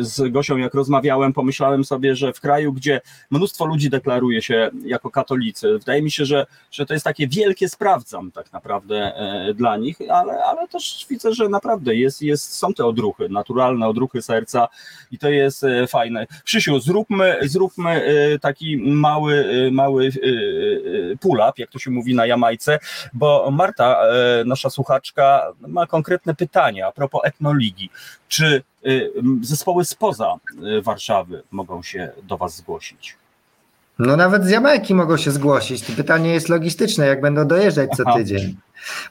[0.00, 5.10] z Gosią, jak rozmawiałem, pomyślałem sobie, że w kraju, gdzie mnóstwo ludzi deklaruje się jako
[5.10, 9.12] katolicy, wydaje mi się, że, że to jest takie wielkie sprawdzam tak naprawdę
[9.54, 14.22] dla nich, ale, ale też widzę, że naprawdę jest, jest, są te odruchy, naturalne odruchy
[14.22, 14.68] serca
[15.12, 16.26] i to jest fajne.
[16.44, 18.02] Krzysiu, zróbmy, zróbmy
[18.40, 20.10] taki mały, mały
[21.20, 22.78] pull-up, jak to się mówi, mówi na Jamajce,
[23.12, 27.90] bo Marta, e, nasza słuchaczka, ma konkretne pytania a propos etnoligi.
[28.28, 28.88] Czy e,
[29.42, 33.21] zespoły spoza e, Warszawy mogą się do Was zgłosić?
[33.98, 35.82] No nawet z Jamajki mogą się zgłosić.
[35.82, 38.56] To pytanie jest logistyczne, jak będą dojeżdżać co tydzień.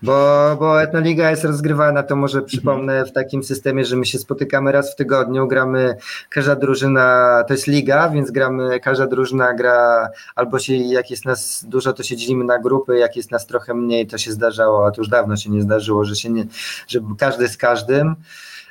[0.02, 4.72] Bo, bo Etnoliga jest rozgrywana, to może przypomnę, w takim systemie, że my się spotykamy
[4.72, 5.96] raz w tygodniu, gramy,
[6.30, 11.66] każda drużyna, to jest liga, więc gramy, każda drużyna gra, albo się, jak jest nas
[11.68, 14.92] dużo, to się dzielimy na grupy, jak jest nas trochę mniej, to się zdarzało, a
[14.92, 16.46] to już dawno się nie zdarzyło, że się nie,
[16.88, 18.16] że każdy z każdym.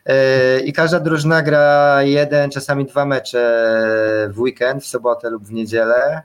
[0.07, 5.53] E, I każda drużyna gra jeden, czasami dwa mecze w weekend, w sobotę lub w
[5.53, 6.23] niedzielę.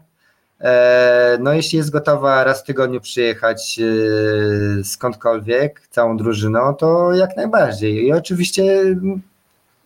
[0.61, 7.37] E, no, jeśli jest gotowa raz w tygodniu przyjechać e, skądkolwiek, całą drużyną, to jak
[7.37, 8.05] najbardziej.
[8.05, 8.63] I oczywiście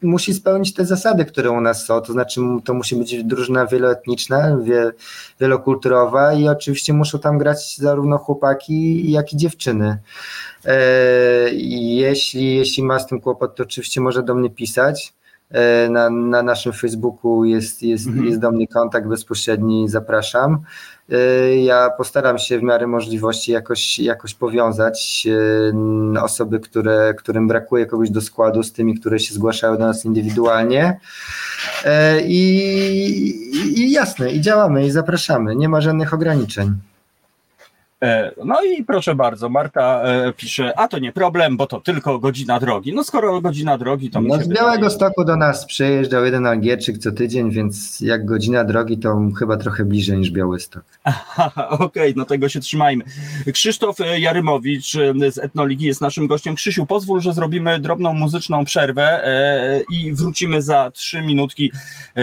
[0.01, 4.57] musi spełnić te zasady, które u nas są, to znaczy to musi być drużyna wieloetniczna,
[4.57, 4.91] wie,
[5.39, 9.97] wielokulturowa i oczywiście muszą tam grać zarówno chłopaki, jak i dziewczyny.
[10.65, 10.80] E,
[11.53, 15.18] jeśli, jeśli ma z tym kłopot, to oczywiście może do mnie pisać.
[15.51, 18.26] E, na, na naszym Facebooku jest, jest, mhm.
[18.26, 20.59] jest do mnie kontakt bezpośredni, zapraszam.
[21.11, 25.27] E, ja postaram się w miarę możliwości jakoś, jakoś powiązać
[26.15, 30.05] e, osoby, które, którym brakuje kogoś do składu z tymi, które się zgłaszają do nas
[30.05, 30.99] indywidualnie.
[32.26, 32.43] I,
[33.76, 35.55] i jasne, i działamy, i zapraszamy.
[35.55, 36.73] Nie ma żadnych ograniczeń.
[38.03, 42.19] E, no i proszę bardzo, Marta e, pisze, a to nie problem, bo to tylko
[42.19, 42.93] godzina drogi.
[42.93, 44.21] No skoro godzina drogi, to...
[44.21, 44.89] No z Białego wydaje...
[44.89, 49.85] Stoku do nas przyjeżdżał jeden Algierczyk co tydzień, więc jak godzina drogi, to chyba trochę
[49.85, 50.84] bliżej niż Białystok.
[51.69, 53.03] Okej, okay, no tego się trzymajmy.
[53.53, 54.91] Krzysztof e, Jarymowicz
[55.30, 56.55] z Etnoligi jest naszym gościem.
[56.55, 59.23] Krzysiu, pozwól, że zrobimy drobną muzyczną przerwę
[59.91, 61.71] i wrócimy za trzy minutki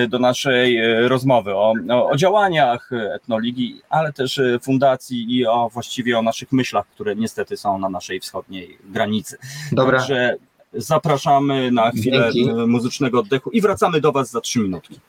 [0.08, 0.78] do naszej
[1.08, 6.86] rozmowy o, o, o działaniach Etnoligi, ale też fundacji i o właściwie o naszych myślach,
[6.86, 9.38] które niestety są na naszej wschodniej granicy.
[9.72, 9.98] Dobra.
[9.98, 10.36] Także
[10.72, 12.52] zapraszamy na chwilę Dzięki.
[12.66, 15.00] muzycznego oddechu i wracamy do Was za trzy minutki.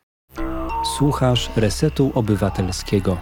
[0.98, 3.18] Słuchasz Resetu Obywatelskiego.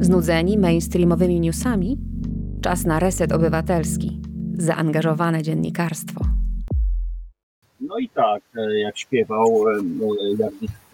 [0.00, 1.96] Znudzeni mainstreamowymi newsami?
[2.62, 4.20] Czas na reset obywatelski.
[4.58, 6.20] Zaangażowane dziennikarstwo.
[7.80, 9.78] No i tak, e, jak śpiewał e,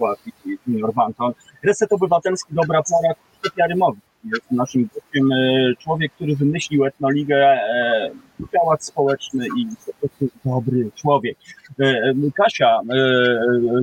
[0.00, 1.32] e, i Junior Banton,
[1.62, 3.14] reset obywatelski, dobra pora,
[3.56, 8.10] Jarymowicz jest naszym gościem e, człowiek, który wymyślił etnoligę, e,
[8.52, 11.38] działacz społeczny i po prostu dobry człowiek.
[11.80, 12.80] E, Kasia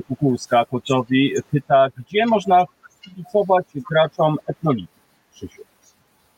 [0.08, 2.66] Kukulska Kocowi pyta, gdzie można
[3.02, 4.88] kibicować graczom etnoligi,
[5.34, 5.62] Krzysiu?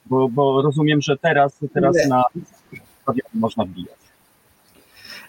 [0.05, 2.23] Bo, bo rozumiem, że teraz, teraz na
[3.33, 4.01] można wbijać.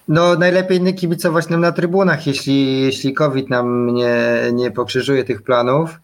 [0.09, 4.15] No najlepiej nie kibicować nam na trybunach, jeśli, jeśli COVID nam nie,
[4.53, 6.01] nie pokrzyżuje tych planów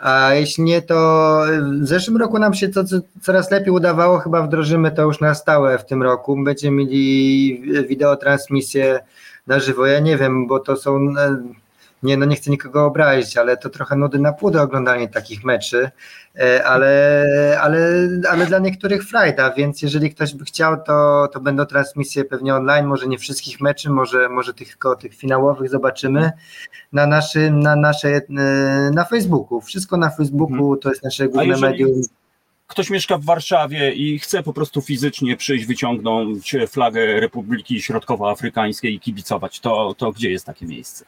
[0.00, 1.40] A jeśli nie, to
[1.80, 2.84] w zeszłym roku nam się to
[3.20, 6.36] coraz lepiej udawało, chyba wdrożymy to już na stałe w tym roku.
[6.44, 9.00] Będziemy mieli wideotransmisję
[9.46, 9.86] na żywo.
[9.86, 11.14] Ja nie wiem, bo to są
[12.02, 15.90] nie, no nie chcę nikogo obrazić, ale to trochę nudy na płudę oglądanie takich meczy,
[16.38, 21.66] e, ale, ale, ale dla niektórych frajda, więc jeżeli ktoś by chciał, to, to będą
[21.66, 26.32] transmisje pewnie online, może nie wszystkich meczy, może, może tylko tych finałowych zobaczymy
[26.92, 28.20] na naszym, na nasze, e,
[28.94, 30.78] na Facebooku, wszystko na Facebooku, hmm.
[30.78, 31.90] to jest nasze główne medium
[32.66, 39.00] ktoś mieszka w Warszawie i chce po prostu fizycznie przyjść, wyciągnąć flagę Republiki Środkowoafrykańskiej i
[39.00, 41.04] kibicować, to, to gdzie jest takie miejsce?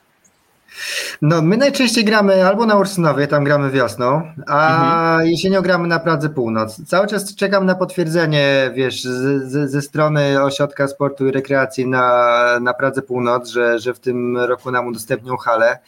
[1.22, 5.30] No, my najczęściej gramy albo na Ursynowie, tam gramy wiosną, a mhm.
[5.30, 6.82] jesienią gramy na Pradze Północ.
[6.86, 12.58] Cały czas czekam na potwierdzenie, wiesz, z, z, ze strony Ośrodka Sportu i Rekreacji na,
[12.60, 15.78] na Pradze Północ, że, że w tym roku nam udostępnią halę,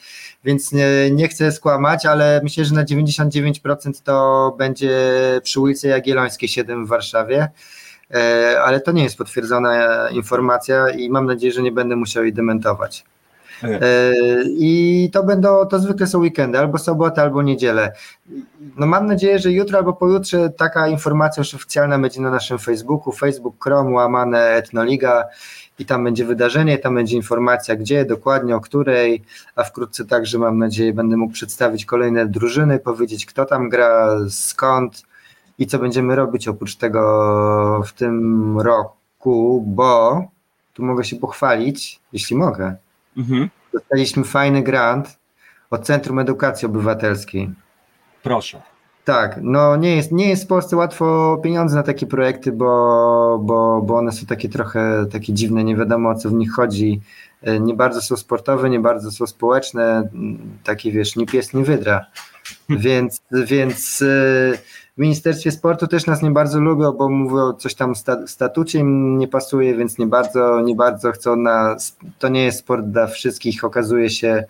[0.45, 4.91] więc nie, nie chcę skłamać, ale myślę, że na 99% to będzie
[5.43, 7.49] przy ulicy Jagiellońskiej 7 w Warszawie
[8.15, 12.33] e, ale to nie jest potwierdzona informacja i mam nadzieję, że nie będę musiał jej
[12.33, 13.05] dementować.
[13.63, 14.13] E,
[14.47, 17.93] I to będą, to zwykle są weekendy, albo sobota, albo niedzielę.
[18.77, 23.13] No mam nadzieję, że jutro albo pojutrze taka informacja już oficjalna będzie na naszym Facebooku,
[23.13, 25.25] facebook.com, łamane Etnoliga
[25.79, 29.23] i tam będzie wydarzenie, tam będzie informacja gdzie, dokładnie o której,
[29.57, 35.03] a wkrótce także mam nadzieję będę mógł przedstawić kolejne drużyny, powiedzieć kto tam gra, skąd
[35.59, 40.25] i co będziemy robić oprócz tego w tym roku, bo
[40.75, 42.77] tu mogę się pochwalić, jeśli mogę.
[43.17, 43.51] Mhm.
[43.73, 45.19] Dostaliśmy fajny grant
[45.71, 47.51] od Centrum Edukacji Obywatelskiej.
[48.23, 48.63] Proszę.
[49.05, 53.83] Tak, no nie jest, nie jest w Polsce łatwo pieniądze na takie projekty, bo, bo,
[53.83, 57.01] bo one są takie trochę takie dziwne, nie wiadomo o co w nich chodzi.
[57.43, 60.09] E, nie bardzo są sportowe, nie bardzo są społeczne,
[60.65, 62.07] takie wiesz, nie pies, nie wydra.
[62.69, 64.59] Więc, więc e,
[64.97, 69.19] w Ministerstwie Sportu też nas nie bardzo lubią, bo mówią coś tam w statucie im
[69.19, 71.77] nie pasuje, więc nie bardzo, nie bardzo chcą na,
[72.19, 74.45] to nie jest sport dla wszystkich, okazuje się,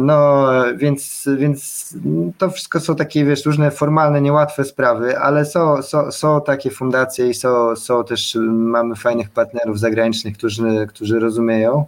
[0.00, 0.46] no
[0.76, 1.90] więc, więc
[2.38, 7.28] to wszystko są takie, wiesz, różne formalne, niełatwe sprawy, ale są, są, są takie fundacje
[7.28, 11.86] i są, są też, mamy fajnych partnerów zagranicznych, którzy, którzy rozumieją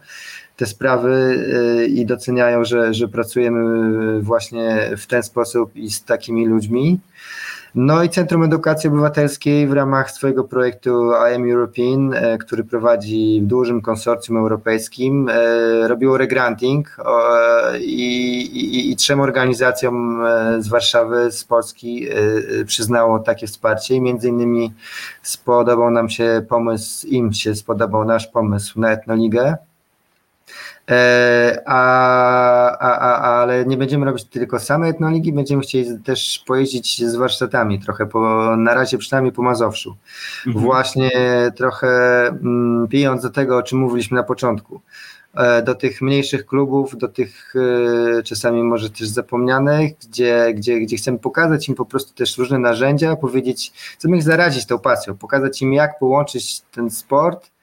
[0.56, 1.10] te sprawy
[1.80, 7.00] y, i doceniają, że, że pracujemy właśnie w ten sposób i z takimi ludźmi.
[7.74, 13.40] No i Centrum Edukacji Obywatelskiej w ramach swojego projektu I Am European, e, który prowadzi
[13.42, 16.96] w dużym konsorcjum europejskim, e, robiło regranting
[17.80, 22.08] i, i, i trzem organizacjom e, z Warszawy, z Polski
[22.66, 24.72] przyznało takie wsparcie między innymi
[25.22, 29.56] spodobał nam się pomysł, im się spodobał nasz pomysł na Etnoligę.
[30.90, 37.04] E, a, a, a, ale nie będziemy robić tylko same etnoligi, będziemy chcieli też pojeździć
[37.04, 39.96] z warsztatami trochę, po, na razie przynajmniej po Mazowszu.
[40.46, 40.64] Mhm.
[40.64, 41.10] Właśnie
[41.56, 41.88] trochę
[42.26, 44.80] mm, pijąc do tego, o czym mówiliśmy na początku
[45.34, 47.54] e, do tych mniejszych klubów, do tych
[48.18, 52.58] e, czasami może też zapomnianych, gdzie, gdzie, gdzie chcemy pokazać im po prostu też różne
[52.58, 57.53] narzędzia, powiedzieć, chcemy ich zarazić tą pasją, pokazać im jak połączyć ten sport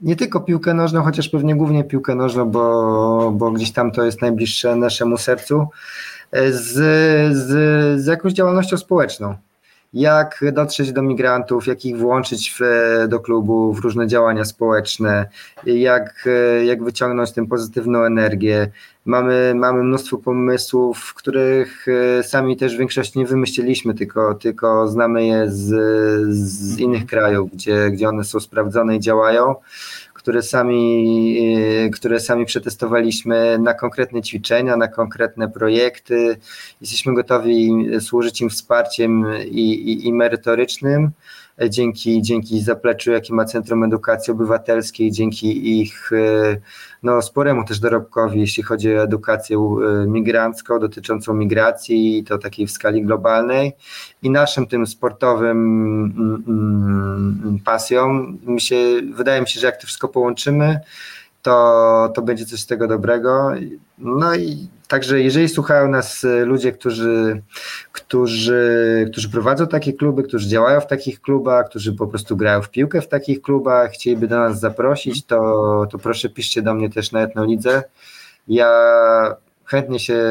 [0.00, 4.22] nie tylko piłkę nożną, chociaż pewnie głównie piłkę nożną, bo, bo gdzieś tam to jest
[4.22, 5.66] najbliższe naszemu sercu,
[6.50, 6.72] z,
[7.36, 7.50] z,
[8.00, 9.34] z jakąś działalnością społeczną.
[9.94, 12.62] Jak dotrzeć do migrantów, jak ich włączyć w,
[13.08, 15.26] do klubu, w różne działania społeczne,
[15.66, 16.28] jak,
[16.64, 18.70] jak wyciągnąć tę pozytywną energię.
[19.04, 21.86] Mamy, mamy mnóstwo pomysłów, których
[22.22, 25.66] sami też w większości nie wymyśliliśmy, tylko, tylko znamy je z,
[26.36, 29.54] z innych krajów, gdzie, gdzie one są sprawdzone i działają
[30.24, 31.38] które sami,
[31.86, 36.36] e, które sami przetestowaliśmy na konkretne ćwiczenia, na konkretne projekty.
[36.80, 41.10] Jesteśmy gotowi służyć im wsparciem i, i, i merytorycznym
[41.68, 46.56] dzięki, dzięki zapleczu, jakie ma Centrum Edukacji Obywatelskiej, dzięki ich e,
[47.02, 52.70] no, sporemu też dorobkowi, jeśli chodzi o edukację e, migrancką, dotyczącą migracji, to takiej w
[52.70, 53.72] skali globalnej
[54.22, 55.58] i naszym tym sportowym
[56.16, 58.08] mm, mm, pasją.
[58.46, 58.76] Mi się,
[59.14, 60.80] wydaje mi się, że jak to wszystko połączymy,
[61.44, 63.50] to, to będzie coś z tego dobrego.
[63.98, 67.42] No i także jeżeli słuchają nas e, ludzie, którzy,
[67.92, 72.70] którzy, którzy prowadzą takie kluby, którzy działają w takich klubach, którzy po prostu grają w
[72.70, 77.12] piłkę w takich klubach, chcieliby do nas zaprosić, to, to proszę piszcie do mnie też
[77.12, 77.82] na Etnolidze.
[78.48, 78.70] Ja
[79.64, 80.22] chętnie się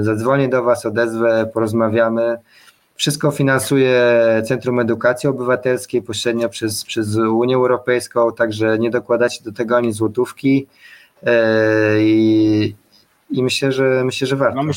[0.00, 2.38] zadzwonię do Was, odezwę, porozmawiamy.
[2.94, 4.02] Wszystko finansuje
[4.46, 10.66] Centrum Edukacji Obywatelskiej pośrednio przez, przez Unię Europejską, także nie dokładacie do tego ani złotówki.
[11.22, 12.74] E, I,
[13.30, 14.62] i myślę, że myślę, że warto.
[14.62, 14.72] No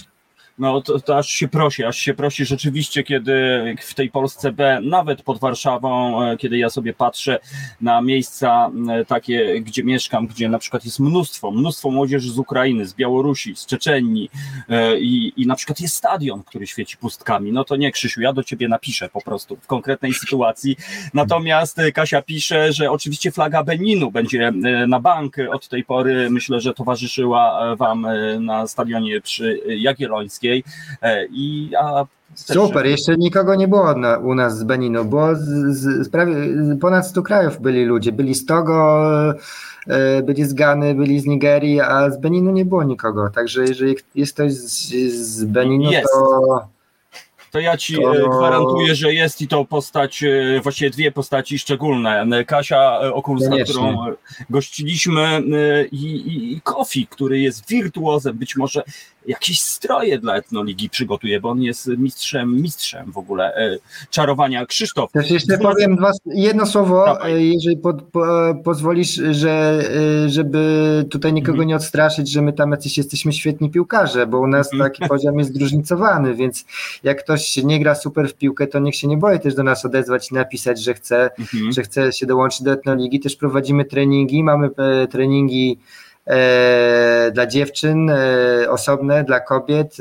[0.59, 4.79] No to, to, aż się prosi, aż się prosi rzeczywiście, kiedy w tej Polsce B,
[4.83, 7.39] nawet pod Warszawą, e, kiedy ja sobie patrzę
[7.81, 12.85] na miejsca e, takie, gdzie mieszkam, gdzie na przykład jest mnóstwo, mnóstwo młodzieży z Ukrainy,
[12.85, 14.29] z Białorusi, z Czeczenii
[14.69, 18.33] e, i, i na przykład jest stadion, który świeci pustkami, no to nie Krzysiu, ja
[18.33, 20.75] do ciebie napiszę po prostu w konkretnej sytuacji.
[21.13, 24.51] Natomiast Kasia pisze, że oczywiście flaga Beninu będzie
[24.87, 25.35] na bank.
[25.51, 28.07] Od tej pory, myślę, że towarzyszyła wam
[28.39, 30.46] na stadionie przy Jagiellońskiej
[31.01, 32.05] E, I, a
[32.35, 36.35] Super, jeszcze nikogo nie było na, u nas z Beninu, bo z, z, prawie
[36.81, 39.09] ponad 100 krajów byli ludzie, byli z Togo,
[39.87, 43.95] e, byli z Gany, byli z Nigerii, a z Beninu nie było nikogo, także jeżeli
[44.15, 46.09] jest ktoś z, z Beninu, jest.
[46.11, 46.67] to
[47.51, 48.15] to ja ci to...
[48.15, 50.23] E, gwarantuję, że jest i to postać,
[50.63, 52.25] właściwie dwie postaci szczególne.
[52.47, 53.73] Kasia Okulska, Koniecznie.
[53.73, 53.97] którą
[54.49, 55.43] gościliśmy
[55.91, 58.83] i, i, i Kofi, który jest wirtuozem, być może
[59.27, 63.77] jakieś stroje dla etnoligi przygotuje, bo on jest mistrzem, mistrzem w ogóle e,
[64.09, 64.65] czarowania.
[64.65, 65.11] Krzysztof.
[65.11, 67.33] Też jeszcze powiem dwa, jedno słowo, Dawaj.
[67.33, 68.25] E, jeżeli po, po,
[68.63, 69.83] pozwolisz, że
[70.27, 71.67] żeby tutaj nikogo mhm.
[71.67, 74.91] nie odstraszyć, że my tam jacyś jesteśmy świetni piłkarze, bo u nas mhm.
[74.91, 76.65] taki poziom jest zróżnicowany, więc
[77.03, 79.85] jak ktoś nie gra super w piłkę, to niech się nie boi też do nas
[79.85, 81.71] odezwać i napisać, że chce, mhm.
[81.71, 83.19] że chce się dołączyć do etnoligi.
[83.19, 85.79] Też prowadzimy treningi, mamy e, treningi E,
[87.33, 89.97] dla dziewczyn e, osobne, dla kobiet.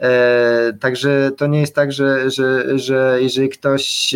[0.00, 4.14] E, także to nie jest tak, że, że, że jeżeli ktoś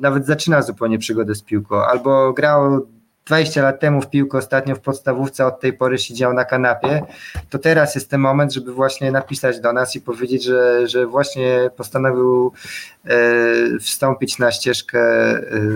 [0.00, 2.86] nawet zaczyna zupełnie przygodę z piłką, albo grał
[3.26, 7.02] 20 lat temu w piłkę ostatnio w podstawówce, od tej pory siedział na kanapie,
[7.50, 11.70] to teraz jest ten moment, żeby właśnie napisać do nas i powiedzieć, że, że właśnie
[11.76, 12.52] postanowił
[13.04, 13.18] e,
[13.80, 15.00] wstąpić na ścieżkę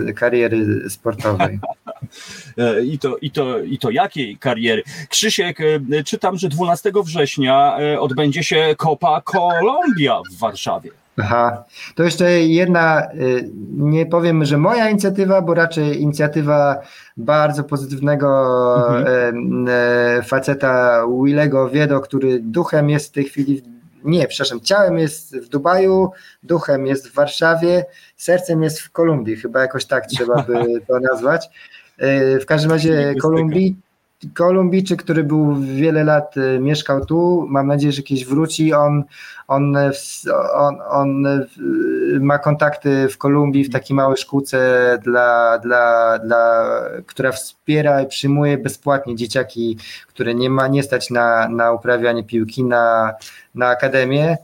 [0.07, 1.59] e, kariery sportowej.
[2.57, 4.83] E, I to, i, to, I to jakiej kariery?
[5.09, 5.57] Krzysiek,
[6.05, 11.00] czytam, że 12 września odbędzie się Copa Colombia w Warszawie.
[11.21, 11.63] Aha,
[11.95, 13.07] to jeszcze jedna,
[13.71, 16.81] nie powiem, że moja inicjatywa, bo raczej inicjatywa
[17.17, 18.27] bardzo pozytywnego
[18.97, 19.65] mhm.
[20.23, 23.61] faceta Willego Wiedo, który duchem jest w tej chwili,
[24.03, 26.11] nie, przepraszam, ciałem jest w Dubaju,
[26.43, 27.85] duchem jest w Warszawie,
[28.15, 31.49] sercem jest w Kolumbii, chyba jakoś tak trzeba by to nazwać.
[32.41, 33.75] W każdym razie Kolumbii,
[34.33, 39.03] Kolumbijczyk, który był wiele lat, e, mieszkał tu, mam nadzieję, że kiedyś wróci, on,
[39.47, 39.75] on,
[40.53, 41.23] on, on
[42.19, 44.59] ma kontakty w Kolumbii, w takiej małej szkółce,
[45.03, 46.65] dla, dla, dla,
[47.05, 49.77] która wspiera i przyjmuje bezpłatnie dzieciaki,
[50.07, 53.13] które nie ma nie stać na, na uprawianie piłki, na,
[53.55, 54.37] na akademię.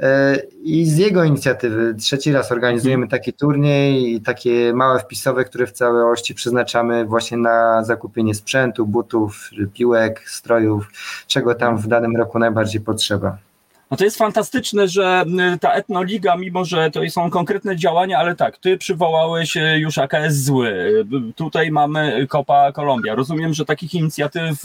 [0.00, 5.66] E, I z jego inicjatywy trzeci raz organizujemy taki turniej i takie małe wpisowe, które
[5.66, 10.90] w całości przeznaczamy właśnie na zakupienie sprzętu, butów, piłek, strojów,
[11.26, 13.47] czego tam w danym roku najbardziej potrzeba.
[13.90, 15.24] No to jest fantastyczne, że
[15.54, 19.98] y, ta etnoliga, mimo że to są konkretne działania, ale tak, ty przywołałeś y, już
[19.98, 20.68] AKS zły.
[20.68, 23.14] Y, tutaj mamy Kopa Kolumbia.
[23.14, 24.62] Rozumiem, że takich inicjatyw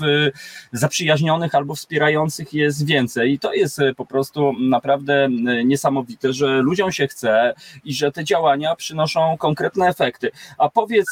[0.72, 5.30] zaprzyjaźnionych albo wspierających jest więcej i to jest po prostu naprawdę
[5.66, 7.54] niesamowite, że ludziom się chce
[7.86, 10.32] i że te działania przynoszą konkretne efekty.
[10.58, 11.06] A powiedz,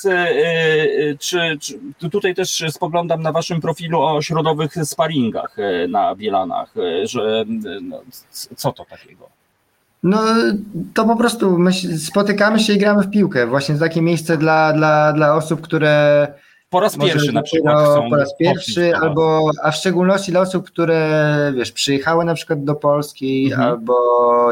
[1.19, 1.57] czy,
[1.97, 5.57] czy tutaj też spoglądam na waszym profilu o środowych sparingach
[5.89, 6.73] na Bielanach,
[7.03, 7.45] że
[7.81, 8.00] no,
[8.55, 9.29] co to takiego?
[10.03, 10.21] No
[10.93, 13.47] to po prostu my spotykamy się i gramy w piłkę.
[13.47, 16.27] Właśnie takie miejsce dla, dla, dla osób, które
[16.69, 20.67] po raz pierwszy na przykład chcą po raz pierwszy, albo a w szczególności dla osób,
[20.67, 23.69] które wiesz, przyjechały na przykład do Polski, mhm.
[23.69, 23.93] albo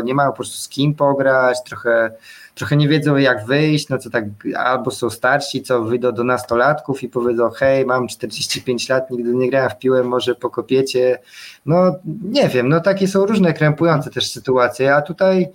[0.04, 2.12] nie mają po prostu z kim pograć, trochę
[2.60, 4.26] trochę nie wiedzą jak wyjść, no co tak,
[4.58, 9.50] albo są starsi, co wyjdą do nastolatków i powiedzą, hej, mam 45 lat, nigdy nie
[9.50, 11.20] grałem w piłę, może pokopiecie,
[11.66, 15.48] no nie wiem, no takie są różne krępujące też sytuacje, a tutaj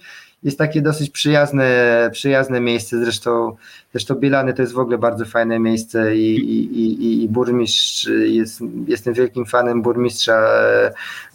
[0.44, 1.68] jest takie dosyć przyjazne,
[2.12, 3.56] przyjazne miejsce, zresztą,
[3.92, 8.60] zresztą Bielany to jest w ogóle bardzo fajne miejsce i, i, i, i burmistrz, jest,
[8.86, 10.48] jestem wielkim fanem burmistrza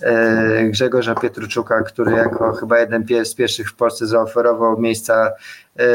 [0.02, 5.31] e, Grzegorza Pietruczuka, który jako chyba jeden z pierwszych w Polsce zaoferował miejsca
[5.76, 5.88] e,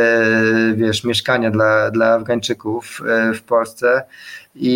[0.77, 4.03] wiesz, mieszkania dla, dla Afgańczyków e, w Polsce.
[4.57, 4.71] I,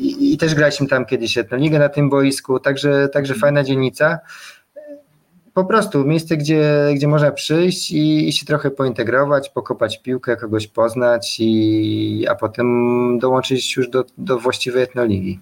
[0.00, 4.18] i, i też graliśmy tam kiedyś etnoligę na tym boisku, także, także fajna dzielnica
[5.54, 10.66] po prostu miejsce, gdzie, gdzie można przyjść i, i, się trochę pointegrować, pokopać piłkę, kogoś
[10.66, 15.40] poznać, i, a potem dołączyć już do, do właściwej etnoligi.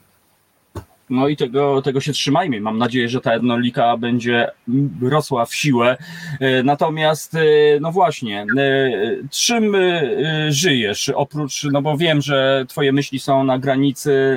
[1.11, 2.61] No i tego, tego się trzymajmy.
[2.61, 4.51] Mam nadzieję, że ta etnolika będzie
[5.03, 5.97] rosła w siłę.
[6.41, 7.41] E, natomiast, e,
[7.81, 9.77] no właśnie, e, czym
[10.49, 11.09] żyjesz?
[11.09, 14.37] Oprócz, no bo wiem, że twoje myśli są na granicy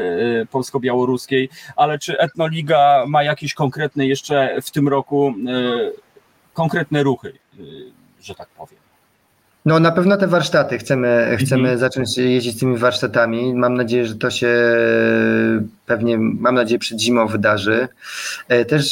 [0.51, 5.33] polsko-białoruskiej, ale czy etnoliga ma jakieś konkretne jeszcze w tym roku
[6.53, 7.33] konkretne ruchy,
[8.21, 8.80] że tak powiem?
[9.65, 11.79] No na pewno te warsztaty chcemy, chcemy mhm.
[11.79, 13.53] zacząć jeździć z tymi warsztatami.
[13.53, 14.75] Mam nadzieję, że to się
[15.85, 17.87] pewnie, mam nadzieję, przed zimą wydarzy.
[18.47, 18.91] E, też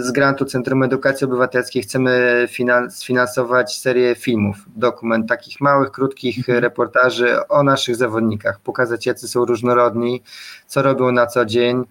[0.00, 2.46] z grantu Centrum Edukacji Obywatelskiej chcemy
[2.90, 6.58] sfinansować serię filmów, dokument takich małych, krótkich mhm.
[6.58, 10.22] reportaży o naszych zawodnikach, pokazać jacy są różnorodni,
[10.66, 11.84] co robią na co dzień,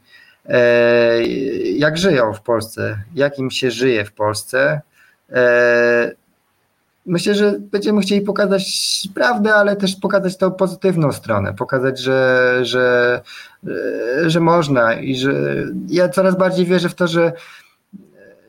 [0.45, 1.23] e,
[1.63, 4.81] jak żyją w Polsce, jak im się żyje w Polsce
[5.29, 6.22] e,
[7.05, 8.63] myślę, że będziemy chcieli pokazać
[9.13, 13.21] prawdę, ale też pokazać tą pozytywną stronę, pokazać, że, że,
[14.25, 15.33] że można i że
[15.89, 17.33] ja coraz bardziej wierzę w to, że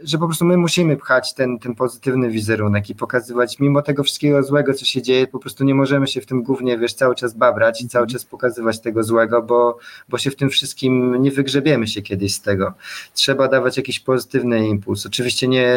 [0.04, 4.42] że po prostu my musimy pchać ten, ten pozytywny wizerunek i pokazywać, mimo tego wszystkiego
[4.42, 7.34] złego, co się dzieje, po prostu nie możemy się w tym głównie, wiesz, cały czas
[7.34, 8.12] babrać i cały mhm.
[8.12, 9.78] czas pokazywać tego złego, bo,
[10.08, 12.74] bo się w tym wszystkim nie wygrzebiemy się kiedyś z tego.
[13.14, 15.06] Trzeba dawać jakiś pozytywny impuls.
[15.06, 15.68] Oczywiście nie,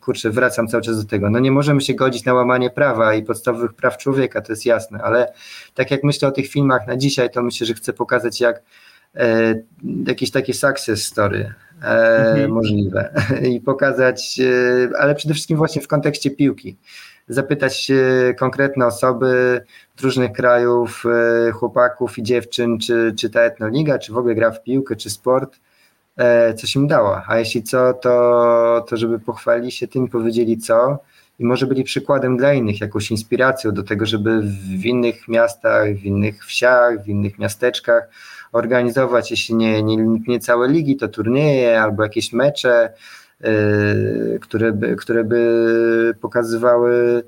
[0.00, 3.22] kurczę, wracam cały czas do tego, no nie możemy się godzić na łamanie prawa i
[3.22, 5.32] podstawowych praw człowieka, to jest jasne, ale
[5.74, 8.62] tak jak myślę o tych filmach na dzisiaj, to myślę, że chcę pokazać, jak
[9.14, 9.54] e,
[10.06, 12.50] jakieś takie success story, mhm.
[12.50, 13.12] możliwe
[13.52, 16.76] i pokazać, e, ale przede wszystkim właśnie w kontekście piłki.
[17.28, 17.92] Zapytać
[18.38, 19.60] konkretne osoby
[19.96, 21.04] z różnych krajów,
[21.48, 25.10] e, chłopaków i dziewczyn, czy, czy ta etnoliga, czy w ogóle gra w piłkę, czy
[25.10, 25.60] sport,
[26.16, 27.24] e, coś im dała.
[27.28, 30.98] A jeśli co, to, to żeby pochwalili się tym, powiedzieli co
[31.38, 34.40] i może byli przykładem dla innych, jakąś inspiracją do tego, żeby
[34.80, 38.08] w innych miastach, w innych wsiach, w innych miasteczkach
[38.52, 39.96] organizować, jeśli nie, nie,
[40.28, 42.92] nie całe ligi, to turnieje albo jakieś mecze,
[43.40, 47.22] yy, które, by, które by pokazywały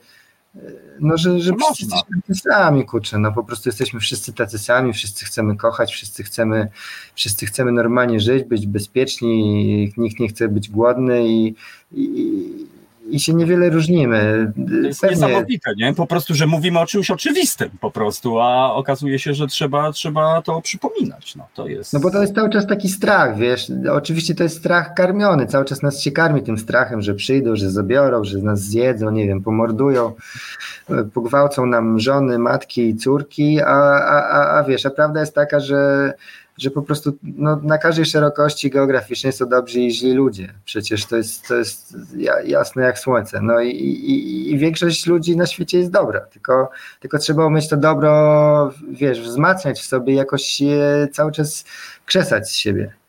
[0.55, 4.59] yy, no, że, że wszyscy jesteśmy tacy sami, kurczę, no po prostu jesteśmy wszyscy tacy
[4.59, 6.69] sami, wszyscy chcemy kochać, wszyscy chcemy,
[7.15, 11.55] wszyscy chcemy normalnie żyć, być bezpieczni, nikt nie chce być głodny i,
[11.93, 12.67] i
[13.11, 14.53] i się niewiele różnimy.
[14.83, 15.17] To jest Pewnie...
[15.17, 15.95] niesamowite, nie?
[15.95, 20.43] Po prostu, że mówimy o czymś oczywistym po prostu, a okazuje się, że trzeba, trzeba
[20.43, 21.37] to przypominać.
[21.37, 21.93] No, to jest...
[21.93, 25.65] no bo to jest cały czas taki strach, wiesz, oczywiście to jest strach karmiony, cały
[25.65, 29.43] czas nas się karmi tym strachem, że przyjdą, że zabiorą, że nas zjedzą, nie wiem,
[29.43, 30.13] pomordują,
[31.15, 35.61] pogwałcą nam żony, matki i córki, a, a, a, a wiesz, a prawda jest taka,
[35.61, 36.13] że
[36.61, 40.55] że po prostu no, na każdej szerokości geograficznej są dobrzy i źli ludzie.
[40.65, 41.97] Przecież to jest, to jest
[42.45, 43.41] jasne jak słońce.
[43.43, 46.71] No i, i, i większość ludzi na świecie jest dobra, tylko,
[47.01, 51.65] tylko trzeba umieć to dobro, wiesz, wzmacniać w sobie, jakoś je cały czas
[52.07, 53.00] krzesać z siebie.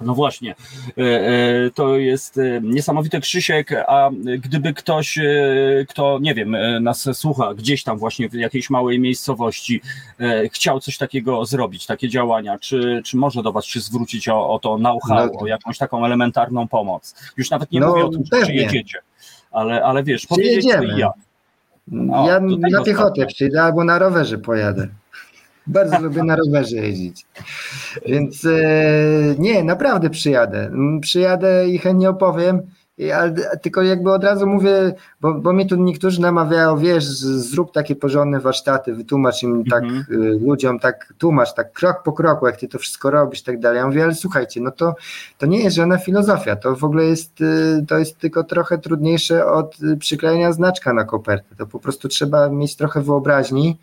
[0.00, 0.54] No właśnie,
[0.98, 5.18] e, e, to jest e, niesamowity Krzysiek, a gdyby ktoś,
[5.88, 9.80] kto nie wiem, nas słucha gdzieś tam właśnie w jakiejś małej miejscowości,
[10.52, 14.58] chciał coś takiego zrobić, takie działania, czy, czy może do Was się zwrócić o, o
[14.58, 15.40] to know-how, no.
[15.40, 17.14] o jakąś taką elementarną pomoc?
[17.36, 18.98] Już nawet nie no, mówię o tym, że przyjedziecie,
[19.50, 21.12] ale, ale wiesz, powiedzieć to i ja.
[21.88, 24.88] No, ja na piechotę przyjdę albo na rowerze pojadę.
[25.68, 27.26] Bardzo lubię na rowerze jeździć.
[28.06, 28.50] Więc e,
[29.38, 30.66] nie, naprawdę przyjadę.
[30.66, 32.62] Mm, przyjadę i chętnie opowiem.
[33.14, 37.96] Ale tylko jakby od razu mówię, bo, bo mnie tu niektórzy namawiają, wiesz, zrób takie
[37.96, 40.46] porządne warsztaty, wytłumacz im tak mm -hmm.
[40.46, 43.78] ludziom, tak tłumacz, tak krok po kroku, jak ty to wszystko robisz, tak dalej.
[43.78, 44.94] Ja mówię, ale słuchajcie, no to,
[45.38, 49.46] to nie jest żadna filozofia, to w ogóle jest, y, to jest tylko trochę trudniejsze
[49.46, 51.56] od przyklejenia znaczka na kopertę.
[51.56, 53.78] To po prostu trzeba mieć trochę wyobraźni,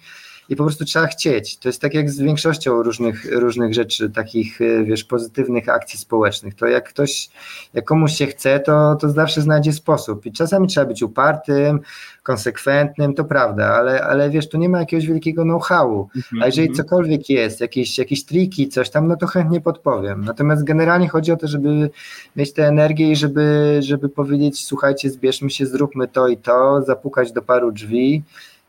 [0.49, 1.57] i po prostu trzeba chcieć.
[1.57, 6.55] To jest tak jak z większością różnych, różnych rzeczy, takich, e, wiesz, pozytywnych akcji społecznych.
[6.55, 7.29] To jak ktoś,
[7.73, 10.25] jak komuś się chce, to, to zawsze znajdzie sposób.
[10.25, 11.79] I czasami trzeba być upartym,
[12.23, 16.09] konsekwentnym, to prawda, ale, ale wiesz, tu nie ma jakiegoś wielkiego know-howu.
[16.15, 16.85] Mhm, A jeżeli mhm.
[16.85, 20.25] cokolwiek jest, jakieś, jakieś triki, coś tam, no to chętnie podpowiem.
[20.25, 21.89] Natomiast generalnie chodzi o to, żeby
[22.35, 27.31] mieć tę energię i żeby, żeby powiedzieć, słuchajcie, zbierzmy się, zróbmy to i to, zapukać
[27.31, 28.23] do paru drzwi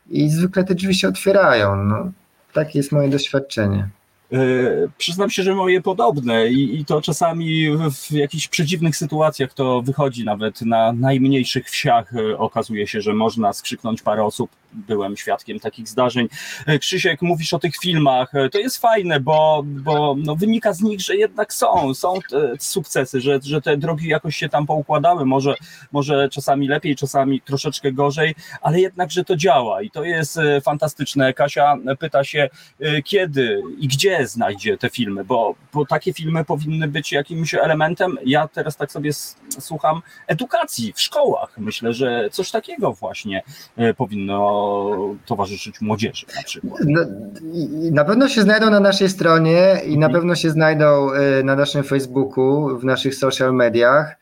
[0.09, 1.75] i zwykle te drzwi się otwierają.
[1.75, 2.11] No,
[2.53, 3.89] takie jest moje doświadczenie.
[4.33, 4.37] E,
[4.97, 10.25] przyznam się, że moje podobne i, i, to czasami w jakichś przedziwnych sytuacjach to wychodzi
[10.25, 12.13] nawet na najmniejszych wsiach.
[12.15, 14.49] E, okazuje się, że można skrzyknąć parę osób.
[14.73, 16.27] Byłem świadkiem takich zdarzeń.
[16.65, 18.31] E, Krzysiek, mówisz o tych filmach.
[18.51, 22.13] To jest fajne, bo, bo no wynika z nich, że jednak są, są
[22.59, 25.25] sukcesy, że, że te drogi jakoś się tam poukładały.
[25.25, 25.55] Może,
[25.91, 31.33] może czasami lepiej, czasami troszeczkę gorzej, ale jednak, że to działa i to jest fantastyczne.
[31.33, 32.49] Kasia pyta się,
[33.03, 35.23] kiedy i gdzie gdzie znajdzie te filmy?
[35.23, 39.11] Bo, bo takie filmy powinny być jakimś elementem, ja teraz tak sobie
[39.59, 41.57] słucham, edukacji w szkołach.
[41.57, 43.43] Myślę, że coś takiego właśnie
[43.77, 46.81] e, powinno towarzyszyć młodzieży na przykład.
[46.85, 47.01] No,
[47.91, 50.13] na pewno się znajdą na naszej stronie i na mhm.
[50.13, 54.15] pewno się znajdą e, na naszym Facebooku, w naszych social mediach.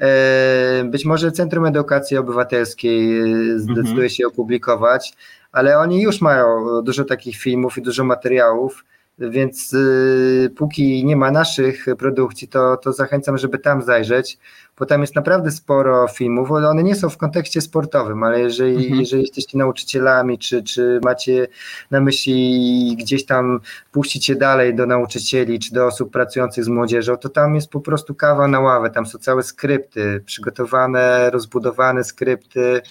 [0.00, 3.22] E, być może Centrum Edukacji Obywatelskiej
[3.56, 4.08] zdecyduje mhm.
[4.08, 5.12] się opublikować,
[5.52, 8.84] ale oni już mają dużo takich filmów i dużo materiałów
[9.18, 14.38] więc y, póki nie ma naszych produkcji, to, to zachęcam, żeby tam zajrzeć,
[14.78, 16.50] bo tam jest naprawdę sporo filmów.
[16.50, 19.00] One nie są w kontekście sportowym, ale jeżeli, mhm.
[19.00, 21.48] jeżeli jesteście nauczycielami, czy, czy macie
[21.90, 23.60] na myśli gdzieś tam
[23.92, 27.80] puścić się dalej do nauczycieli, czy do osób pracujących z młodzieżą, to tam jest po
[27.80, 28.90] prostu kawa na ławę.
[28.90, 32.82] Tam są całe skrypty, przygotowane, rozbudowane skrypty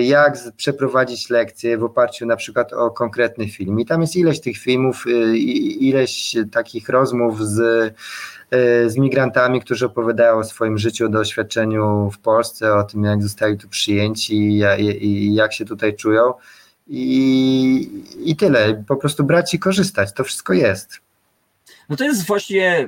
[0.00, 3.80] jak przeprowadzić lekcję w oparciu na przykład o konkretny film.
[3.80, 5.38] I tam jest ileś tych filmów, y,
[5.78, 7.60] ileś takich rozmów z,
[8.50, 13.58] e, z migrantami, którzy opowiadają o swoim życiu, doświadczeniu w Polsce, o tym, jak zostali
[13.58, 14.62] tu przyjęci
[15.00, 16.32] i jak się tutaj czują.
[16.88, 18.84] I, I tyle.
[18.88, 20.12] Po prostu brać i korzystać.
[20.12, 21.00] To wszystko jest.
[21.88, 22.86] No to jest właśnie e,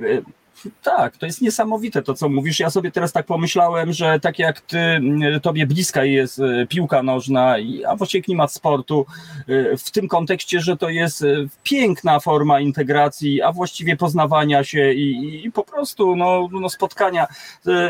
[0.83, 2.61] tak, to jest niesamowite to, co mówisz.
[2.61, 7.03] Ja sobie teraz tak pomyślałem, że tak jak ty, mm, tobie bliska jest e, piłka
[7.03, 7.57] nożna,
[7.89, 9.07] a właściwie klimat sportu,
[9.49, 11.27] e, w tym kontekście, że to jest e,
[11.63, 17.27] piękna forma integracji, a właściwie poznawania się i, i po prostu no, no spotkania.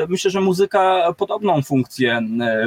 [0.09, 2.21] Myślę, że muzyka podobną funkcję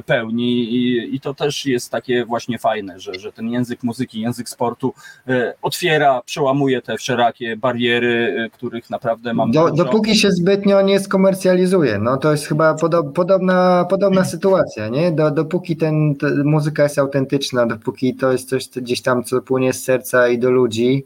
[0.06, 4.50] pełni i, i to też jest takie właśnie fajne, że, że ten język muzyki, język
[4.50, 4.94] sportu
[5.62, 12.18] otwiera, przełamuje te wszelakie bariery, których naprawdę mam do, dopóki się zbytnio nie skomercjalizuje, no
[12.18, 12.76] to jest chyba
[13.14, 15.12] podobna, podobna sytuacja, nie?
[15.12, 19.84] Do, dopóki ten, muzyka jest autentyczna, dopóki to jest coś gdzieś tam, co płynie z
[19.84, 21.06] serca i do ludzi,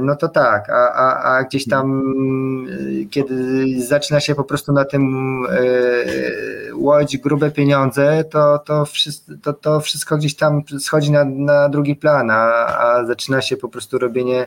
[0.00, 2.02] no to tak, a, a, a gdzieś tam,
[3.10, 5.02] kiedy zaczyna się po prostu na tym
[5.50, 11.68] e, łodzić grube pieniądze, to, to, wszystko, to, to wszystko gdzieś tam schodzi na, na
[11.68, 14.46] drugi plan, a, a zaczyna się po prostu robienie,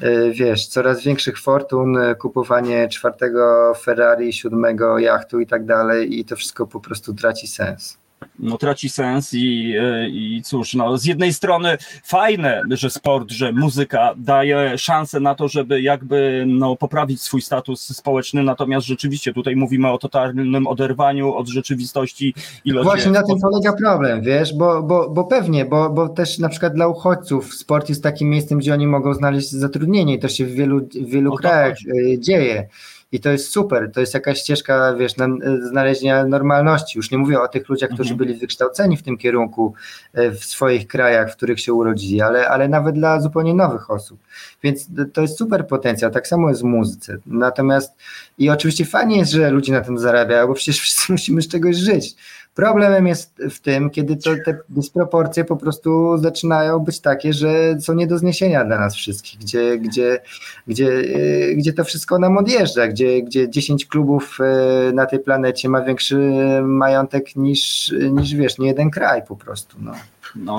[0.00, 6.36] e, wiesz, coraz większych fortun, kupowanie czwartego Ferrari, siódmego jachtu i tak dalej, i to
[6.36, 8.01] wszystko po prostu traci sens
[8.38, 13.52] no, traci sens i, e, i cóż, no, z jednej strony fajne, że sport, że
[13.52, 19.56] muzyka daje szansę na to, żeby jakby no, poprawić swój status społeczny, natomiast rzeczywiście tutaj
[19.56, 22.34] mówimy o totalnym oderwaniu od rzeczywistości.
[22.64, 26.48] Ilość Właśnie na tym polega problem, wiesz, bo, bo, bo pewnie, bo, bo też na
[26.48, 30.46] przykład dla uchodźców sport jest takim miejscem, gdzie oni mogą znaleźć zatrudnienie i to się
[30.46, 32.12] w wielu, w wielu krajach chodzi.
[32.14, 32.68] E, dzieje.
[33.12, 35.26] I to jest super, to jest jakaś ścieżka, wiesz, na,
[35.68, 36.98] znalezienia normalności.
[36.98, 38.18] Już nie mówię o tych ludziach, którzy mhm.
[38.18, 39.74] byli wykształceni w tym kierunku
[40.12, 44.20] e, w swoich krajach, w których się urodzili, ale, ale nawet dla zupełnie nowych osób.
[44.62, 47.18] Więc to jest super potencjał, tak samo jest w muzyce.
[47.26, 47.92] Natomiast
[48.38, 51.76] i oczywiście fajnie jest, że ludzie na tym zarabiają, bo przecież wszyscy musimy z czegoś
[51.76, 52.14] żyć.
[52.54, 57.94] Problemem jest w tym, kiedy to, te dysproporcje po prostu zaczynają być takie, że są
[57.94, 60.20] nie do zniesienia dla nas wszystkich, gdzie, gdzie,
[60.66, 65.68] gdzie, e, gdzie to wszystko nam odjeżdża, gdzie, gdzie 10 klubów e, na tej planecie
[65.68, 66.16] ma większy
[66.62, 69.76] majątek niż, niż wiesz, nie jeden kraj po prostu.
[69.80, 69.92] No.
[70.36, 70.58] No,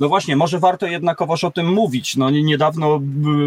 [0.00, 2.16] no właśnie, może warto jednakowoż o tym mówić.
[2.16, 2.98] No, niedawno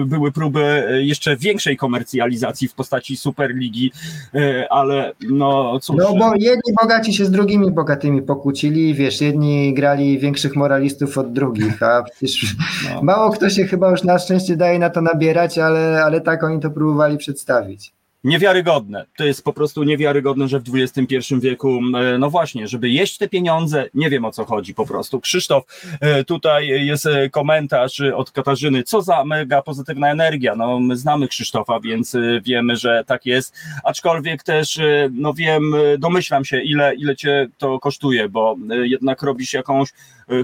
[0.05, 3.91] były próby jeszcze większej komercjalizacji w postaci Superligi,
[4.35, 5.95] e, ale no cóż.
[5.97, 11.33] No bo jedni bogaci się z drugimi bogatymi pokłócili, wiesz, jedni grali większych moralistów od
[11.33, 12.55] drugich, a przecież
[12.93, 13.01] no.
[13.01, 16.59] mało kto się chyba już na szczęście daje na to nabierać, ale, ale tak oni
[16.59, 19.05] to próbowali przedstawić niewiarygodne.
[19.17, 23.29] To jest po prostu niewiarygodne, że w XXI wieku, e, no właśnie, żeby jeść te
[23.29, 25.19] pieniądze, nie wiem o co chodzi po prostu.
[25.19, 25.63] Krzysztof,
[26.01, 30.55] e, tutaj jest e, komentarz od Katarzyny, co za mega pozytywna energia.
[30.55, 34.79] No, my znamy Krzysztofa, więc wiemy, że tak jest, aczkolwiek też,
[35.11, 39.89] no wiem, domyślam się, ile, ile cię to kosztuje, bo jednak robisz jakąś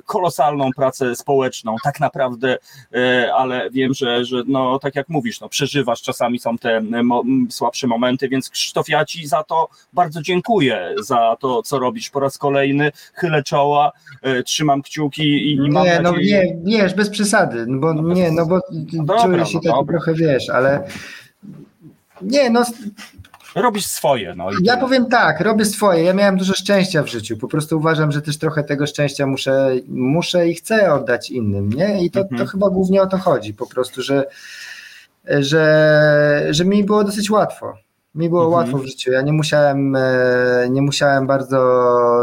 [0.05, 2.57] kolosalną pracę społeczną, tak naprawdę,
[3.35, 6.81] ale wiem, że, że no, tak jak mówisz, no, przeżywasz, czasami są te
[7.49, 12.09] słabsze momenty, więc Krzysztof, ja Ci za to bardzo dziękuję, za to, co robisz.
[12.09, 13.91] Po raz kolejny, chylę czoła,
[14.45, 18.45] trzymam kciuki i, mam Nie, no nie, nie, bez przesady, no bo no nie, no
[18.45, 18.59] bo
[18.93, 20.87] no czuję się no tak trochę, wiesz, ale
[22.21, 22.63] nie, no
[23.61, 24.35] robisz swoje.
[24.35, 26.03] No ja powiem tak, robię swoje.
[26.03, 27.37] Ja miałem dużo szczęścia w życiu.
[27.37, 32.05] Po prostu uważam, że też trochę tego szczęścia muszę, muszę i chcę oddać innym, nie?
[32.05, 32.39] I to, mhm.
[32.39, 33.53] to chyba głównie o to chodzi.
[33.53, 34.25] Po prostu, że
[35.27, 37.77] że, że mi było dosyć łatwo.
[38.15, 38.63] Mi było mhm.
[38.63, 39.11] łatwo w życiu.
[39.11, 41.57] Ja nie musiałem, e, nie musiałem bardzo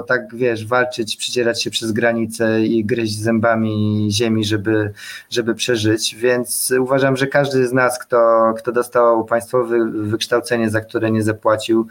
[0.07, 4.93] tak, wiesz, walczyć, przydzierać się przez granice i gryźć zębami ziemi, żeby,
[5.31, 6.15] żeby przeżyć.
[6.15, 11.87] Więc uważam, że każdy z nas, kto, kto dostał państwowe wykształcenie, za które nie zapłacił,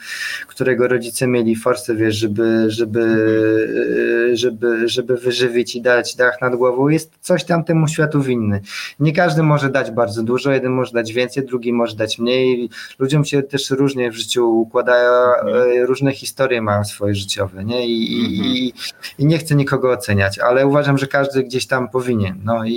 [0.48, 4.36] którego rodzice mieli forsę, wiesz, żeby, żeby, mhm.
[4.36, 8.62] żeby, żeby wyżywić i dać dach nad głową, jest coś tam temu światu winny.
[9.00, 12.70] Nie każdy może dać bardzo dużo, jeden może dać więcej, drugi może dać mniej.
[13.00, 15.86] Ludziom się też różnie w życiu układają, mhm.
[15.86, 17.88] różne historie mają swoje życiowe, nie?
[17.88, 18.56] I, mhm.
[18.56, 18.74] i,
[19.18, 22.40] I, nie chcę nikogo oceniać, ale uważam, że każdy gdzieś tam powinien.
[22.44, 22.72] No i,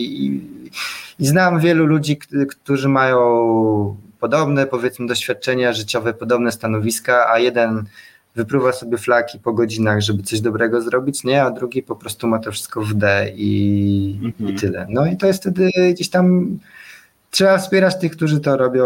[1.18, 2.18] i znam wielu ludzi,
[2.48, 7.84] którzy mają podobne, powiedzmy, doświadczenia życiowe, podobne stanowiska, a jeden
[8.34, 12.38] wypruwa sobie flaki po godzinach, żeby coś dobrego zrobić, nie, a drugi po prostu ma
[12.38, 14.50] to wszystko w D i, mhm.
[14.50, 14.86] i tyle.
[14.90, 16.58] No i to jest wtedy gdzieś tam
[17.30, 18.84] trzeba wspierać tych, którzy to robią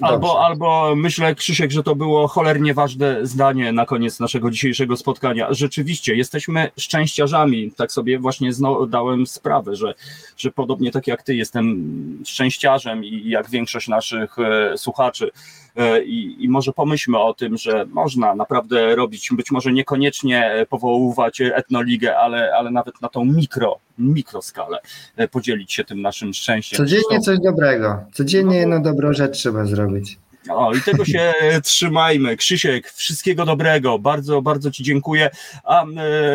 [0.00, 5.48] Albo, albo myślę, Krzysiek, że to było cholernie ważne zdanie na koniec naszego dzisiejszego spotkania.
[5.50, 7.72] Rzeczywiście, jesteśmy szczęściarzami.
[7.76, 8.50] Tak sobie właśnie
[8.88, 9.94] dałem sprawę, że,
[10.36, 15.30] że podobnie tak jak ty, jestem szczęściarzem i jak większość naszych e, słuchaczy.
[15.76, 21.40] E, I, I, może pomyślmy o tym, że można naprawdę robić, być może niekoniecznie powoływać
[21.40, 24.78] etnoligę, ale, ale nawet na tą mikro, mikroskalę
[25.16, 26.76] e, podzielić się tym naszym szczęściem.
[26.76, 28.04] Codziennie coś dobrego.
[28.12, 30.18] Codziennie jedną dobrą rzecz trzeba zrobić.
[30.48, 32.36] O, i tego się trzymajmy.
[32.36, 33.98] Krzysiek, wszystkiego dobrego.
[33.98, 35.30] Bardzo, bardzo Ci dziękuję.
[35.64, 35.86] A e,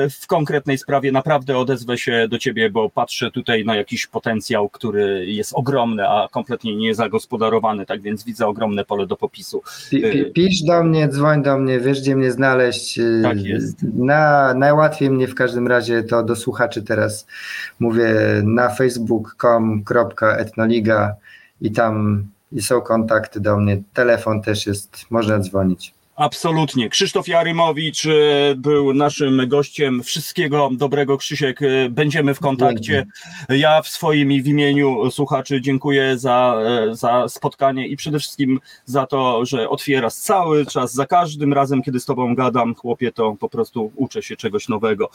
[0.10, 5.26] w konkretnej sprawie naprawdę odezwę się do Ciebie, bo patrzę tutaj na jakiś potencjał, który
[5.26, 9.61] jest ogromny, a kompletnie nie zagospodarowany, tak więc widzę ogromne pole do popisu.
[9.94, 12.99] E, pisz do mnie, dzwoń do mnie, wiesz gdzie mnie znaleźć.
[12.99, 13.84] E, tak jest.
[13.84, 17.27] Na, najłatwiej mnie w każdym razie to do słuchaczy teraz
[17.80, 18.14] mówię
[18.44, 21.15] na facebook.com.etnoliga
[21.61, 23.81] i tam i są kontakty do mnie.
[23.93, 25.93] Telefon też jest, można dzwonić.
[26.19, 26.89] Absolutnie.
[26.89, 28.09] Krzysztof Jarymowicz e,
[28.55, 30.03] był naszym gościem.
[30.03, 31.61] Wszystkiego dobrego, Krzysiek.
[31.61, 33.05] E, będziemy w kontakcie.
[33.49, 38.59] Ja w swoim i w imieniu słuchaczy dziękuję za, e, za spotkanie i przede wszystkim
[38.85, 43.35] za to, że otwierasz cały czas, za każdym razem, kiedy z Tobą gadam, chłopie, to
[43.39, 45.09] po prostu uczę się czegoś nowego.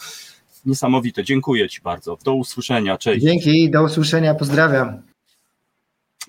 [0.66, 1.24] Niesamowite.
[1.24, 2.18] Dziękuję Ci bardzo.
[2.24, 2.98] Do usłyszenia.
[2.98, 3.24] Cześć.
[3.24, 4.34] Dzięki, do usłyszenia.
[4.34, 5.13] Pozdrawiam.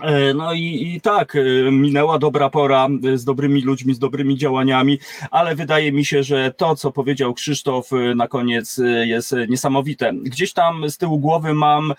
[0.02, 5.00] E, no i, i, tak, e, minęła dobra pora z dobrymi ludźmi, z dobrymi działaniami,
[5.32, 10.14] ale wydaje mi się, że to, co powiedział Krzysztof e, na koniec jest niesamowite.
[10.14, 11.94] Gdzieś tam z tyłu głowy mam,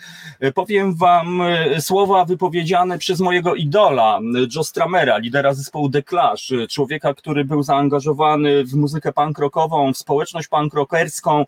[0.55, 1.43] powiem wam,
[1.78, 4.20] słowa wypowiedziane przez mojego idola,
[4.55, 9.97] Joe Stramera, lidera zespołu The Clash, człowieka, który był zaangażowany w muzykę punk rockową, w
[9.97, 11.44] społeczność punk rockerską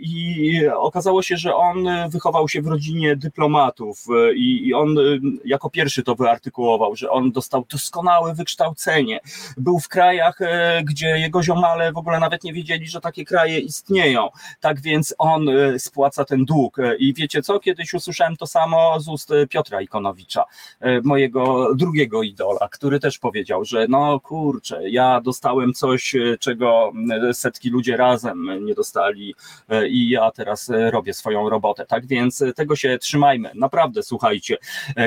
[0.00, 4.96] i okazało się, że on wychował się w rodzinie dyplomatów i, i on
[5.54, 9.20] jako pierwszy to wyartykułował, że on dostał doskonałe wykształcenie.
[9.56, 13.58] Był w krajach, e, gdzie jego ziomale w ogóle nawet nie wiedzieli, że takie kraje
[13.58, 14.28] istnieją.
[14.60, 16.78] Tak więc on e, spłaca ten dług.
[16.78, 17.60] E, I wiecie co?
[17.60, 20.44] Kiedyś usłyszałem to samo z ust Piotra Ikonowicza,
[21.04, 26.92] mojego drugiego idola, który też powiedział, że no kurczę, ja dostałem coś, czego
[27.32, 29.34] setki ludzie razem nie dostali
[29.88, 31.86] i ja teraz robię swoją robotę.
[31.86, 33.50] Tak więc tego się trzymajmy.
[33.54, 34.56] Naprawdę, słuchajcie,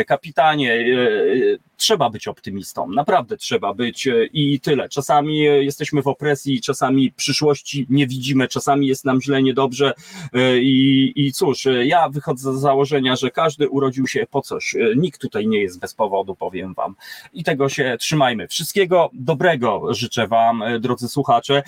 [0.08, 4.90] kapitan pytanie, e, trzeba być optymistą, naprawdę trzeba być e, i tyle.
[4.90, 9.94] Czasami jesteśmy w opresji, czasami przyszłości nie widzimy, czasami jest nam źle, niedobrze
[10.34, 14.76] e, i, i cóż, ja wychodzę z założenia, że każdy urodził się po coś.
[14.96, 16.96] Nikt tutaj nie jest bez powodu, powiem wam.
[17.34, 18.48] I tego się trzymajmy.
[18.48, 21.64] Wszystkiego dobrego życzę wam, drodzy słuchacze.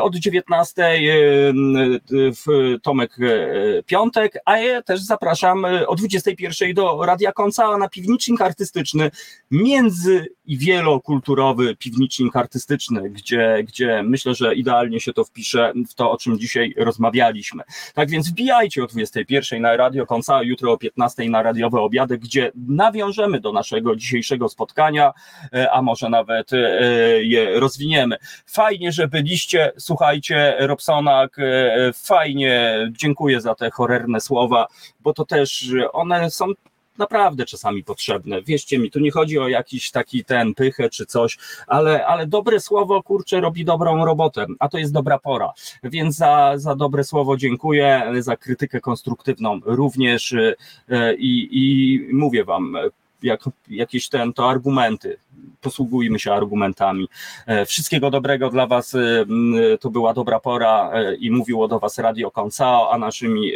[0.00, 1.00] Od 19
[2.12, 3.16] w Tomek
[3.86, 9.03] Piątek, a ja też zapraszam o 21 do Radia Konca na piwnicznik artystyczny,
[9.50, 16.10] między i wielokulturowy piwnicznik artystyczny, gdzie, gdzie myślę, że idealnie się to wpisze w to,
[16.10, 17.62] o czym dzisiaj rozmawialiśmy.
[17.94, 22.52] Tak więc wbijajcie o 21 na Radio Konca, jutro o 15 na radiowe obiady, gdzie
[22.68, 25.12] nawiążemy do naszego dzisiejszego spotkania,
[25.52, 26.58] e, a może nawet e,
[27.22, 28.16] je rozwiniemy.
[28.46, 34.66] Fajnie, że byliście, słuchajcie, Robsonak, e, fajnie, dziękuję za te horrerne słowa,
[35.00, 36.46] bo to też one są
[36.98, 38.42] naprawdę czasami potrzebne.
[38.42, 42.60] Wierzcie mi, tu nie chodzi o jakiś taki ten pychę czy coś, ale, ale dobre
[42.60, 45.52] słowo, kurczę, robi dobrą robotę, a to jest dobra pora.
[45.82, 52.76] Więc za, za dobre słowo dziękuję, za krytykę konstruktywną również e, i, i mówię wam,
[53.22, 55.16] jak, jakieś ten, to argumenty.
[55.60, 57.08] Posługujmy się argumentami.
[57.66, 58.96] Wszystkiego dobrego dla Was.
[59.80, 63.52] To była dobra pora i mówiło do Was Radio Koncao, a naszymi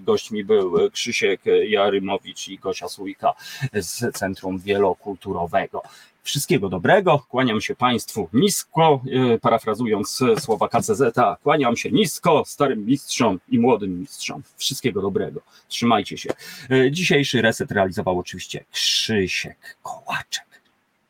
[0.00, 3.32] gośćmi był Krzysiek Jarymowicz i Gosia Sójka
[3.72, 5.82] z Centrum Wielokulturowego.
[6.22, 9.02] Wszystkiego dobrego, kłaniam się Państwu nisko,
[9.34, 11.02] e, parafrazując słowa KCZ,
[11.42, 14.42] kłaniam się nisko starym mistrzom i młodym mistrzom.
[14.56, 16.30] Wszystkiego dobrego, trzymajcie się.
[16.70, 20.49] E, dzisiejszy reset realizował oczywiście Krzysiek Kołaczek.